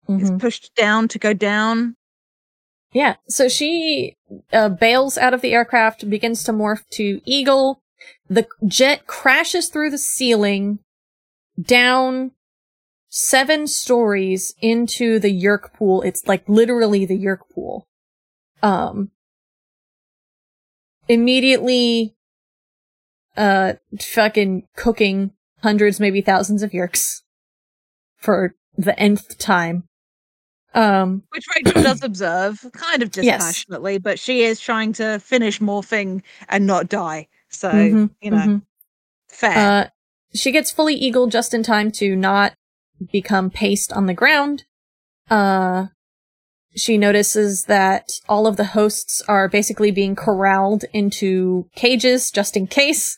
Mhm. 0.08 0.22
It's 0.22 0.32
pushed 0.42 0.76
down 0.76 1.08
to 1.10 1.20
go 1.20 1.34
down. 1.34 1.96
Yeah, 2.92 3.16
so 3.28 3.48
she 3.50 4.16
uh, 4.52 4.70
bails 4.70 5.18
out 5.18 5.34
of 5.34 5.42
the 5.42 5.54
aircraft, 5.54 6.08
begins 6.10 6.44
to 6.44 6.52
morph 6.54 6.88
to 6.92 7.22
Eagle. 7.26 7.82
The 8.30 8.46
jet 8.68 9.08
crashes 9.08 9.70
through 9.70 9.90
the 9.90 9.98
ceiling, 9.98 10.80
down 11.60 12.32
seven 13.10 13.66
stories 13.66 14.54
into 14.62 15.18
the 15.20 15.32
Yeerk 15.32 15.74
pool. 15.74 16.04
It's 16.04 16.28
like 16.28 16.48
literally 16.48 17.06
the 17.06 17.18
Yeerk 17.18 17.50
pool. 17.54 17.88
Um, 18.62 19.10
immediately, 21.08 22.14
uh, 23.38 23.74
fucking 24.00 24.68
cooking 24.76 25.32
hundreds, 25.62 26.00
maybe 26.00 26.22
thousands 26.22 26.64
of 26.64 26.72
Yeerks 26.72 27.22
for 28.18 28.56
the 28.78 28.98
nth 29.00 29.38
time. 29.38 29.84
Um, 30.74 31.24
Which 31.30 31.46
Rachel 31.56 31.82
does 31.84 32.04
observe, 32.04 32.66
kind 32.74 33.04
of 33.04 33.10
Yes. 33.16 33.38
dispassionately, 33.40 33.98
but 33.98 34.20
she 34.20 34.44
is 34.44 34.60
trying 34.60 34.94
to 34.94 35.20
finish 35.20 35.60
morphing 35.60 36.22
and 36.50 36.66
not 36.66 36.90
die. 36.90 37.28
So, 37.50 37.72
mhm, 37.72 38.10
you 38.22 38.32
know, 38.32 38.38
mhm. 38.38 38.62
fair. 39.30 39.58
Uh, 39.58 39.90
she 40.34 40.52
gets 40.52 40.72
fully 40.72 40.96
eagle 40.96 41.28
just 41.28 41.54
in 41.54 41.62
time 41.64 41.92
to 41.94 42.16
not 42.16 42.54
become 43.12 43.50
paste 43.52 43.94
on 43.94 44.08
the 44.08 44.14
ground. 44.14 44.64
Uh, 45.30 45.88
she 46.76 46.98
notices 46.98 47.66
that 47.66 48.14
all 48.28 48.48
of 48.48 48.58
the 48.58 48.64
hosts 48.66 49.22
are 49.28 49.48
basically 49.48 49.92
being 49.92 50.16
corralled 50.16 50.86
into 50.94 51.68
cages 51.76 52.32
just 52.32 52.58
in 52.58 52.68
case, 52.68 53.18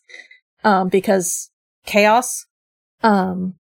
um, 0.63 0.89
because 0.89 1.49
chaos. 1.85 2.45
Um, 3.03 3.55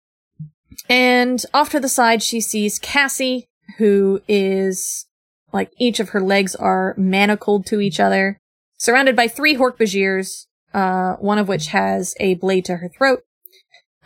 and 0.88 1.44
off 1.52 1.70
to 1.70 1.80
the 1.80 1.88
side, 1.88 2.22
she 2.22 2.40
sees 2.40 2.78
Cassie, 2.78 3.48
who 3.78 4.20
is 4.28 5.06
like 5.52 5.72
each 5.78 6.00
of 6.00 6.10
her 6.10 6.20
legs 6.20 6.54
are 6.54 6.94
manacled 6.96 7.66
to 7.66 7.80
each 7.80 7.98
other, 7.98 8.38
surrounded 8.78 9.16
by 9.16 9.28
three 9.28 9.56
Hork-Bajirs, 9.56 10.46
uh, 10.72 11.14
one 11.16 11.38
of 11.38 11.48
which 11.48 11.68
has 11.68 12.14
a 12.20 12.34
blade 12.34 12.64
to 12.66 12.76
her 12.76 12.88
throat. 12.88 13.22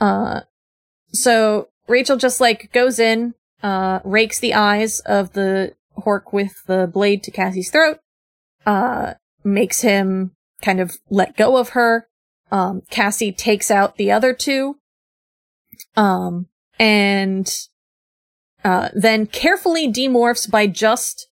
Uh, 0.00 0.40
so 1.12 1.68
Rachel 1.86 2.16
just 2.16 2.40
like 2.40 2.72
goes 2.72 2.98
in, 2.98 3.34
uh, 3.64 4.00
rakes 4.04 4.38
the 4.38 4.52
eyes 4.52 5.00
of 5.00 5.32
the 5.32 5.74
Hork 5.96 6.32
with 6.32 6.52
the 6.66 6.86
blade 6.86 7.22
to 7.22 7.30
Cassie's 7.30 7.70
throat, 7.70 7.98
uh, 8.66 9.14
makes 9.42 9.80
him 9.80 10.32
kind 10.60 10.80
of 10.80 10.96
let 11.08 11.36
go 11.36 11.56
of 11.56 11.70
her. 11.70 12.06
Um, 12.52 12.82
Cassie 12.90 13.32
takes 13.32 13.70
out 13.70 13.96
the 13.96 14.12
other 14.12 14.34
two, 14.34 14.76
um, 15.96 16.46
and, 16.78 17.50
uh, 18.62 18.90
then 18.94 19.26
carefully 19.26 19.90
demorphs 19.90 20.48
by 20.48 20.66
just 20.66 21.28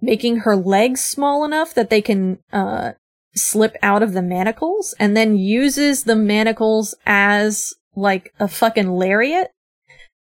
making 0.00 0.38
her 0.38 0.56
legs 0.56 1.04
small 1.04 1.44
enough 1.44 1.74
that 1.74 1.90
they 1.90 2.00
can, 2.00 2.38
uh, 2.52 2.92
slip 3.36 3.76
out 3.82 4.02
of 4.02 4.12
the 4.12 4.22
manacles 4.22 4.94
and 4.98 5.16
then 5.16 5.36
uses 5.36 6.04
the 6.04 6.16
manacles 6.16 6.94
as 7.04 7.74
like 7.94 8.32
a 8.40 8.48
fucking 8.48 8.90
lariat. 8.90 9.50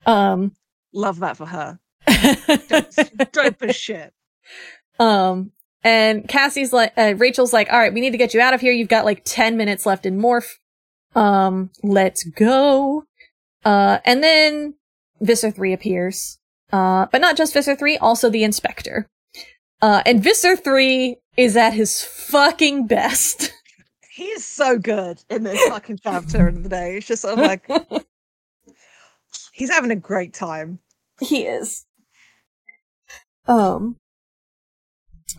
Um, 0.06 0.52
Love 0.92 1.20
that 1.20 1.36
for 1.36 1.46
her. 1.46 1.78
Dope 3.32 3.62
as 3.62 3.76
shit. 3.76 4.12
um, 4.98 5.52
and 5.84 6.28
Cassie's 6.28 6.72
like, 6.72 6.92
uh, 6.96 7.14
Rachel's 7.16 7.52
like, 7.52 7.72
all 7.72 7.78
right, 7.78 7.92
we 7.92 8.00
need 8.00 8.10
to 8.10 8.18
get 8.18 8.34
you 8.34 8.40
out 8.40 8.54
of 8.54 8.60
here. 8.60 8.72
You've 8.72 8.88
got 8.88 9.04
like 9.04 9.22
10 9.24 9.56
minutes 9.56 9.84
left 9.86 10.06
in 10.06 10.20
morph. 10.20 10.48
Um, 11.14 11.70
let's 11.82 12.24
go. 12.24 13.04
Uh, 13.64 13.98
and 14.04 14.22
then 14.22 14.74
Visser 15.20 15.50
3 15.50 15.72
appears. 15.72 16.38
Uh, 16.72 17.06
but 17.12 17.20
not 17.20 17.36
just 17.36 17.52
Visser 17.52 17.74
3, 17.76 17.98
also 17.98 18.30
the 18.30 18.44
inspector. 18.44 19.06
Uh, 19.80 20.02
and 20.06 20.22
Visser 20.22 20.56
3 20.56 21.16
is 21.36 21.56
at 21.56 21.72
his 21.74 22.02
fucking 22.02 22.86
best. 22.86 23.52
He 24.10 24.24
is 24.24 24.44
so 24.44 24.78
good 24.78 25.22
in 25.30 25.42
this 25.42 25.60
fucking 25.68 25.98
chapter 26.02 26.46
of 26.48 26.62
the 26.62 26.68
day. 26.68 26.96
It's 26.98 27.06
just 27.06 27.22
sort 27.22 27.38
of 27.38 27.44
like 27.46 27.66
he's 29.52 29.70
having 29.70 29.90
a 29.90 29.96
great 29.96 30.34
time. 30.34 30.80
He 31.20 31.44
is. 31.44 31.86
Um. 33.46 33.96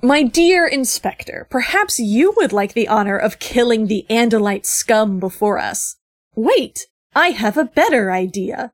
My 0.01 0.23
dear 0.23 0.67
Inspector, 0.67 1.47
perhaps 1.49 1.99
you 1.99 2.33
would 2.35 2.51
like 2.51 2.73
the 2.73 2.87
honor 2.87 3.17
of 3.17 3.39
killing 3.39 3.87
the 3.87 4.05
Andalite 4.09 4.65
scum 4.65 5.19
before 5.19 5.59
us. 5.59 5.95
Wait, 6.35 6.87
I 7.15 7.29
have 7.29 7.57
a 7.57 7.65
better 7.65 8.11
idea. 8.11 8.71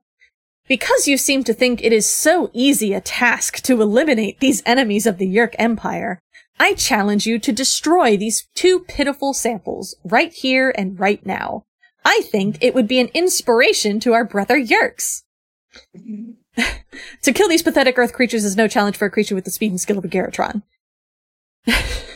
Because 0.67 1.07
you 1.07 1.17
seem 1.17 1.43
to 1.43 1.53
think 1.53 1.83
it 1.83 1.93
is 1.93 2.05
so 2.09 2.49
easy 2.53 2.93
a 2.93 3.01
task 3.01 3.61
to 3.63 3.81
eliminate 3.81 4.39
these 4.39 4.63
enemies 4.65 5.05
of 5.05 5.17
the 5.17 5.27
Yeerk 5.27 5.55
Empire, 5.59 6.19
I 6.59 6.73
challenge 6.73 7.25
you 7.25 7.39
to 7.39 7.51
destroy 7.51 8.17
these 8.17 8.47
two 8.55 8.81
pitiful 8.81 9.33
samples 9.33 9.95
right 10.03 10.33
here 10.33 10.73
and 10.75 10.99
right 10.99 11.25
now. 11.25 11.63
I 12.05 12.21
think 12.31 12.57
it 12.61 12.73
would 12.75 12.87
be 12.87 12.99
an 12.99 13.09
inspiration 13.13 13.99
to 14.01 14.13
our 14.13 14.25
brother 14.25 14.59
Yeerks. 14.59 15.23
To 17.21 17.33
kill 17.33 17.47
these 17.47 17.63
pathetic 17.63 17.97
earth 17.97 18.13
creatures 18.13 18.43
is 18.43 18.55
no 18.55 18.67
challenge 18.67 18.97
for 18.97 19.05
a 19.05 19.11
creature 19.11 19.35
with 19.35 19.45
the 19.45 19.51
speed 19.51 19.71
and 19.71 19.79
skill 19.79 19.97
of 19.97 20.05
a 20.05 20.07
Garatron. 20.07 20.63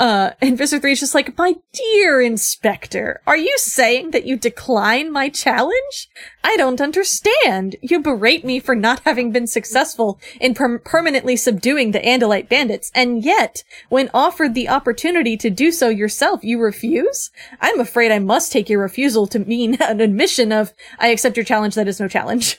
Uh, 0.00 0.32
and 0.40 0.56
Visser 0.56 0.80
3 0.80 0.92
is 0.92 1.00
just 1.00 1.14
like, 1.14 1.36
my 1.36 1.56
dear 1.74 2.22
inspector, 2.22 3.20
are 3.26 3.36
you 3.36 3.52
saying 3.58 4.12
that 4.12 4.24
you 4.24 4.34
decline 4.34 5.12
my 5.12 5.28
challenge? 5.28 6.08
I 6.42 6.56
don't 6.56 6.80
understand. 6.80 7.76
You 7.82 8.00
berate 8.00 8.42
me 8.42 8.60
for 8.60 8.74
not 8.74 9.02
having 9.04 9.30
been 9.30 9.46
successful 9.46 10.18
in 10.40 10.54
per- 10.54 10.78
permanently 10.78 11.36
subduing 11.36 11.90
the 11.90 12.00
Andalite 12.00 12.48
bandits, 12.48 12.90
and 12.94 13.22
yet, 13.22 13.62
when 13.90 14.08
offered 14.14 14.54
the 14.54 14.70
opportunity 14.70 15.36
to 15.36 15.50
do 15.50 15.70
so 15.70 15.90
yourself, 15.90 16.42
you 16.42 16.58
refuse? 16.58 17.30
I'm 17.60 17.78
afraid 17.78 18.10
I 18.10 18.20
must 18.20 18.52
take 18.52 18.70
your 18.70 18.80
refusal 18.80 19.26
to 19.26 19.38
mean 19.38 19.74
an 19.82 20.00
admission 20.00 20.50
of, 20.50 20.72
I 20.98 21.08
accept 21.08 21.36
your 21.36 21.44
challenge, 21.44 21.74
that 21.74 21.88
is 21.88 22.00
no 22.00 22.08
challenge. 22.08 22.58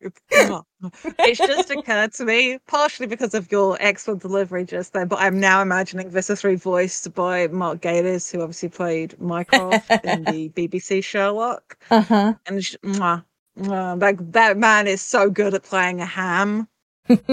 It's 0.00 1.38
just 1.38 1.70
occurred 1.76 2.12
to 2.14 2.24
me, 2.24 2.58
partially 2.66 3.06
because 3.06 3.34
of 3.34 3.50
your 3.50 3.76
excellent 3.80 4.22
delivery 4.22 4.64
just 4.64 4.92
then, 4.92 5.08
but 5.08 5.18
I'm 5.18 5.40
now 5.40 5.60
imagining 5.60 6.10
Visser 6.10 6.36
3 6.36 6.56
voiced 6.56 7.12
by 7.14 7.48
Mark 7.48 7.80
Gatiss, 7.80 8.30
who 8.30 8.40
obviously 8.40 8.68
played 8.68 9.20
Mycroft 9.20 9.90
in 10.04 10.24
the 10.24 10.48
BBC 10.56 11.02
Sherlock. 11.02 11.76
Uh-huh. 11.90 12.34
And 12.46 12.64
sh- 12.64 12.76
mwah, 12.84 13.24
mwah, 13.58 13.98
that, 13.98 14.32
that 14.32 14.56
man 14.58 14.86
is 14.86 15.02
so 15.02 15.30
good 15.30 15.54
at 15.54 15.64
playing 15.64 16.00
a 16.00 16.06
ham. 16.06 16.68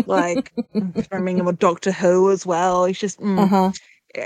like, 0.05 0.53
I 1.11 1.19
mean, 1.19 1.43
with 1.45 1.59
Doctor 1.59 1.91
Who 1.91 2.31
as 2.31 2.45
well. 2.45 2.85
He's 2.85 2.99
just. 2.99 3.19
Mm. 3.19 3.39
Uh-huh. 3.39 3.71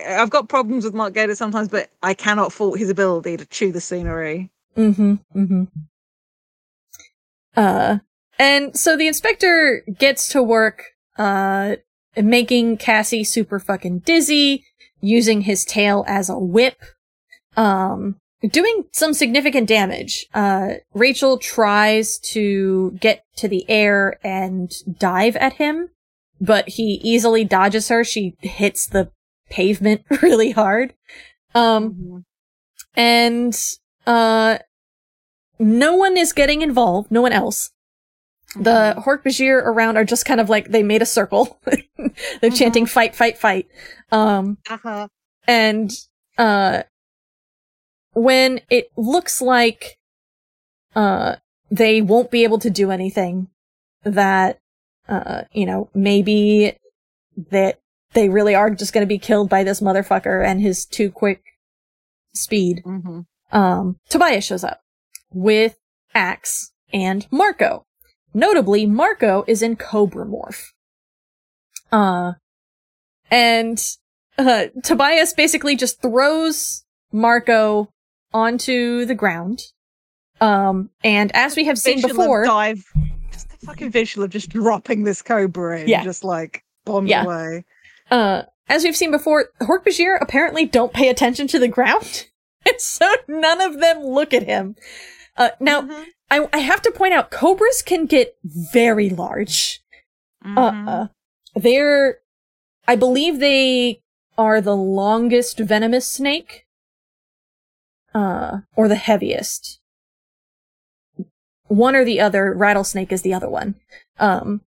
I've 0.08 0.30
got 0.30 0.50
problems 0.50 0.86
with 0.86 0.94
Mark 0.94 1.16
Gatiss 1.16 1.38
sometimes, 1.38 1.68
but 1.68 1.90
I 2.04 2.14
cannot 2.14 2.54
fault 2.54 2.78
his 2.78 2.92
ability 2.92 3.38
to 3.38 3.46
chew 3.48 3.72
the 3.72 3.82
scenery. 3.82 4.52
Mm-hmm. 4.78 5.16
Mm-hmm. 5.36 5.64
Uh, 7.56 7.98
and 8.40 8.76
so 8.76 8.96
the 8.98 9.08
inspector 9.08 9.84
gets 9.98 10.28
to 10.30 10.42
work, 10.42 10.86
uh, 11.18 11.76
making 12.16 12.78
Cassie 12.78 13.24
super 13.24 13.60
fucking 13.60 14.00
dizzy, 14.00 14.64
using 15.02 15.42
his 15.42 15.64
tail 15.66 16.04
as 16.08 16.30
a 16.30 16.38
whip, 16.40 16.78
um, 17.56 18.16
doing 18.50 18.86
some 18.94 19.14
significant 19.14 19.68
damage. 19.68 20.26
Uh, 20.34 20.76
Rachel 20.94 21.38
tries 21.38 22.18
to 22.20 22.92
get 23.00 23.24
to 23.36 23.48
the 23.48 23.70
air 23.70 24.18
and 24.24 24.72
dive 24.98 25.36
at 25.36 25.54
him, 25.54 25.90
but 26.42 26.70
he 26.70 27.00
easily 27.04 27.44
dodges 27.44 27.90
her. 27.90 28.04
She 28.04 28.36
hits 28.42 28.88
the 28.88 29.12
pavement 29.50 30.02
really 30.22 30.52
hard. 30.52 30.94
Um, 31.54 31.94
Mm-hmm. 31.94 32.18
and, 32.96 33.58
uh, 34.08 34.60
no 35.60 35.96
one 35.96 36.16
is 36.18 36.32
getting 36.32 36.62
involved, 36.62 37.12
no 37.12 37.22
one 37.22 37.34
else. 37.34 37.72
The 38.56 38.95
Hork-Bajir 39.06 39.62
around 39.64 39.97
are 39.97 40.06
just 40.06 40.26
kind 40.26 40.39
of 40.41 40.50
like, 40.50 40.70
they 40.70 40.82
made 40.84 41.02
a 41.02 41.06
circle. 41.06 41.60
They're 42.41 42.50
chanting 42.50 42.86
fight, 42.88 43.16
fight, 43.16 43.38
fight. 43.38 43.68
Um, 44.12 44.58
Uh-huh. 44.70 45.08
and, 45.47 45.91
uh, 46.38 46.84
when 48.14 48.62
it 48.70 48.89
looks 48.97 49.41
like, 49.41 49.97
uh, 50.95 51.36
they 51.70 52.02
won't 52.02 52.32
be 52.32 52.43
able 52.43 52.60
to 52.60 52.70
do 52.72 52.89
anything, 52.91 53.47
that, 54.04 54.60
uh, 55.08 55.43
you 55.52 55.66
know, 55.68 55.89
maybe 55.93 56.76
that 57.52 57.80
they 58.14 58.30
really 58.30 58.56
are 58.56 58.72
just 58.72 58.93
gonna 58.93 59.06
be 59.06 59.20
killed 59.20 59.50
by 59.50 59.64
this 59.64 59.80
motherfucker 59.82 60.43
and 60.43 60.60
his 60.62 60.86
too 60.86 61.12
quick 61.12 61.43
speed 62.34 62.82
Mm-hmm. 62.86 63.20
um, 63.56 63.97
Tobias 64.10 64.43
shows 64.43 64.64
up 64.64 64.82
with 65.32 65.78
Ax 66.16 66.72
and 66.91 67.28
Marco. 67.32 67.86
Notably, 68.34 68.86
Marco 68.86 69.44
is 69.48 69.62
in 69.62 69.76
Cobra 69.76 70.26
Morph. 70.26 70.68
Uh, 71.92 72.34
and, 73.32 73.84
uh, 74.38 74.66
Tobias 74.84 75.34
basically 75.34 75.76
just 75.76 76.02
throws 76.02 76.84
Marco 77.12 77.90
onto 78.34 79.06
the 79.06 79.16
ground. 79.16 79.64
Um, 80.42 80.90
and 81.04 81.32
as 81.36 81.56
we 81.56 81.66
have 81.66 81.78
seen 81.78 81.96
Visual 82.02 82.16
before, 82.16 82.46
dive. 82.46 82.84
Just 83.32 83.50
the 83.50 83.66
fucking 83.66 83.90
visual 83.92 84.24
of 84.26 84.32
just 84.32 84.50
dropping 84.50 85.04
this 85.04 85.22
cobra 85.22 85.82
in, 85.82 85.88
Yeah. 85.88 86.04
just 86.04 86.24
like 86.24 86.64
bombs 86.86 87.10
Yeah. 87.10 87.24
away. 87.24 87.66
uh, 88.12 88.44
as 88.68 88.84
we've 88.84 88.96
seen 88.96 89.12
before, 89.12 89.50
Hork-Bajir 89.62 90.18
apparently 90.22 90.66
don't 90.66 90.94
pay 90.94 91.10
attention 91.10 91.48
to 91.48 91.60
the 91.60 91.68
ground. 91.68 92.28
and 92.66 92.80
so 92.80 93.12
none 93.28 93.62
of 93.62 93.80
them 93.80 94.00
look 94.04 94.34
at 94.34 94.44
him. 94.44 94.76
Uh, 95.40 95.50
now, 95.60 95.82
Mhm. 95.82 96.06
I, 96.30 96.48
I 96.54 96.58
have 96.60 96.82
to 96.84 96.92
point 96.92 97.14
out, 97.14 97.32
cobras 97.32 97.82
can 97.82 98.06
get 98.06 98.38
very 98.44 99.10
large. 99.10 99.82
Mhm. 100.46 100.88
Uh, 100.88 101.08
they're, 101.56 102.20
I 102.88 102.96
believe 102.96 103.40
they 103.40 104.02
are 104.38 104.62
the 104.62 104.76
longest 104.76 105.58
venomous 105.60 106.12
snake, 106.12 106.68
uh, 108.14 108.60
or 108.76 108.88
the 108.88 108.96
heaviest. 108.96 109.80
One 111.68 111.96
or 111.96 112.04
the 112.04 112.20
other. 112.20 112.54
Rattlesnake 112.54 113.12
is 113.12 113.22
the 113.22 113.34
other 113.34 113.50
one. 113.50 113.76
Um, 114.18 114.62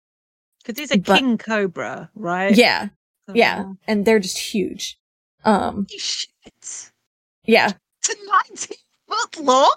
Because 0.64 0.78
he's 0.78 0.90
a 0.90 0.98
But- 0.98 1.18
king 1.20 1.38
cobra, 1.38 2.10
right? 2.14 2.54
yeah, 2.54 2.88
yeah, 3.32 3.72
and 3.86 4.04
they're 4.04 4.18
just 4.18 4.38
huge. 4.38 4.98
Um, 5.44 5.86
Holy 5.88 5.98
shit. 5.98 6.90
yeah, 7.44 7.72
To 8.02 8.16
19 8.48 8.76
foot 9.06 9.36
long? 9.40 9.76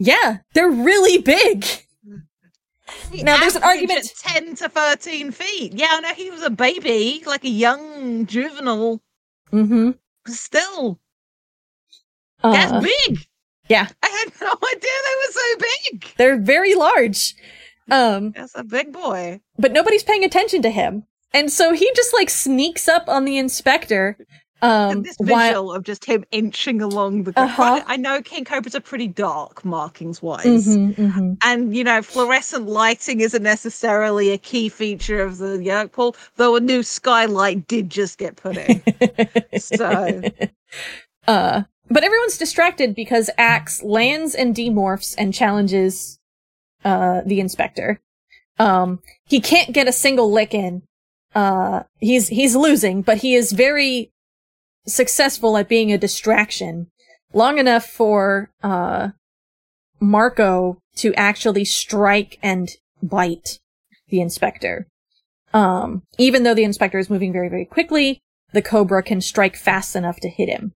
Yeah, 0.00 0.38
they're 0.54 0.70
really 0.70 1.18
big. 1.18 1.64
The 3.12 3.22
Now, 3.22 3.38
there's 3.38 3.54
an 3.56 3.62
argument- 3.62 4.00
at 4.24 4.32
10 4.44 4.56
to 4.56 4.68
13 4.68 5.30
feet. 5.30 5.74
Yeah, 5.74 5.88
I 5.90 6.00
know 6.00 6.14
he 6.14 6.30
was 6.30 6.42
a 6.42 6.50
baby, 6.50 7.22
like 7.26 7.44
a 7.44 7.48
young 7.48 8.26
juvenile. 8.26 9.00
Mm-hmm. 9.52 9.90
Still, 10.26 10.98
Uh, 12.42 12.52
that's 12.52 12.84
big. 12.84 13.18
yeah. 13.68 13.86
I 14.02 14.08
had 14.08 14.32
no 14.40 14.48
idea 14.72 14.90
they 15.04 15.16
were 15.16 15.32
so 15.32 15.56
big. 15.90 16.04
they're 16.16 16.40
very 16.40 16.74
large. 16.74 17.34
Um, 17.90 18.30
That's 18.32 18.54
a 18.54 18.62
big 18.64 18.92
boy. 18.92 19.40
but 19.58 19.72
nobody's 19.72 20.04
paying 20.04 20.22
attention 20.24 20.62
to 20.62 20.70
him. 20.70 21.04
And 21.32 21.50
so 21.52 21.72
he 21.72 21.90
just 21.96 22.14
like 22.14 22.30
sneaks 22.30 22.88
up 22.88 23.08
on 23.08 23.24
the 23.24 23.36
inspector. 23.38 24.16
Um, 24.62 24.90
and 24.90 25.04
this 25.04 25.16
while, 25.18 25.48
visual 25.48 25.72
of 25.72 25.84
just 25.84 26.04
him 26.04 26.24
inching 26.32 26.82
along 26.82 27.22
the 27.24 27.32
Uh-huh. 27.38 27.82
I 27.86 27.96
know 27.96 28.20
king 28.20 28.44
cobras 28.44 28.74
are 28.74 28.80
pretty 28.80 29.06
dark 29.06 29.64
markings 29.64 30.20
wise. 30.20 30.44
Mhm, 30.68 30.94
mhm. 30.96 31.36
And 31.42 31.74
you 31.74 31.82
know, 31.84 32.02
fluorescent 32.02 32.66
lighting 32.66 33.20
isn't 33.20 33.42
necessarily 33.42 34.30
a 34.30 34.38
key 34.38 34.68
feature 34.68 35.22
of 35.22 35.38
the 35.38 35.58
Yeerk 35.58 35.92
pool, 35.92 36.14
though 36.36 36.56
a 36.56 36.60
new 36.60 36.82
skylight 36.82 37.66
did 37.68 37.88
just 37.88 38.18
get 38.18 38.36
put 38.36 38.56
in. 38.58 38.82
So- 39.58 40.22
uh, 41.26 41.62
but 41.92 42.04
everyone's 42.04 42.38
distracted 42.38 42.94
because 42.94 43.30
Ax 43.38 43.82
lands 43.82 44.34
and 44.34 44.54
demorphs 44.54 45.14
and 45.18 45.34
challenges, 45.34 46.18
uh, 46.84 47.22
the 47.26 47.40
inspector. 47.40 48.00
Um, 48.58 49.00
he 49.24 49.40
can't 49.40 49.72
get 49.72 49.88
a 49.88 49.92
single 49.92 50.30
lick 50.30 50.54
in. 50.54 50.82
Uh, 51.34 51.84
he's, 51.98 52.28
he's 52.28 52.54
losing, 52.54 53.02
but 53.02 53.18
he 53.18 53.34
is 53.34 53.52
very 53.52 54.12
successful 54.86 55.56
at 55.56 55.68
being 55.68 55.92
a 55.92 55.98
distraction 55.98 56.88
long 57.32 57.58
enough 57.58 57.86
for, 57.86 58.50
uh, 58.62 59.08
Marco 60.00 60.78
to 60.96 61.14
actually 61.14 61.64
strike 61.64 62.38
and 62.42 62.70
bite 63.02 63.58
the 64.08 64.20
inspector. 64.20 64.86
Um, 65.52 66.02
even 66.18 66.42
though 66.42 66.54
the 66.54 66.64
inspector 66.64 66.98
is 66.98 67.10
moving 67.10 67.32
very, 67.32 67.48
very 67.48 67.64
quickly, 67.64 68.20
the 68.52 68.62
cobra 68.62 69.02
can 69.02 69.20
strike 69.20 69.56
fast 69.56 69.94
enough 69.94 70.18
to 70.20 70.28
hit 70.28 70.48
him. 70.48 70.72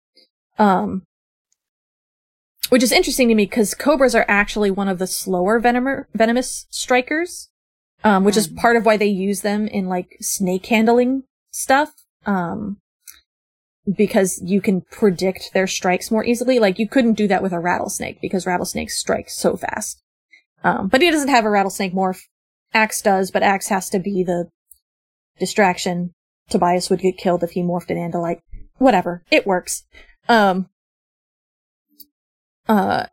Um, 0.58 1.02
which 2.68 2.82
is 2.82 2.92
interesting 2.92 3.28
to 3.28 3.34
me 3.34 3.44
because 3.44 3.74
cobras 3.74 4.14
are 4.14 4.24
actually 4.28 4.70
one 4.70 4.88
of 4.88 4.98
the 4.98 5.06
slower 5.06 5.58
venom- 5.58 6.06
venomous 6.14 6.66
strikers, 6.70 7.50
um, 8.02 8.24
which 8.24 8.36
is 8.36 8.48
Mhm. 8.48 8.56
part 8.56 8.76
of 8.76 8.86
why 8.86 8.96
they 8.96 9.06
use 9.06 9.42
them 9.42 9.66
in 9.66 9.86
like 9.88 10.16
snake 10.20 10.66
handling 10.66 11.24
stuff. 11.50 11.92
Um, 12.26 12.78
because 13.92 14.40
you 14.42 14.60
can 14.60 14.80
predict 14.90 15.52
their 15.52 15.66
strikes 15.66 16.10
more 16.10 16.24
easily. 16.24 16.58
Like 16.58 16.78
you 16.78 16.88
couldn't 16.88 17.14
do 17.14 17.28
that 17.28 17.42
with 17.42 17.52
a 17.52 17.60
rattlesnake 17.60 18.20
because 18.20 18.46
rattlesnakes 18.46 18.98
strike 18.98 19.28
so 19.28 19.56
fast. 19.56 20.02
Um, 20.62 20.88
but 20.88 21.02
he 21.02 21.10
doesn't 21.10 21.28
have 21.28 21.44
a 21.44 21.50
rattlesnake 21.50 21.94
morph. 21.94 22.22
Ax 22.72 23.02
does, 23.02 23.30
but 23.30 23.42
Ax 23.42 23.68
has 23.68 23.88
to 23.90 23.98
be 23.98 24.24
the 24.24 24.48
distraction. 25.38 26.14
Tobias 26.48 26.90
would 26.90 27.00
get 27.00 27.18
killed 27.18 27.42
if 27.42 27.52
he 27.52 27.62
morphed 27.62 27.90
an 27.90 27.96
Andalite. 27.96 28.40
Whatever. 28.78 29.22
It 29.30 29.46
works. 29.46 29.84
Um, 30.28 30.68
uh, 32.68 33.06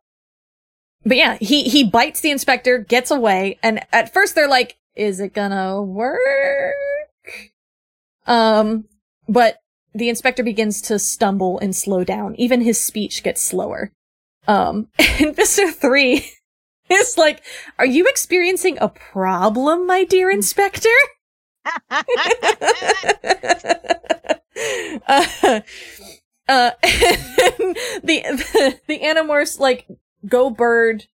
but 1.05 1.17
yeah, 1.17 1.37
he, 1.39 1.63
he 1.63 1.83
bites 1.83 2.21
the 2.21 2.31
inspector, 2.31 2.77
gets 2.77 3.11
away, 3.11 3.59
and 3.61 3.85
at 3.91 4.13
first 4.13 4.35
they're 4.35 4.47
like, 4.47 4.77
is 4.95 5.19
it 5.19 5.33
gonna 5.33 5.81
work? 5.81 6.19
Um, 8.27 8.85
but 9.27 9.57
the 9.93 10.09
inspector 10.09 10.43
begins 10.43 10.81
to 10.83 10.99
stumble 10.99 11.59
and 11.59 11.75
slow 11.75 12.03
down. 12.03 12.35
Even 12.35 12.61
his 12.61 12.81
speech 12.81 13.23
gets 13.23 13.41
slower. 13.41 13.91
Um, 14.47 14.87
and 15.19 15.35
Visser 15.35 15.71
3 15.71 16.29
is 16.89 17.17
like, 17.17 17.43
are 17.77 17.85
you 17.85 18.07
experiencing 18.07 18.77
a 18.79 18.89
problem, 18.89 19.85
my 19.87 20.03
dear 20.03 20.29
inspector? 20.29 20.89
uh, 25.07 25.61
uh, 26.47 26.71
the, 26.81 28.21
the 28.23 28.79
the 28.87 28.99
Animorphs 28.99 29.59
like 29.59 29.87
go 30.27 30.49
bird. 30.49 31.05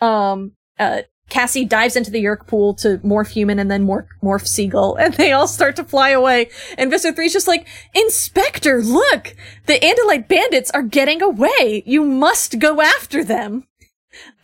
Um, 0.00 0.52
uh, 0.78 1.02
Cassie 1.32 1.64
dives 1.64 1.96
into 1.96 2.10
the 2.10 2.22
Yeerk 2.22 2.46
pool 2.46 2.74
to 2.74 2.98
morph 2.98 3.30
human 3.30 3.58
and 3.58 3.70
then 3.70 3.86
morph, 3.86 4.06
morph 4.22 4.46
seagull, 4.46 4.96
and 5.00 5.14
they 5.14 5.32
all 5.32 5.48
start 5.48 5.76
to 5.76 5.84
fly 5.84 6.10
away. 6.10 6.50
And 6.76 6.90
Visser 6.90 7.10
3's 7.10 7.32
just 7.32 7.48
like, 7.48 7.66
Inspector, 7.94 8.82
look! 8.82 9.34
The 9.64 9.80
Andalite 9.80 10.28
bandits 10.28 10.70
are 10.72 10.82
getting 10.82 11.22
away! 11.22 11.84
You 11.86 12.04
must 12.04 12.58
go 12.58 12.82
after 12.82 13.24
them! 13.24 13.66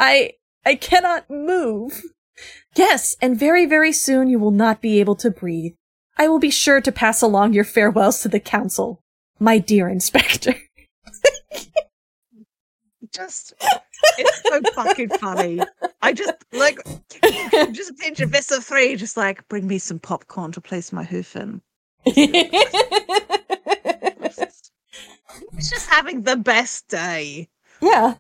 I, 0.01 0.32
I 0.64 0.76
cannot 0.76 1.28
move. 1.28 2.01
Yes, 2.74 3.16
and 3.20 3.39
very, 3.39 3.66
very 3.66 3.93
soon 3.93 4.28
you 4.28 4.39
will 4.39 4.51
not 4.51 4.80
be 4.80 4.99
able 4.99 5.16
to 5.16 5.30
breathe. 5.30 5.74
I 6.16 6.26
will 6.26 6.39
be 6.39 6.51
sure 6.51 6.80
to 6.80 6.91
pass 6.91 7.20
along 7.20 7.53
your 7.53 7.64
farewells 7.64 8.22
to 8.22 8.28
the 8.28 8.41
council, 8.41 9.03
my 9.39 9.59
dear 9.59 9.91
Inspector. 9.91 10.55
just 13.18 13.52
it's 14.18 14.42
so 14.42 14.60
fucking 14.74 15.08
funny. 15.18 15.60
I 16.02 16.12
just 16.12 16.32
like 16.52 16.78
just 17.72 17.96
picture 17.98 18.26
Visser 18.26 18.60
three, 18.60 18.96
just 18.96 19.16
like 19.16 19.46
bring 19.48 19.66
me 19.66 19.78
some 19.78 19.98
popcorn 19.98 20.52
to 20.52 20.60
place 20.60 20.92
my 20.92 21.04
hoof 21.04 21.36
in. 21.36 21.60
It's 25.56 25.70
just 25.70 25.88
having 25.88 26.22
the 26.22 26.36
best 26.36 26.88
day. 26.88 27.48
yeah. 27.82 28.14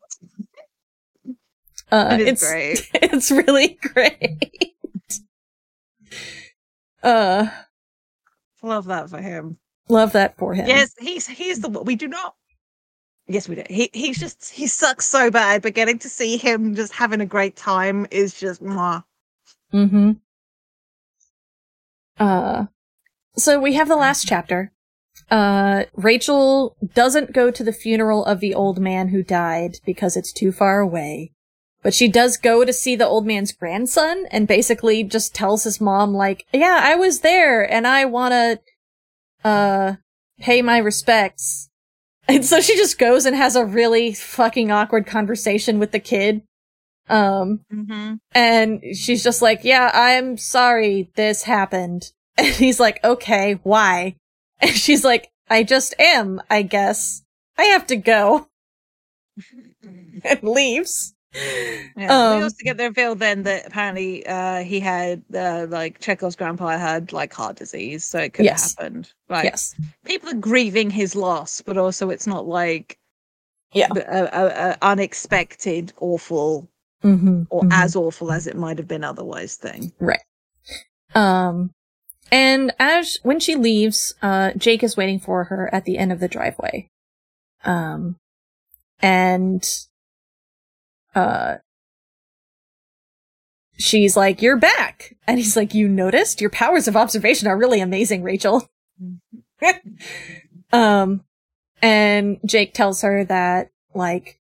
Uh, 1.90 2.18
It 2.20 2.28
it's 2.28 2.46
great. 2.48 2.88
it's 2.94 3.30
really 3.30 3.78
great. 3.80 4.74
uh, 7.02 7.46
Love 8.62 8.86
that 8.86 9.08
for 9.08 9.20
him. 9.20 9.56
love 9.88 10.12
that 10.12 10.36
for 10.36 10.52
him. 10.52 10.66
Yes, 10.66 10.92
he's 10.98 11.26
he's 11.26 11.60
the 11.60 11.68
one 11.68 11.84
we 11.84 11.94
do 11.96 12.08
not. 12.08 12.34
Yes, 13.28 13.48
we 13.48 13.56
do. 13.56 13.64
He 13.68 13.90
he's 13.92 14.18
just 14.18 14.50
he 14.50 14.66
sucks 14.66 15.06
so 15.06 15.30
bad, 15.30 15.62
but 15.62 15.74
getting 15.74 15.98
to 15.98 16.08
see 16.08 16.38
him 16.38 16.74
just 16.74 16.94
having 16.94 17.20
a 17.20 17.26
great 17.26 17.56
time 17.56 18.06
is 18.10 18.38
just 18.38 18.62
mwah. 18.62 19.04
Mm-hmm. 19.72 20.12
Uh, 22.18 22.66
so 23.36 23.60
we 23.60 23.74
have 23.74 23.88
the 23.88 23.96
last 23.96 24.26
chapter. 24.26 24.72
Uh, 25.30 25.84
Rachel 25.94 26.76
doesn't 26.94 27.32
go 27.32 27.50
to 27.50 27.62
the 27.62 27.72
funeral 27.72 28.24
of 28.24 28.40
the 28.40 28.54
old 28.54 28.80
man 28.80 29.08
who 29.08 29.22
died 29.22 29.76
because 29.84 30.16
it's 30.16 30.32
too 30.32 30.52
far 30.52 30.80
away. 30.80 31.32
But 31.82 31.94
she 31.94 32.08
does 32.08 32.36
go 32.36 32.64
to 32.64 32.72
see 32.72 32.96
the 32.96 33.06
old 33.06 33.26
man's 33.26 33.52
grandson 33.52 34.26
and 34.30 34.48
basically 34.48 35.04
just 35.04 35.34
tells 35.34 35.64
his 35.64 35.80
mom, 35.80 36.12
like, 36.12 36.44
yeah, 36.52 36.80
I 36.82 36.96
was 36.96 37.20
there 37.20 37.62
and 37.62 37.86
I 37.86 38.04
wanna, 38.04 38.58
uh, 39.44 39.94
pay 40.40 40.62
my 40.62 40.78
respects. 40.78 41.67
And 42.28 42.44
so 42.44 42.60
she 42.60 42.76
just 42.76 42.98
goes 42.98 43.24
and 43.24 43.34
has 43.34 43.56
a 43.56 43.64
really 43.64 44.12
fucking 44.12 44.70
awkward 44.70 45.06
conversation 45.06 45.78
with 45.78 45.92
the 45.92 45.98
kid. 46.00 46.42
Um, 47.08 47.60
Mm-hmm. 47.72 48.14
and 48.32 48.82
she's 48.94 49.24
just 49.24 49.40
like, 49.40 49.60
yeah, 49.64 49.90
I'm 49.94 50.36
sorry 50.36 51.10
this 51.16 51.44
happened. 51.44 52.12
And 52.38 52.54
he's 52.54 52.78
like, 52.78 53.02
okay, 53.02 53.58
why? 53.62 54.16
And 54.60 54.70
she's 54.72 55.04
like, 55.04 55.30
I 55.48 55.62
just 55.64 55.94
am, 55.98 56.40
I 56.50 56.62
guess. 56.62 57.22
I 57.56 57.64
have 57.64 57.86
to 57.88 57.96
go. 57.96 58.48
and 60.24 60.42
leaves. 60.42 61.14
Yeah, 61.34 62.08
Um, 62.32 62.38
we 62.38 62.42
also 62.44 62.56
get 62.64 62.76
the 62.78 62.84
reveal 62.84 63.14
then 63.14 63.42
that 63.42 63.66
apparently 63.66 64.26
uh, 64.26 64.62
he 64.62 64.80
had 64.80 65.22
uh, 65.34 65.66
like 65.68 66.00
Chekhov's 66.00 66.36
grandpa 66.36 66.78
had 66.78 67.12
like 67.12 67.32
heart 67.32 67.56
disease, 67.56 68.04
so 68.04 68.18
it 68.18 68.32
could 68.32 68.44
Yes. 68.44 68.74
have 68.76 68.84
happened. 68.84 69.12
Like 69.28 69.44
yes. 69.44 69.74
people 70.04 70.30
are 70.30 70.34
grieving 70.34 70.90
his 70.90 71.14
loss, 71.14 71.60
but 71.60 71.76
also 71.76 72.10
it's 72.10 72.26
not 72.26 72.46
like 72.46 72.98
Yeah. 73.74 73.88
a, 73.94 74.00
a, 74.00 74.70
a 74.70 74.78
unexpected, 74.82 75.92
awful, 76.00 76.68
Mm-hmm. 77.04 77.42
or 77.50 77.62
as 77.70 77.94
awful 77.94 78.32
as 78.32 78.48
it 78.48 78.56
might 78.56 78.78
have 78.78 78.88
been 78.88 79.04
otherwise 79.04 79.54
thing. 79.54 79.92
Right. 80.00 80.18
Um, 81.14 81.70
and 82.32 82.72
as 82.80 83.18
when 83.22 83.38
she 83.38 83.54
leaves, 83.54 84.14
uh, 84.20 84.50
Jake 84.56 84.82
is 84.82 84.96
waiting 84.96 85.20
for 85.20 85.44
her 85.44 85.72
at 85.72 85.84
the 85.84 85.96
end 85.96 86.10
of 86.10 86.18
the 86.18 86.26
driveway. 86.26 86.88
Um, 87.64 88.16
and, 89.00 89.62
uh, 91.14 91.56
she's 93.78 94.16
like, 94.16 94.42
you're 94.42 94.58
back. 94.58 95.16
And 95.26 95.38
he's 95.38 95.56
like, 95.56 95.74
you 95.74 95.88
noticed? 95.88 96.40
Your 96.40 96.50
powers 96.50 96.88
of 96.88 96.96
observation 96.96 97.48
are 97.48 97.56
really 97.56 97.80
amazing, 97.80 98.22
Rachel. 98.22 98.68
um, 100.72 101.24
and 101.80 102.38
Jake 102.44 102.74
tells 102.74 103.02
her 103.02 103.24
that, 103.24 103.70
like, 103.94 104.38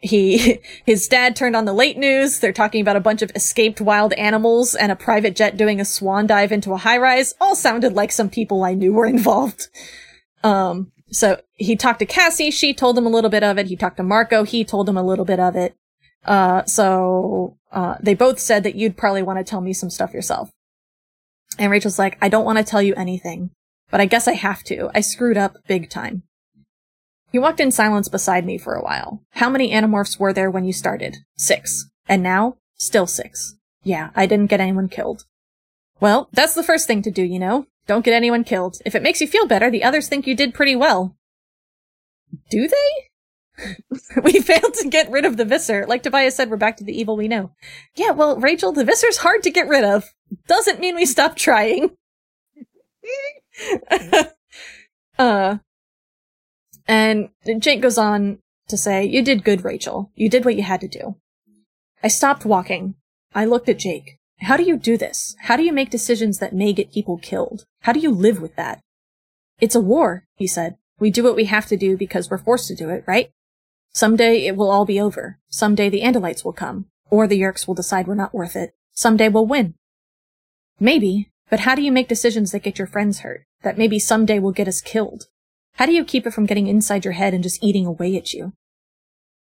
he, 0.00 0.60
his 0.86 1.08
dad 1.08 1.36
turned 1.36 1.56
on 1.56 1.64
the 1.64 1.72
late 1.72 1.98
news. 1.98 2.38
They're 2.38 2.52
talking 2.52 2.80
about 2.80 2.96
a 2.96 3.00
bunch 3.00 3.22
of 3.22 3.32
escaped 3.34 3.80
wild 3.80 4.12
animals 4.14 4.74
and 4.74 4.92
a 4.92 4.96
private 4.96 5.36
jet 5.36 5.56
doing 5.56 5.80
a 5.80 5.84
swan 5.84 6.26
dive 6.26 6.52
into 6.52 6.72
a 6.72 6.78
high 6.78 6.98
rise. 6.98 7.34
All 7.40 7.56
sounded 7.56 7.94
like 7.94 8.12
some 8.12 8.30
people 8.30 8.64
I 8.64 8.74
knew 8.74 8.92
were 8.92 9.06
involved. 9.06 9.68
Um, 10.44 10.92
so 11.10 11.40
he 11.54 11.74
talked 11.74 11.98
to 12.00 12.06
Cassie. 12.06 12.50
She 12.50 12.74
told 12.74 12.96
him 12.96 13.06
a 13.06 13.10
little 13.10 13.30
bit 13.30 13.42
of 13.42 13.58
it. 13.58 13.66
He 13.66 13.76
talked 13.76 13.96
to 13.96 14.02
Marco. 14.02 14.44
He 14.44 14.64
told 14.64 14.88
him 14.88 14.96
a 14.96 15.02
little 15.02 15.24
bit 15.24 15.40
of 15.40 15.56
it. 15.56 15.74
Uh, 16.28 16.62
so, 16.66 17.56
uh, 17.72 17.96
they 18.00 18.14
both 18.14 18.38
said 18.38 18.62
that 18.62 18.74
you'd 18.74 18.98
probably 18.98 19.22
want 19.22 19.38
to 19.38 19.44
tell 19.44 19.62
me 19.62 19.72
some 19.72 19.88
stuff 19.88 20.12
yourself. 20.12 20.50
And 21.58 21.70
Rachel's 21.72 21.98
like, 21.98 22.18
I 22.20 22.28
don't 22.28 22.44
want 22.44 22.58
to 22.58 22.64
tell 22.64 22.82
you 22.82 22.94
anything, 22.94 23.50
but 23.90 24.00
I 24.00 24.06
guess 24.06 24.28
I 24.28 24.34
have 24.34 24.62
to. 24.64 24.90
I 24.94 25.00
screwed 25.00 25.38
up 25.38 25.56
big 25.66 25.88
time. 25.88 26.24
He 27.32 27.38
walked 27.38 27.60
in 27.60 27.70
silence 27.70 28.08
beside 28.08 28.44
me 28.44 28.58
for 28.58 28.74
a 28.74 28.82
while. 28.82 29.22
How 29.30 29.48
many 29.48 29.72
animorphs 29.72 30.20
were 30.20 30.34
there 30.34 30.50
when 30.50 30.64
you 30.64 30.72
started? 30.72 31.16
Six. 31.36 31.88
And 32.06 32.22
now? 32.22 32.58
Still 32.76 33.06
six. 33.06 33.56
Yeah, 33.82 34.10
I 34.14 34.26
didn't 34.26 34.50
get 34.50 34.60
anyone 34.60 34.88
killed. 34.88 35.24
Well, 35.98 36.28
that's 36.32 36.54
the 36.54 36.62
first 36.62 36.86
thing 36.86 37.02
to 37.02 37.10
do, 37.10 37.22
you 37.22 37.38
know? 37.38 37.66
Don't 37.86 38.04
get 38.04 38.14
anyone 38.14 38.44
killed. 38.44 38.76
If 38.84 38.94
it 38.94 39.02
makes 39.02 39.22
you 39.22 39.26
feel 39.26 39.46
better, 39.46 39.70
the 39.70 39.82
others 39.82 40.08
think 40.08 40.26
you 40.26 40.36
did 40.36 40.52
pretty 40.52 40.76
well. 40.76 41.16
Do 42.50 42.68
they? 42.68 43.07
we 44.22 44.40
failed 44.40 44.74
to 44.74 44.88
get 44.88 45.10
rid 45.10 45.24
of 45.24 45.36
the 45.36 45.44
Visser. 45.44 45.86
Like 45.86 46.02
Tobias 46.02 46.36
said, 46.36 46.50
we're 46.50 46.56
back 46.56 46.76
to 46.78 46.84
the 46.84 46.98
evil 46.98 47.16
we 47.16 47.28
know. 47.28 47.52
Yeah, 47.96 48.10
well, 48.10 48.38
Rachel, 48.38 48.72
the 48.72 48.84
Visser's 48.84 49.18
hard 49.18 49.42
to 49.42 49.50
get 49.50 49.68
rid 49.68 49.84
of. 49.84 50.04
Doesn't 50.46 50.80
mean 50.80 50.94
we 50.94 51.06
stop 51.06 51.36
trying. 51.36 51.96
uh, 55.18 55.58
and 56.86 57.28
Jake 57.58 57.82
goes 57.82 57.98
on 57.98 58.38
to 58.68 58.76
say, 58.76 59.04
You 59.04 59.22
did 59.22 59.44
good, 59.44 59.64
Rachel. 59.64 60.10
You 60.14 60.28
did 60.28 60.44
what 60.44 60.56
you 60.56 60.62
had 60.62 60.80
to 60.82 60.88
do. 60.88 61.16
I 62.02 62.08
stopped 62.08 62.44
walking. 62.44 62.94
I 63.34 63.44
looked 63.44 63.68
at 63.68 63.78
Jake. 63.78 64.18
How 64.40 64.56
do 64.56 64.62
you 64.62 64.76
do 64.76 64.96
this? 64.96 65.34
How 65.42 65.56
do 65.56 65.64
you 65.64 65.72
make 65.72 65.90
decisions 65.90 66.38
that 66.38 66.54
may 66.54 66.72
get 66.72 66.92
people 66.92 67.18
killed? 67.18 67.64
How 67.82 67.92
do 67.92 68.00
you 68.00 68.10
live 68.10 68.40
with 68.40 68.54
that? 68.56 68.80
It's 69.60 69.74
a 69.74 69.80
war, 69.80 70.24
he 70.36 70.46
said. 70.46 70.76
We 71.00 71.10
do 71.10 71.24
what 71.24 71.36
we 71.36 71.46
have 71.46 71.66
to 71.66 71.76
do 71.76 71.96
because 71.96 72.30
we're 72.30 72.38
forced 72.38 72.68
to 72.68 72.76
do 72.76 72.88
it, 72.90 73.04
right? 73.06 73.30
Someday 73.98 74.46
it 74.46 74.54
will 74.54 74.70
all 74.70 74.84
be 74.84 75.00
over. 75.00 75.40
Someday 75.48 75.88
the 75.88 76.02
Andalites 76.02 76.44
will 76.44 76.52
come. 76.52 76.86
Or 77.10 77.26
the 77.26 77.40
Yeerks 77.40 77.66
will 77.66 77.74
decide 77.74 78.06
we're 78.06 78.14
not 78.14 78.32
worth 78.32 78.54
it. 78.54 78.72
Someday 78.92 79.28
we'll 79.28 79.44
win. 79.44 79.74
Maybe, 80.78 81.30
but 81.50 81.58
how 81.66 81.74
do 81.74 81.82
you 81.82 81.90
make 81.90 82.06
decisions 82.06 82.52
that 82.52 82.62
get 82.62 82.78
your 82.78 82.86
friends 82.86 83.18
hurt? 83.20 83.44
That 83.62 83.76
maybe 83.76 83.98
someday 83.98 84.38
will 84.38 84.52
get 84.52 84.68
us 84.68 84.80
killed? 84.80 85.24
How 85.72 85.86
do 85.86 85.90
you 85.90 86.04
keep 86.04 86.28
it 86.28 86.30
from 86.32 86.46
getting 86.46 86.68
inside 86.68 87.04
your 87.04 87.14
head 87.14 87.34
and 87.34 87.42
just 87.42 87.60
eating 87.60 87.86
away 87.86 88.16
at 88.16 88.32
you? 88.32 88.52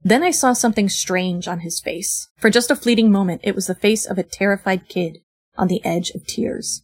Then 0.04 0.22
I 0.22 0.30
saw 0.30 0.54
something 0.54 0.88
strange 0.88 1.48
on 1.48 1.62
his 1.62 1.80
face. 1.80 2.30
For 2.38 2.52
just 2.52 2.70
a 2.70 2.76
fleeting 2.76 3.12
moment, 3.12 3.42
it 3.44 3.56
was 3.56 3.66
the 3.66 3.74
face 3.74 4.06
of 4.06 4.20
a 4.20 4.24
terrified 4.24 4.88
kid 4.88 5.24
on 5.58 5.68
the 5.68 5.84
edge 5.84 6.12
of 6.12 6.28
tears. 6.28 6.84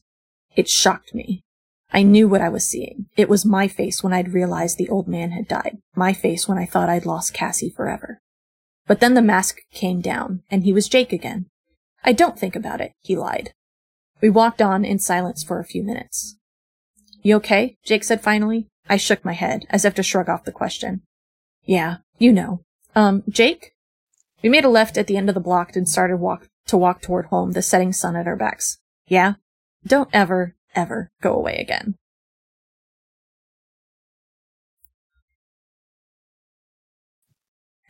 It 0.55 0.70
shocked 0.70 1.13
me. 1.13 1.43
I 1.92 2.04
knew 2.04 2.28
what 2.28 2.42
I 2.42 2.50
was 2.50 2.66
seeing. 2.66 3.08
It 3.18 3.30
was 3.30 3.46
my 3.46 3.68
face 3.68 4.04
when 4.04 4.14
I'd 4.14 4.34
realized 4.34 4.78
the 4.78 4.90
old 4.90 5.08
man 5.08 5.32
had 5.32 5.48
died. 5.48 5.78
My 5.96 6.14
face 6.14 6.48
when 6.48 6.58
I 6.58 6.66
thought 6.66 6.90
I'd 6.90 7.06
lost 7.06 7.34
Cassie 7.34 7.70
forever. 7.70 8.22
But 8.88 9.00
then 9.00 9.16
the 9.16 9.22
mask 9.22 9.58
came 9.72 10.02
down, 10.02 10.44
and 10.50 10.64
he 10.64 10.74
was 10.74 10.88
Jake 10.88 11.12
again. 11.12 11.48
I 12.04 12.14
don't 12.14 12.40
think 12.40 12.56
about 12.56 12.82
it, 12.82 12.92
he 13.02 13.16
lied. 13.16 13.54
We 14.22 14.30
walked 14.30 14.62
on 14.62 14.86
in 14.86 15.00
silence 15.00 15.44
for 15.44 15.60
a 15.60 15.66
few 15.66 15.84
minutes. 15.84 16.38
You 17.22 17.36
okay? 17.38 17.76
Jake 17.86 18.04
said 18.04 18.22
finally. 18.22 18.68
I 18.88 18.98
shook 18.98 19.24
my 19.24 19.34
head, 19.34 19.66
as 19.70 19.86
if 19.86 19.94
to 19.96 20.04
shrug 20.04 20.30
off 20.30 20.46
the 20.46 20.52
question. 20.52 21.02
Yeah, 21.66 21.98
you 22.18 22.32
know. 22.32 22.62
Um, 22.96 23.24
Jake? 23.30 23.74
We 24.42 24.50
made 24.50 24.66
a 24.66 24.70
left 24.70 24.98
at 24.98 25.08
the 25.08 25.18
end 25.18 25.30
of 25.30 25.36
the 25.36 25.42
block 25.42 25.76
and 25.76 25.88
started 25.88 26.18
walk 26.18 26.48
to 26.68 26.78
walk 26.78 27.02
toward 27.02 27.28
home, 27.28 27.52
the 27.52 27.62
setting 27.62 27.94
sun 27.94 28.16
at 28.16 28.28
our 28.28 28.36
backs. 28.36 28.80
Yeah? 29.08 29.34
Don't 29.86 30.10
ever, 30.14 30.56
ever 30.76 31.11
go 31.22 31.34
away 31.34 31.57
again. 31.57 31.95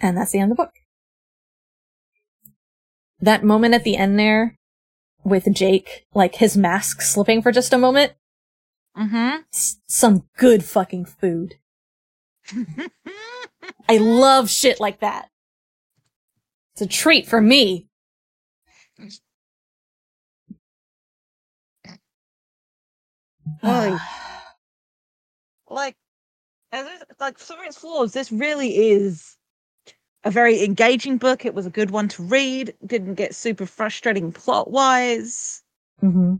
And 0.01 0.15
that's 0.17 0.31
the 0.31 0.39
end 0.39 0.51
of 0.51 0.57
the 0.57 0.63
book. 0.63 0.73
That 3.19 3.43
moment 3.43 3.73
at 3.73 3.83
the 3.83 3.97
end 3.97 4.17
there 4.17 4.57
with 5.23 5.53
Jake, 5.53 6.05
like 6.13 6.35
his 6.35 6.55
mask 6.55 7.01
slipping 7.01 7.41
for 7.41 7.51
just 7.51 7.73
a 7.73 7.77
moment, 7.77 8.13
Mm-hmm. 8.97 9.41
s- 9.53 9.79
some 9.87 10.27
good 10.37 10.63
fucking 10.63 11.05
food. 11.05 11.55
I 13.87 13.97
love 13.97 14.49
shit 14.49 14.79
like 14.79 14.99
that. 15.01 15.29
It's 16.73 16.81
a 16.81 16.87
treat 16.87 17.27
for 17.27 17.39
me. 17.41 17.87
Like, 23.63 24.03
like, 25.69 25.95
as 26.71 26.87
it- 26.87 27.09
like 27.19 27.39
for 27.39 27.63
its 27.65 27.77
flaws, 27.77 28.13
this 28.13 28.31
really 28.31 28.91
is 28.91 29.37
a 30.25 30.31
very 30.31 30.63
engaging 30.63 31.17
book. 31.17 31.45
It 31.45 31.55
was 31.55 31.67
a 31.67 31.71
good 31.71 31.91
one 31.91 32.09
to 32.09 32.23
read. 32.23 32.75
Didn't 32.85 33.15
get 33.15 33.35
super 33.35 33.67
frustrating 33.67 34.31
plot 34.33 34.71
wise. 34.71 35.63
hmm 36.01 36.35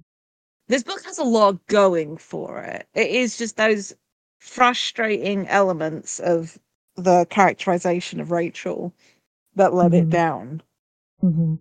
This 0.70 0.84
book 0.84 1.04
has 1.06 1.20
a 1.20 1.24
lot 1.26 1.66
going 1.68 2.18
for 2.18 2.60
it. 2.64 2.88
It 2.96 3.10
is 3.12 3.38
just 3.38 3.58
those 3.58 3.96
frustrating 4.40 5.48
elements 5.48 6.20
of 6.20 6.60
the 6.98 7.26
characterization 7.30 8.20
of 8.22 8.32
Rachel 8.32 8.94
that 9.56 9.74
let 9.74 9.94
it 9.94 10.08
Mhm. 10.08 10.12
down 10.12 10.64
hmm 11.22 11.56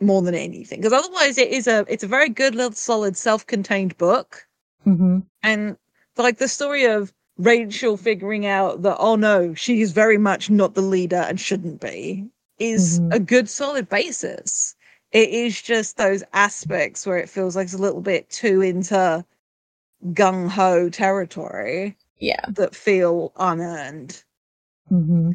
more 0.00 0.22
than 0.22 0.34
anything. 0.34 0.80
Because 0.80 0.92
otherwise, 0.92 1.38
it 1.38 1.48
is 1.48 1.66
a 1.66 1.84
it's 1.88 2.04
a 2.04 2.08
very 2.08 2.28
good 2.28 2.54
little 2.54 2.72
solid 2.72 3.16
self-contained 3.16 3.96
book. 3.98 4.46
hmm 4.84 5.20
and 5.42 5.76
like 6.16 6.38
the 6.38 6.48
story 6.48 6.84
of 6.84 7.12
Rachel 7.38 7.96
figuring 7.96 8.46
out 8.46 8.82
that 8.82 8.96
oh 8.98 9.16
no, 9.16 9.54
she 9.54 9.80
is 9.80 9.92
very 9.92 10.18
much 10.18 10.50
not 10.50 10.74
the 10.74 10.82
leader 10.82 11.16
and 11.28 11.40
shouldn't 11.40 11.80
be 11.80 12.28
is 12.58 13.00
Mhm. 13.00 13.14
a 13.14 13.18
good 13.20 13.48
solid 13.48 13.88
basis. 13.88 14.74
It 15.12 15.30
is 15.30 15.60
just 15.62 15.96
those 15.96 16.22
aspects 16.34 17.06
where 17.06 17.18
it 17.18 17.28
feels 17.30 17.56
like 17.56 17.64
it's 17.64 17.74
a 17.74 17.78
little 17.78 18.02
bit 18.02 18.28
too 18.30 18.60
into 18.60 19.24
gung 20.12 20.48
ho 20.48 20.88
territory 20.90 21.96
Yeah. 22.18 22.44
that 22.48 22.74
feel 22.76 23.32
unearned. 23.36 24.22
hmm 24.88 25.32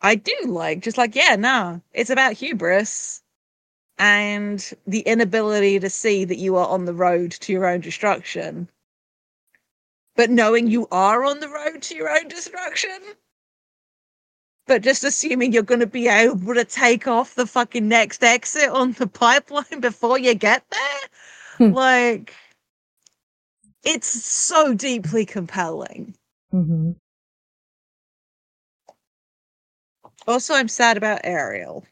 I 0.00 0.14
do 0.16 0.34
like 0.46 0.80
just 0.80 0.98
like 0.98 1.14
yeah, 1.16 1.36
no, 1.36 1.82
it's 1.92 2.10
about 2.10 2.34
hubris 2.34 3.22
and 3.98 4.72
the 4.86 5.00
inability 5.00 5.80
to 5.80 5.90
see 5.90 6.24
that 6.24 6.38
you 6.38 6.56
are 6.56 6.68
on 6.68 6.84
the 6.84 6.94
road 6.94 7.32
to 7.32 7.52
your 7.52 7.66
own 7.66 7.80
destruction. 7.80 8.68
But 10.16 10.30
knowing 10.30 10.68
you 10.68 10.86
are 10.90 11.24
on 11.24 11.40
the 11.40 11.48
road 11.48 11.82
to 11.82 11.94
your 11.94 12.10
own 12.10 12.28
destruction. 12.28 12.98
But 14.66 14.82
just 14.82 15.02
assuming 15.04 15.52
you're 15.52 15.62
going 15.62 15.80
to 15.80 15.86
be 15.86 16.08
able 16.08 16.54
to 16.54 16.64
take 16.64 17.06
off 17.08 17.34
the 17.34 17.46
fucking 17.46 17.88
next 17.88 18.22
exit 18.22 18.68
on 18.68 18.92
the 18.92 19.06
pipeline 19.06 19.80
before 19.80 20.18
you 20.18 20.34
get 20.34 20.64
there. 20.70 21.68
Hmm. 21.68 21.72
like, 21.74 22.34
it's 23.84 24.08
so 24.08 24.74
deeply 24.74 25.24
compelling. 25.24 26.14
hmm 26.50 26.92
Also, 30.26 30.54
I'm 30.54 30.68
sad 30.68 30.96
about 30.96 31.20
Ariel. 31.24 31.86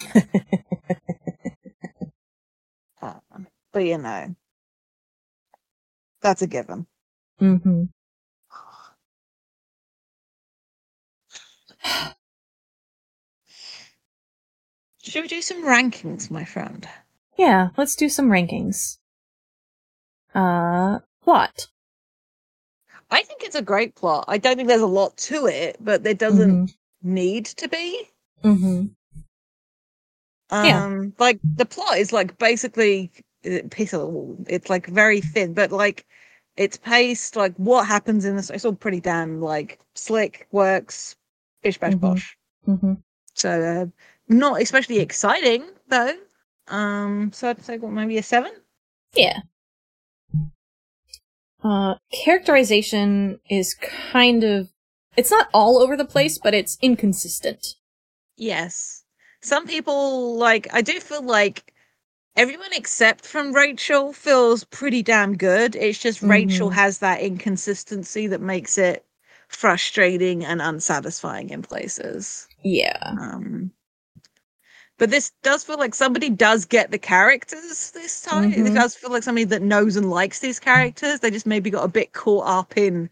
Uh, 3.04 3.20
but 3.72 3.80
you 3.80 3.98
know, 3.98 4.34
that's 6.22 6.40
a 6.40 6.46
given. 6.46 6.86
Mm-hmm. 7.40 7.84
Should 15.02 15.22
we 15.22 15.28
do 15.28 15.42
some 15.42 15.64
rankings, 15.64 16.30
my 16.30 16.46
friend? 16.46 16.88
Yeah, 17.36 17.68
let's 17.76 17.94
do 17.94 18.08
some 18.08 18.30
rankings. 18.30 18.96
Uh, 20.34 21.00
plot. 21.22 21.66
I 23.10 23.22
think 23.22 23.42
it's 23.42 23.54
a 23.54 23.62
great 23.62 23.94
plot. 23.94 24.24
I 24.28 24.38
don't 24.38 24.56
think 24.56 24.68
there's 24.68 24.80
a 24.80 24.86
lot 24.86 25.16
to 25.18 25.46
it, 25.46 25.76
but 25.78 26.02
there 26.04 26.14
doesn't 26.14 26.72
need 27.02 27.44
to 27.46 27.68
be. 27.68 28.08
hmm 28.42 28.86
Um, 30.54 30.66
Yeah. 30.66 30.88
like 31.18 31.40
the 31.56 31.64
plot 31.66 31.98
is 31.98 32.12
like 32.12 32.38
basically 32.38 33.10
uh, 33.44 33.58
piece 33.70 33.92
of 33.92 34.00
the 34.00 34.06
wall. 34.06 34.36
It's 34.48 34.70
like 34.70 34.86
very 34.86 35.20
thin, 35.20 35.52
but 35.54 35.72
like 35.72 36.06
it's 36.56 36.76
paced. 36.76 37.36
Like 37.36 37.54
what 37.56 37.86
happens 37.86 38.24
in 38.24 38.36
this? 38.36 38.50
It's 38.50 38.64
all 38.64 38.74
pretty 38.74 39.00
damn 39.00 39.40
like 39.40 39.80
slick, 39.94 40.46
works, 40.52 41.16
bish 41.62 41.78
bash 41.78 41.94
Mhm. 41.94 42.00
bosh. 42.00 42.36
hmm 42.64 42.94
So 43.34 43.50
uh, 43.62 43.86
not 44.28 44.60
especially 44.62 45.00
exciting 45.00 45.64
though. 45.88 46.14
Um, 46.68 47.32
so 47.32 47.50
I'd 47.50 47.62
say 47.64 47.78
what 47.78 47.92
maybe 47.92 48.16
a 48.18 48.22
seven. 48.22 48.52
Yeah. 49.14 49.40
Uh, 51.62 51.94
characterization 52.12 53.40
is 53.48 53.74
kind 53.74 54.44
of, 54.44 54.68
it's 55.16 55.30
not 55.30 55.48
all 55.54 55.78
over 55.78 55.96
the 55.96 56.04
place, 56.04 56.38
but 56.38 56.52
it's 56.54 56.76
inconsistent. 56.82 57.76
Yes. 58.36 59.03
Some 59.44 59.66
people 59.66 60.36
like 60.38 60.68
I 60.72 60.82
do 60.82 61.00
feel 61.00 61.22
like 61.22 61.74
everyone 62.36 62.72
except 62.72 63.26
from 63.26 63.54
Rachel 63.54 64.12
feels 64.14 64.64
pretty 64.64 65.02
damn 65.02 65.36
good. 65.36 65.76
It's 65.76 65.98
just 65.98 66.22
Rachel 66.22 66.70
Mhm. 66.70 66.74
has 66.74 66.98
that 67.00 67.20
inconsistency 67.20 68.26
that 68.28 68.40
makes 68.40 68.78
it 68.78 69.04
frustrating 69.48 70.44
and 70.44 70.62
unsatisfying 70.62 71.50
in 71.50 71.62
places. 71.62 72.48
Yeah. 72.64 73.16
Um 73.18 73.72
but 74.98 75.10
this 75.10 75.32
does 75.42 75.64
feel 75.64 75.78
like 75.78 75.94
somebody 75.94 76.30
does 76.30 76.64
get 76.66 76.90
the 76.90 76.98
characters 76.98 77.92
this 77.92 78.22
time. 78.22 78.52
It 78.52 78.64
Mhm. 78.64 78.74
does 78.74 78.96
feel 78.96 79.10
like 79.10 79.24
somebody 79.24 79.44
that 79.46 79.62
knows 79.62 79.96
and 79.96 80.10
likes 80.10 80.40
these 80.40 80.60
characters. 80.60 81.20
They 81.20 81.30
just 81.30 81.46
maybe 81.46 81.70
got 81.70 81.84
a 81.84 81.88
bit 81.88 82.12
caught 82.14 82.46
up 82.46 82.76
in 82.78 83.10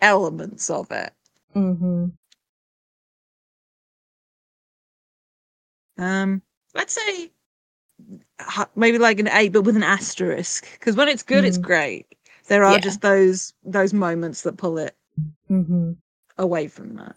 elements 0.00 0.70
of 0.70 0.90
it. 0.92 1.12
hmm 1.54 2.06
Um, 6.02 6.42
let's 6.74 6.92
say 6.94 7.30
maybe 8.74 8.98
like 8.98 9.20
an 9.20 9.28
eight, 9.28 9.52
but 9.52 9.62
with 9.62 9.76
an 9.76 9.82
asterisk. 9.84 10.66
Because 10.72 10.96
when 10.96 11.08
it's 11.08 11.22
good, 11.22 11.44
it's 11.44 11.58
Mhm. 11.58 11.62
great. 11.62 12.06
There 12.48 12.64
are 12.64 12.74
Yeah. 12.74 12.80
just 12.80 13.00
those 13.00 13.54
those 13.62 13.92
moments 13.94 14.42
that 14.42 14.56
pull 14.56 14.78
it 14.78 14.96
hmm 15.48 15.92
away 16.38 16.66
from 16.66 16.94
that. 16.96 17.16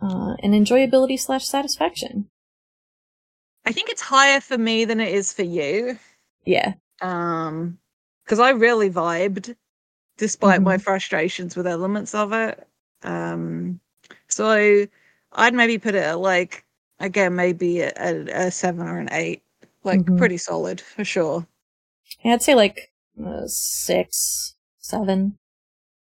Uh, 0.00 0.34
and 0.42 0.52
enjoyability 0.54 1.18
slash 1.18 1.46
satisfaction. 1.46 2.28
I 3.64 3.72
think 3.72 3.90
it's 3.90 4.02
higher 4.02 4.40
for 4.40 4.56
me 4.58 4.84
than 4.84 5.00
it 5.00 5.14
is 5.14 5.32
for 5.32 5.42
you. 5.42 5.98
Yeah. 6.44 6.74
Um, 7.00 7.78
because 8.24 8.40
I 8.40 8.50
really 8.50 8.90
vibed, 8.90 9.54
despite 10.16 10.62
my 10.62 10.76
Mhm. 10.76 10.82
frustrations 10.82 11.56
with 11.56 11.66
elements 11.66 12.14
of 12.14 12.32
it. 12.32 12.66
Um, 13.02 13.80
so 14.28 14.86
I'd 15.32 15.54
maybe 15.54 15.78
put 15.78 15.94
it 15.94 16.02
at 16.02 16.18
like 16.18 16.64
again 17.00 17.34
maybe 17.36 17.80
a, 17.80 17.92
a, 17.96 18.46
a 18.46 18.50
seven 18.50 18.86
or 18.88 18.98
an 18.98 19.08
eight, 19.12 19.42
like 19.84 20.00
Mhm. 20.00 20.18
pretty 20.18 20.36
solid 20.38 20.80
for 20.80 21.04
sure. 21.04 21.46
Yeah, 22.24 22.34
I'd 22.34 22.42
say 22.42 22.54
like 22.54 22.92
uh, 23.24 23.46
six, 23.46 24.54
seven. 24.78 25.38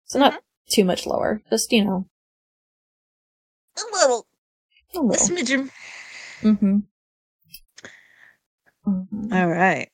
So 0.05 0.19
not 0.19 0.41
too 0.69 0.85
much 0.85 1.05
lower. 1.05 1.41
Just, 1.49 1.71
you 1.71 1.83
know, 1.85 2.07
A 3.77 3.81
little, 3.93 4.27
a 4.95 4.99
a 4.99 5.01
little. 5.01 5.27
smidgen. 5.27 5.69
Mm-hmm. 6.41 6.77
hmm 8.85 9.33
All 9.33 9.47
right. 9.49 9.89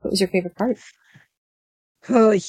What 0.00 0.10
was 0.10 0.20
your 0.20 0.28
favorite 0.28 0.56
part? 0.56 0.78
Oy. 2.10 2.40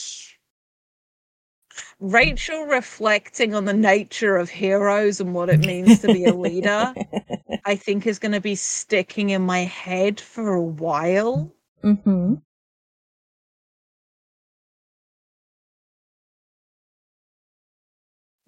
Rachel 2.00 2.66
reflecting 2.66 3.56
on 3.56 3.66
the 3.66 3.74
nature 3.74 4.38
of 4.38 4.50
heroes 4.50 5.20
and 5.22 5.34
what 5.34 5.50
it 5.50 5.60
means 5.60 6.00
to 6.02 6.08
be 6.08 6.26
a 6.26 6.34
leader, 6.34 6.94
I 7.66 7.76
think 7.76 8.08
is 8.08 8.20
going 8.20 8.32
to 8.34 8.42
be 8.42 8.56
sticking 8.56 9.30
in 9.32 9.44
my 9.44 9.60
head 9.60 10.20
for 10.20 10.54
a 10.54 10.62
while. 10.62 11.54
mm-hmm. 11.84 12.36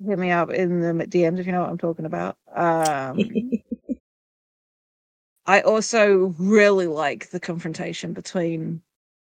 Hit 0.06 0.20
me 0.20 0.32
up 0.32 0.50
in 0.52 0.82
the 0.82 0.94
DMs 1.06 1.40
if 1.40 1.46
you 1.46 1.52
know 1.54 1.62
what 1.62 1.70
I'm 1.70 1.78
talking 1.78 2.06
about. 2.06 2.38
Um, 2.54 3.30
I 5.46 5.62
also 5.62 6.34
really 6.40 6.88
like 6.88 7.30
the 7.30 7.40
confrontation 7.40 8.14
between 8.14 8.82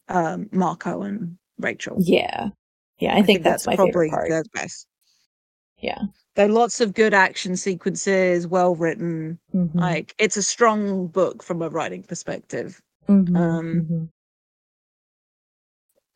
um, 0.09 0.49
Marco 0.53 1.03
and 1.03 1.36
Rachel. 1.59 1.97
yeah. 2.01 2.51
Yeah, 2.99 3.16
I, 3.16 3.22
think, 3.22 3.42
that's, 3.42 3.66
my 3.66 3.76
probably 3.76 4.11
favorite 4.11 4.30
part. 4.30 4.45
the 4.45 4.51
best. 4.55 4.86
Yeah. 5.78 6.01
There 6.36 6.47
are 6.47 6.53
lots 6.53 6.80
of 6.80 6.95
good 6.95 7.14
action 7.14 7.57
sequences, 7.57 8.47
well 8.47 8.74
written. 8.74 9.38
Mhm. 9.55 9.74
Like 9.74 10.14
it's 10.18 10.36
a 10.36 10.42
strong 10.42 11.07
book 11.09 11.42
from 11.42 11.62
a 11.62 11.68
writing 11.68 12.03
perspective. 12.03 12.80
Mhm, 13.09 13.36
um, 13.36 13.64
mhm. 13.66 14.09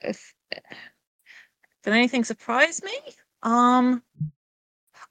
If 0.00 0.34
did 0.50 1.92
anything 1.92 2.24
surprise 2.24 2.82
me? 2.82 2.96
Um 3.42 4.02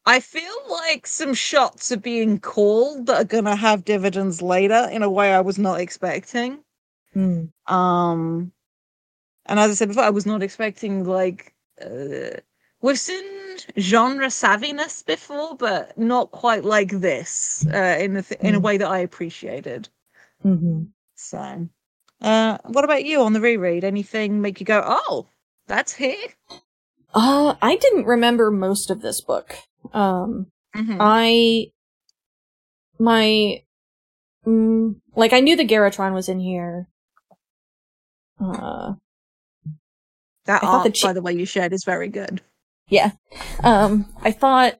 I 0.05 0.19
feel 0.21 0.57
like 0.69 1.05
some 1.05 1.33
shots 1.33 1.91
are 1.91 1.97
being 1.97 2.39
called 2.39 3.07
that 3.07 3.21
are 3.21 3.25
gonna 3.25 3.55
have 3.55 3.85
dividends 3.85 4.41
later 4.41 4.87
in 4.91 5.03
a 5.03 5.09
way 5.09 5.33
I 5.33 5.41
was 5.41 5.57
not 5.57 5.79
expecting. 5.79 6.63
Mm. 7.15 7.51
Um 7.67 8.51
and 9.45 9.59
as 9.59 9.71
I 9.71 9.73
said 9.75 9.87
before, 9.89 10.03
I 10.03 10.09
was 10.09 10.25
not 10.25 10.43
expecting 10.43 11.05
like 11.05 11.53
uh, 11.81 12.39
we've 12.81 12.99
seen 12.99 13.23
genre 13.77 14.27
savviness 14.27 15.05
before, 15.05 15.55
but 15.55 15.97
not 15.97 16.31
quite 16.31 16.63
like 16.63 16.91
this 16.91 17.65
uh, 17.73 17.97
in 17.99 18.17
a 18.17 18.21
th- 18.23 18.39
in 18.41 18.55
a 18.55 18.59
Mm. 18.59 18.63
way 18.63 18.77
that 18.77 18.87
I 18.89 18.99
appreciated. 18.99 19.89
Mm-hmm. 20.45 20.83
So, 21.15 21.69
uh, 22.21 22.57
what 22.65 22.83
about 22.85 23.05
you 23.05 23.21
on 23.21 23.33
the 23.33 23.41
reread? 23.41 23.83
Anything 23.83 24.41
make 24.41 24.59
you 24.59 24.65
go, 24.65 24.81
"Oh, 24.85 25.27
that's 25.67 25.93
here"? 25.93 26.29
Uh, 27.13 27.55
I 27.61 27.75
didn't 27.77 28.05
remember 28.05 28.51
most 28.51 28.89
of 28.91 29.01
this 29.01 29.21
book. 29.21 29.55
Um, 29.93 30.47
Mhm. 30.75 30.97
I, 30.99 31.71
my, 32.99 33.63
mm, 34.45 34.95
like 35.15 35.33
I 35.33 35.39
knew 35.39 35.55
the 35.55 35.65
Garatron 35.67 36.13
was 36.13 36.29
in 36.29 36.39
here. 36.39 36.87
Uh, 38.39 38.93
that 40.47 40.63
I 40.63 40.65
thought 40.65 40.83
the 40.83 40.89
art, 40.89 40.97
chi- 41.01 41.07
by 41.09 41.13
the 41.13 41.21
way, 41.21 41.33
you 41.33 41.45
shared 41.45 41.71
is 41.73 41.83
very 41.85 42.07
good. 42.09 42.41
yeah. 42.89 43.11
Um, 43.63 44.05
I 44.21 44.31
thought, 44.31 44.75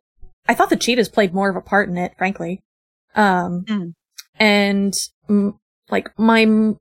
I 0.48 0.54
thought 0.54 0.70
the 0.70 0.76
cheetahs 0.78 1.10
played 1.10 1.34
more 1.34 1.50
of 1.50 1.56
a 1.56 1.62
part 1.62 1.90
in 1.90 1.98
it, 1.98 2.14
frankly. 2.18 2.62
Um, 3.16 3.64
Mm. 3.68 3.94
and 4.40 4.94
mm, 5.30 5.58
like 5.90 6.10
my, 6.18 6.42
m- 6.44 6.78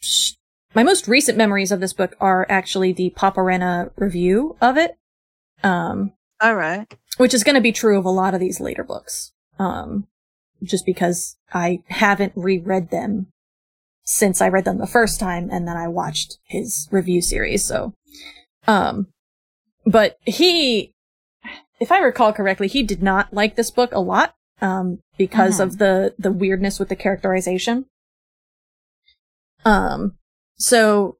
sh- 0.00 0.32
my 0.74 0.82
most 0.82 1.06
recent 1.08 1.38
memories 1.38 1.70
of 1.72 1.80
this 1.80 1.92
book 1.92 2.16
are 2.20 2.46
actually 2.48 2.92
the 2.92 3.10
Paparena 3.16 3.90
review 3.96 4.56
of 4.60 4.76
it. 4.76 4.96
Um, 5.62 6.12
All 6.42 6.54
right. 6.56 6.86
which 7.16 7.32
is 7.34 7.44
going 7.44 7.54
to 7.54 7.60
be 7.60 7.72
true 7.72 7.98
of 7.98 8.04
a 8.04 8.10
lot 8.10 8.34
of 8.34 8.40
these 8.40 8.60
later 8.60 8.82
books. 8.84 9.32
Um, 9.58 10.08
just 10.62 10.84
because 10.86 11.36
I 11.52 11.82
haven't 11.88 12.32
reread 12.34 12.90
them 12.90 13.28
since 14.04 14.40
I 14.40 14.48
read 14.48 14.64
them 14.64 14.78
the 14.78 14.86
first 14.86 15.18
time 15.18 15.48
and 15.50 15.66
then 15.66 15.76
I 15.76 15.88
watched 15.88 16.38
his 16.44 16.88
review 16.90 17.22
series. 17.22 17.64
So, 17.64 17.94
um, 18.66 19.08
but 19.86 20.18
he, 20.24 20.92
if 21.80 21.90
I 21.90 21.98
recall 21.98 22.32
correctly, 22.32 22.68
he 22.68 22.82
did 22.82 23.02
not 23.02 23.32
like 23.32 23.56
this 23.56 23.70
book 23.70 23.90
a 23.92 24.00
lot, 24.00 24.34
um, 24.60 25.00
because 25.18 25.58
Mhm. 25.58 25.62
of 25.64 25.78
the, 25.78 26.14
the 26.18 26.32
weirdness 26.32 26.78
with 26.78 26.88
the 26.88 26.96
characterization. 26.96 27.86
Um, 29.64 30.16
so 30.56 31.16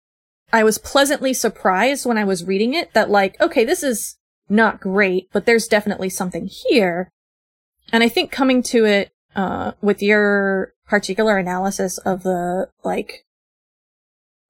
I 0.53 0.63
was 0.63 0.79
pleasantly 0.79 1.33
surprised 1.33 2.07
when 2.07 2.19
I 2.19 2.25
was 2.25 2.45
reading 2.45 2.75
it 2.75 2.93
that 2.93 3.11
like, 3.11 3.41
okay, 3.41 3.65
this 3.65 3.83
is 3.83 4.17
not 4.49 4.81
great, 4.81 5.29
but 5.33 5.47
there's 5.47 5.67
definitely 5.67 6.11
something 6.11 6.47
here. 6.47 7.11
And 7.93 8.03
I 8.03 8.09
think 8.09 8.31
coming 8.31 8.63
to 8.65 8.85
it, 8.85 9.11
uh, 9.35 9.73
with 9.81 10.03
your 10.03 10.73
particular 10.87 11.39
analysis 11.39 11.99
of 11.99 12.23
the, 12.23 12.69
like, 12.85 13.25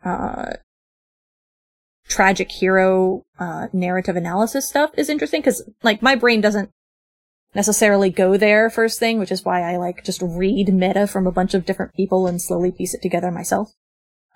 uh, 0.04 0.54
tragic 2.08 2.50
hero, 2.50 3.24
uh, 3.38 3.68
narrative 3.72 4.16
analysis 4.16 4.68
stuff 4.68 4.90
is 4.96 5.08
interesting 5.08 5.40
because, 5.40 5.62
like, 5.82 6.02
my 6.02 6.14
brain 6.14 6.40
doesn't 6.40 6.70
necessarily 7.54 8.10
go 8.10 8.36
there 8.36 8.68
first 8.68 8.98
thing, 8.98 9.18
which 9.18 9.32
is 9.32 9.44
why 9.44 9.62
I, 9.62 9.76
like, 9.76 10.04
just 10.04 10.20
read 10.22 10.72
meta 10.74 11.06
from 11.06 11.26
a 11.26 11.32
bunch 11.32 11.54
of 11.54 11.64
different 11.64 11.94
people 11.94 12.26
and 12.26 12.42
slowly 12.42 12.72
piece 12.72 12.94
it 12.94 13.02
together 13.02 13.30
myself. 13.30 13.72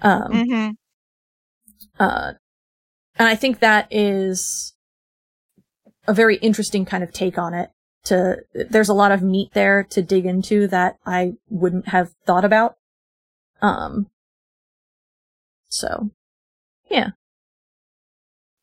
Um, 0.00 0.32
Mm-hmm. 0.32 0.70
uh, 1.98 2.32
and 3.16 3.28
I 3.28 3.34
think 3.34 3.58
that 3.58 3.88
is 3.90 4.74
a 6.06 6.14
very 6.14 6.36
interesting 6.36 6.84
kind 6.84 7.02
of 7.02 7.12
take 7.12 7.36
on 7.36 7.52
it. 7.52 7.70
To 8.04 8.38
there's 8.54 8.88
a 8.88 8.94
lot 8.94 9.12
of 9.12 9.22
meat 9.22 9.50
there 9.52 9.84
to 9.90 10.02
dig 10.02 10.24
into 10.24 10.66
that 10.68 10.98
I 11.04 11.34
wouldn't 11.50 11.88
have 11.88 12.14
thought 12.24 12.44
about. 12.44 12.76
Um. 13.60 14.08
So, 15.68 16.10
yeah. 16.90 17.10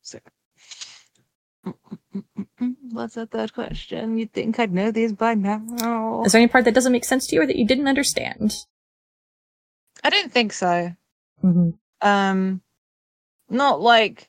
So, 0.02 0.18
what's 2.90 3.14
that 3.14 3.30
third 3.30 3.52
question? 3.52 4.18
You'd 4.18 4.32
think 4.32 4.58
I'd 4.58 4.72
know 4.72 4.90
these 4.90 5.12
by 5.12 5.34
now. 5.34 6.22
Is 6.24 6.32
there 6.32 6.40
any 6.40 6.48
part 6.48 6.64
that 6.64 6.74
doesn't 6.74 6.92
make 6.92 7.04
sense 7.04 7.26
to 7.28 7.36
you 7.36 7.42
or 7.42 7.46
that 7.46 7.56
you 7.56 7.66
didn't 7.66 7.88
understand? 7.88 8.54
I 10.02 10.10
don't 10.10 10.32
think 10.32 10.52
so. 10.52 10.92
Mm-hmm. 11.42 11.70
Um, 12.06 12.60
not 13.48 13.80
like 13.80 14.28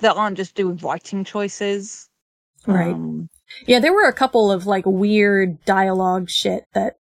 that 0.00 0.16
aren't 0.16 0.36
just 0.36 0.54
do 0.54 0.68
with 0.68 0.82
writing 0.82 1.24
choices. 1.24 2.08
Right. 2.66 2.92
Um, 2.92 3.28
Yeah, 3.66 3.78
there 3.78 3.92
were 3.92 4.08
a 4.08 4.12
couple 4.12 4.50
of 4.50 4.66
like 4.66 4.84
weird 4.86 5.64
dialogue 5.64 6.30
shit 6.30 6.64
that 6.74 6.96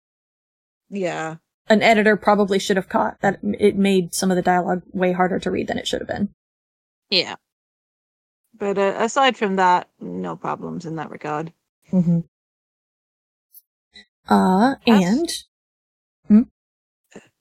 yeah. 0.90 1.36
an 1.68 1.82
editor 1.82 2.16
probably 2.16 2.60
should 2.60 2.78
have 2.78 2.90
caught. 2.90 3.20
That 3.22 3.40
it 3.44 3.76
made 3.76 4.14
some 4.14 4.32
of 4.32 4.36
the 4.36 4.42
dialogue 4.42 4.84
way 4.94 5.12
harder 5.12 5.40
to 5.40 5.52
read 5.52 5.68
than 5.68 5.78
it 5.78 5.88
should 5.88 6.02
have 6.02 6.08
been. 6.08 6.30
Yeah. 7.10 7.36
But 8.58 8.78
uh, 8.78 8.96
aside 8.98 9.36
from 9.36 9.56
that, 9.58 9.90
no 10.00 10.36
problems 10.36 10.86
in 10.86 10.96
that 10.98 11.10
regard. 11.10 11.52
Mm-hmm. 11.92 12.20
Uh, 14.30 14.76
As- 14.88 15.04
and 15.04 15.44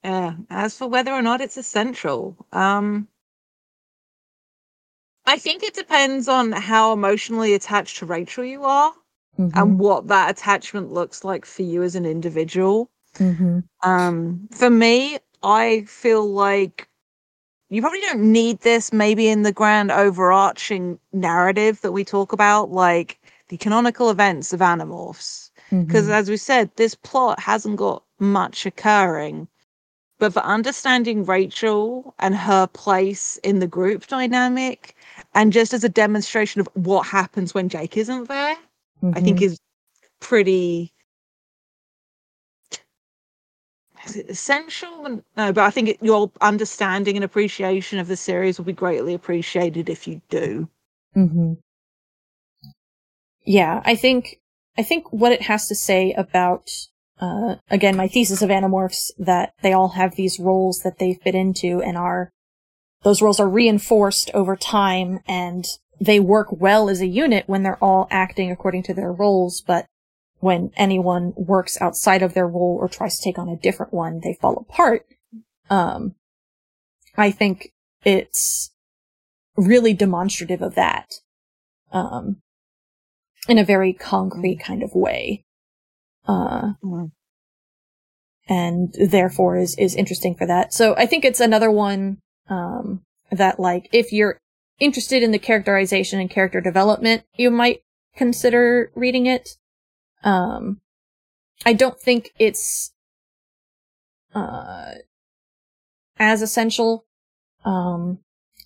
Uh, 0.04 0.32
as 0.50 0.76
for 0.76 0.88
whether 0.88 1.12
or 1.12 1.22
not 1.22 1.40
it's 1.40 1.56
essential, 1.56 2.36
um, 2.52 3.06
I 5.24 5.38
think 5.38 5.62
it 5.62 5.74
depends 5.74 6.26
on 6.26 6.50
how 6.50 6.92
emotionally 6.92 7.54
attached 7.54 7.98
to 7.98 8.06
Rachel 8.06 8.44
you 8.44 8.64
are 8.64 8.92
Mhm. 9.38 9.52
and 9.54 9.78
what 9.78 10.08
that 10.08 10.30
attachment 10.30 10.92
looks 10.92 11.24
like 11.24 11.44
for 11.44 11.62
you 11.62 11.82
as 11.82 11.94
an 11.94 12.04
individual. 12.04 12.90
Mhm. 13.18 13.64
Um, 13.82 14.48
for 14.52 14.70
me, 14.70 15.18
I 15.42 15.84
feel 15.88 16.26
like 16.26 16.88
you 17.70 17.80
probably 17.80 18.00
don't 18.02 18.30
need 18.32 18.60
this 18.60 18.92
maybe 18.92 19.28
in 19.28 19.42
the 19.42 19.52
grand 19.52 19.90
overarching 19.90 20.98
narrative 21.12 21.80
that 21.80 21.92
we 21.92 22.04
talk 22.04 22.32
about, 22.32 22.70
like 22.70 23.18
the 23.48 23.56
canonical 23.56 24.10
events 24.10 24.52
of 24.52 24.60
Animorphs. 24.60 25.50
Because 25.70 26.06
Mhm. 26.06 26.12
as 26.12 26.28
we 26.30 26.36
said, 26.36 26.70
this 26.76 26.94
plot 26.94 27.40
hasn't 27.40 27.76
got 27.76 28.02
much 28.18 28.66
occurring. 28.66 29.48
But 30.18 30.34
for 30.34 30.40
understanding 30.40 31.24
Rachel 31.24 32.14
and 32.18 32.36
her 32.36 32.66
place 32.66 33.38
in 33.42 33.58
the 33.58 33.66
group 33.66 34.06
dynamic, 34.06 34.94
and 35.34 35.52
just 35.52 35.72
as 35.72 35.82
a 35.82 35.88
demonstration 35.88 36.60
of 36.60 36.68
what 36.74 37.06
happens 37.06 37.54
when 37.54 37.68
Jake 37.70 37.96
isn't 37.96 38.28
there, 38.28 38.56
I 39.02 39.20
think 39.20 39.38
Mhm. 39.38 39.42
is 39.42 39.58
pretty 40.20 40.92
is 44.04 44.16
essential? 44.16 45.22
No, 45.36 45.52
but 45.52 45.58
I 45.58 45.70
think 45.70 45.88
it, 45.90 46.02
your 46.02 46.30
understanding 46.40 47.16
and 47.16 47.24
appreciation 47.24 47.98
of 47.98 48.08
the 48.08 48.16
series 48.16 48.58
will 48.58 48.64
be 48.64 48.72
greatly 48.72 49.14
appreciated 49.14 49.88
if 49.88 50.08
you 50.08 50.20
do. 50.28 50.68
Mhm. 51.16 51.58
Yeah, 53.44 53.82
I 53.84 53.94
think 53.94 54.40
I 54.78 54.82
think 54.82 55.12
what 55.12 55.32
it 55.32 55.42
has 55.42 55.68
to 55.68 55.74
say 55.74 56.12
about 56.12 56.70
uh 57.20 57.56
again 57.70 57.96
my 57.96 58.08
thesis 58.08 58.42
of 58.42 58.50
Animorphs 58.50 59.10
that 59.18 59.54
they 59.62 59.72
all 59.72 59.90
have 59.90 60.16
these 60.16 60.40
roles 60.40 60.80
that 60.80 60.98
they 60.98 61.14
fit 61.14 61.34
into 61.34 61.82
and 61.82 61.96
are 61.96 62.30
those 63.02 63.20
roles 63.22 63.40
are 63.40 63.48
reinforced 63.48 64.30
over 64.32 64.56
time 64.56 65.20
and 65.26 65.66
they 66.02 66.18
work 66.18 66.48
well 66.50 66.88
as 66.88 67.00
a 67.00 67.06
unit 67.06 67.44
when 67.46 67.62
they're 67.62 67.82
all 67.84 68.08
acting 68.10 68.50
according 68.50 68.82
to 68.84 68.94
their 68.94 69.12
roles, 69.12 69.60
but 69.60 69.86
when 70.40 70.72
anyone 70.76 71.32
works 71.36 71.80
outside 71.80 72.22
of 72.22 72.34
their 72.34 72.48
role 72.48 72.76
or 72.80 72.88
tries 72.88 73.16
to 73.16 73.24
take 73.24 73.38
on 73.38 73.48
a 73.48 73.56
different 73.56 73.92
one, 73.92 74.20
they 74.24 74.36
fall 74.40 74.56
apart. 74.58 75.06
Um, 75.70 76.16
I 77.16 77.30
think 77.30 77.72
it's 78.04 78.72
really 79.56 79.94
demonstrative 79.94 80.60
of 80.60 80.74
that. 80.74 81.08
Um, 81.92 82.38
in 83.48 83.58
a 83.58 83.64
very 83.64 83.92
concrete 83.92 84.60
kind 84.60 84.82
of 84.82 84.94
way. 84.94 85.44
Uh, 86.26 86.72
and 88.48 88.94
therefore 88.94 89.56
is, 89.56 89.76
is 89.78 89.94
interesting 89.94 90.34
for 90.34 90.46
that. 90.46 90.72
So 90.72 90.94
I 90.96 91.06
think 91.06 91.24
it's 91.24 91.40
another 91.40 91.70
one, 91.70 92.18
um, 92.48 93.02
that 93.30 93.58
like, 93.58 93.88
if 93.92 94.12
you're 94.12 94.38
interested 94.78 95.22
in 95.22 95.30
the 95.30 95.38
characterization 95.38 96.20
and 96.20 96.30
character 96.30 96.60
development, 96.60 97.24
you 97.36 97.50
might 97.50 97.82
consider 98.16 98.90
reading 98.94 99.26
it. 99.26 99.56
Um, 100.24 100.80
I 101.64 101.72
don't 101.72 101.98
think 101.98 102.32
it's, 102.38 102.92
uh, 104.34 104.94
as 106.18 106.42
essential. 106.42 107.04
Um, 107.64 108.18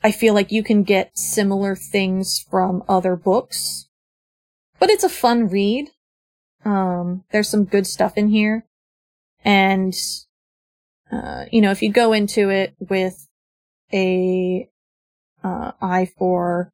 I 0.03 0.13
feel 0.13 0.35
like 0.35 0.53
you 0.53 0.63
can 0.63 0.83
get 0.83 1.19
similar 1.19 1.75
things 1.75 2.39
from 2.39 2.83
other 2.89 3.17
books, 3.17 3.89
but 4.79 4.91
it's 4.91 5.05
a 5.05 5.09
fun 5.09 5.49
read. 5.49 5.91
Um, 6.65 7.25
there's 7.31 7.49
some 7.49 7.65
good 7.65 7.87
stuff 7.87 8.17
in 8.17 8.29
here. 8.29 8.67
And, 9.45 9.95
uh, 11.11 11.45
you 11.53 11.61
know, 11.61 11.71
if 11.71 11.83
you 11.83 11.91
go 11.93 12.13
into 12.13 12.51
it 12.51 12.75
with 12.79 13.29
a, 13.93 14.69
uh, 15.47 15.73
eye 15.81 16.11
for 16.19 16.71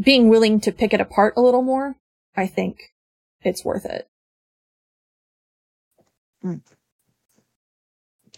being 0.00 0.28
willing 0.28 0.60
to 0.60 0.72
pick 0.72 0.92
it 0.94 1.00
apart 1.00 1.34
a 1.36 1.40
little 1.40 1.62
more, 1.62 1.96
I 2.36 2.46
think 2.46 2.78
it's 3.42 3.64
worth 3.64 3.84
it. 3.84 4.08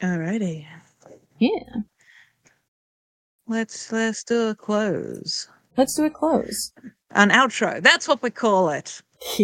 Alrighty. 0.01 0.67
Yeah. 1.39 1.83
Let's 3.47 3.93
let's 3.93 4.25
do 4.25 4.49
a 4.49 4.55
close. 4.55 5.49
Let's 5.77 5.95
do 5.95 6.05
a 6.05 6.11
close. 6.11 6.73
An 7.11 7.31
outro. 7.31 7.83
That's 7.83 8.09
what 8.09 8.23
we 8.23 8.31
call 8.31 8.71
it. 8.71 9.03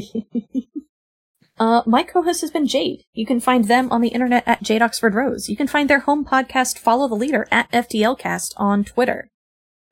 uh, 1.59 1.83
my 1.87 2.03
co-host 2.03 2.41
has 2.41 2.51
been 2.51 2.67
Jade. 2.67 3.05
You 3.13 3.27
can 3.27 3.41
find 3.41 3.67
them 3.67 3.91
on 3.91 4.01
the 4.01 4.09
internet 4.09 4.45
at 4.47 4.63
Jade 4.63 4.83
Oxford 4.83 5.15
Rose. 5.15 5.49
You 5.49 5.57
can 5.57 5.69
find 5.69 5.89
their 5.89 6.01
home 6.01 6.25
podcast, 6.25 6.79
Follow 6.79 7.09
the 7.09 7.15
Leader, 7.15 7.47
at 7.51 7.71
FTLcast 7.73 8.53
on 8.57 8.85
Twitter. 8.85 9.31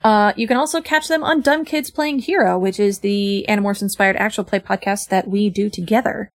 Uh, 0.05 0.32
you 0.36 0.48
can 0.48 0.57
also 0.57 0.80
catch 0.80 1.09
them 1.09 1.22
on 1.22 1.40
Dumb 1.40 1.64
Kids 1.64 1.90
Playing 1.90 2.18
Hero, 2.18 2.59
which 2.59 2.80
is 2.80 3.00
the 3.00 3.46
Animorphs 3.48 3.82
inspired 3.82 4.16
actual 4.16 4.44
play 4.44 4.59
podcast 4.59 5.09
that 5.09 5.28
we 5.28 5.48
do 5.48 5.70
together. 5.70 6.30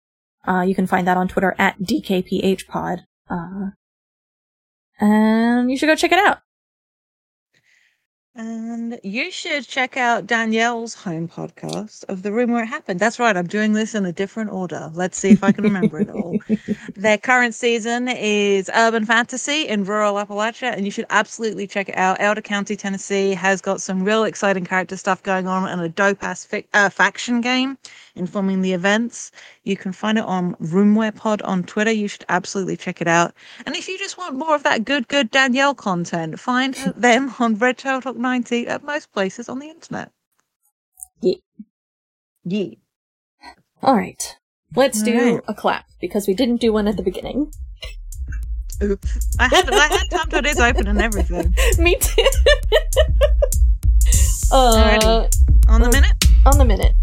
Uh, 0.47 0.61
you 0.61 0.73
can 0.73 0.87
find 0.87 1.07
that 1.07 1.17
on 1.17 1.27
Twitter 1.27 1.53
at 1.57 1.77
DKPHpod. 1.79 2.99
Uh, 3.29 3.71
and 4.99 5.69
you 5.69 5.77
should 5.77 5.87
go 5.87 5.95
check 5.95 6.11
it 6.11 6.19
out. 6.19 6.39
And 8.39 8.99
you 9.01 9.31
should 9.31 9.67
check 9.67 9.97
out 9.97 10.27
Danielle's 10.27 10.93
home 10.93 11.27
podcast 11.27 12.03
of 12.07 12.21
The 12.21 12.31
Room 12.31 12.51
Where 12.51 12.61
It 12.61 12.67
Happened. 12.67 12.99
That's 12.99 13.17
right, 13.17 13.35
I'm 13.35 13.47
doing 13.47 13.73
this 13.73 13.95
in 13.95 14.05
a 14.05 14.11
different 14.11 14.51
order. 14.51 14.91
Let's 14.93 15.17
see 15.17 15.31
if 15.31 15.43
I 15.43 15.51
can 15.51 15.63
remember 15.63 15.99
it 16.01 16.11
all. 16.11 16.37
Their 16.95 17.17
current 17.17 17.55
season 17.55 18.07
is 18.07 18.69
Urban 18.75 19.05
Fantasy 19.07 19.67
in 19.67 19.85
rural 19.85 20.17
Appalachia, 20.17 20.71
and 20.71 20.85
you 20.85 20.91
should 20.91 21.07
absolutely 21.09 21.65
check 21.65 21.89
it 21.89 21.97
out. 21.97 22.17
Elder 22.19 22.41
County, 22.41 22.75
Tennessee 22.75 23.33
has 23.33 23.59
got 23.59 23.81
some 23.81 24.03
real 24.03 24.23
exciting 24.23 24.65
character 24.65 24.97
stuff 24.97 25.23
going 25.23 25.47
on 25.47 25.67
and 25.67 25.81
a 25.81 25.89
dope 25.89 26.23
ass 26.23 26.45
fi- 26.45 26.65
uh, 26.75 26.89
faction 26.89 27.41
game 27.41 27.75
informing 28.17 28.61
the 28.61 28.73
events. 28.73 29.31
You 29.63 29.77
can 29.77 29.91
find 29.91 30.17
it 30.17 30.25
on 30.25 30.55
Room 30.59 30.95
Where 30.95 31.11
Pod 31.11 31.41
on 31.43 31.63
Twitter. 31.63 31.91
You 31.91 32.07
should 32.07 32.25
absolutely 32.29 32.77
check 32.77 33.01
it 33.01 33.07
out. 33.07 33.33
And 33.65 33.75
if 33.75 33.87
you 33.87 33.97
just 33.97 34.17
want 34.17 34.35
more 34.35 34.55
of 34.55 34.63
that 34.63 34.85
good, 34.85 35.07
good 35.07 35.31
Danielle 35.31 35.75
content, 35.75 36.39
find 36.39 36.73
them 36.95 37.33
on 37.39 37.55
Red 37.55 37.77
Tailed 37.77 38.03
Hawk 38.03 38.17
90 38.17 38.67
at 38.67 38.83
most 38.83 39.11
places 39.13 39.49
on 39.49 39.59
the 39.59 39.69
internet. 39.69 40.11
Yeah. 41.21 41.35
Yeah. 42.43 42.69
All 43.81 43.95
right. 43.95 44.37
Let's 44.75 45.01
do 45.01 45.35
right. 45.35 45.43
a 45.47 45.53
clap 45.53 45.85
because 46.01 46.27
we 46.27 46.33
didn't 46.33 46.57
do 46.57 46.73
one 46.73 46.87
at 46.87 46.97
the 46.97 47.03
beginning. 47.03 47.51
Oops. 48.83 49.37
I 49.39 49.47
had 49.47 49.69
I 49.71 49.87
had 49.87 50.09
time 50.11 50.29
to 50.29 50.41
this 50.41 50.59
open 50.59 50.87
and 50.87 51.01
everything. 51.01 51.55
Me 51.79 51.95
too. 51.95 52.21
uh, 54.51 54.99
Alrighty. 54.99 55.33
On 55.67 55.81
the 55.81 55.89
minute. 55.89 56.13
on 56.45 56.57
the 56.57 56.65
minute. 56.65 56.93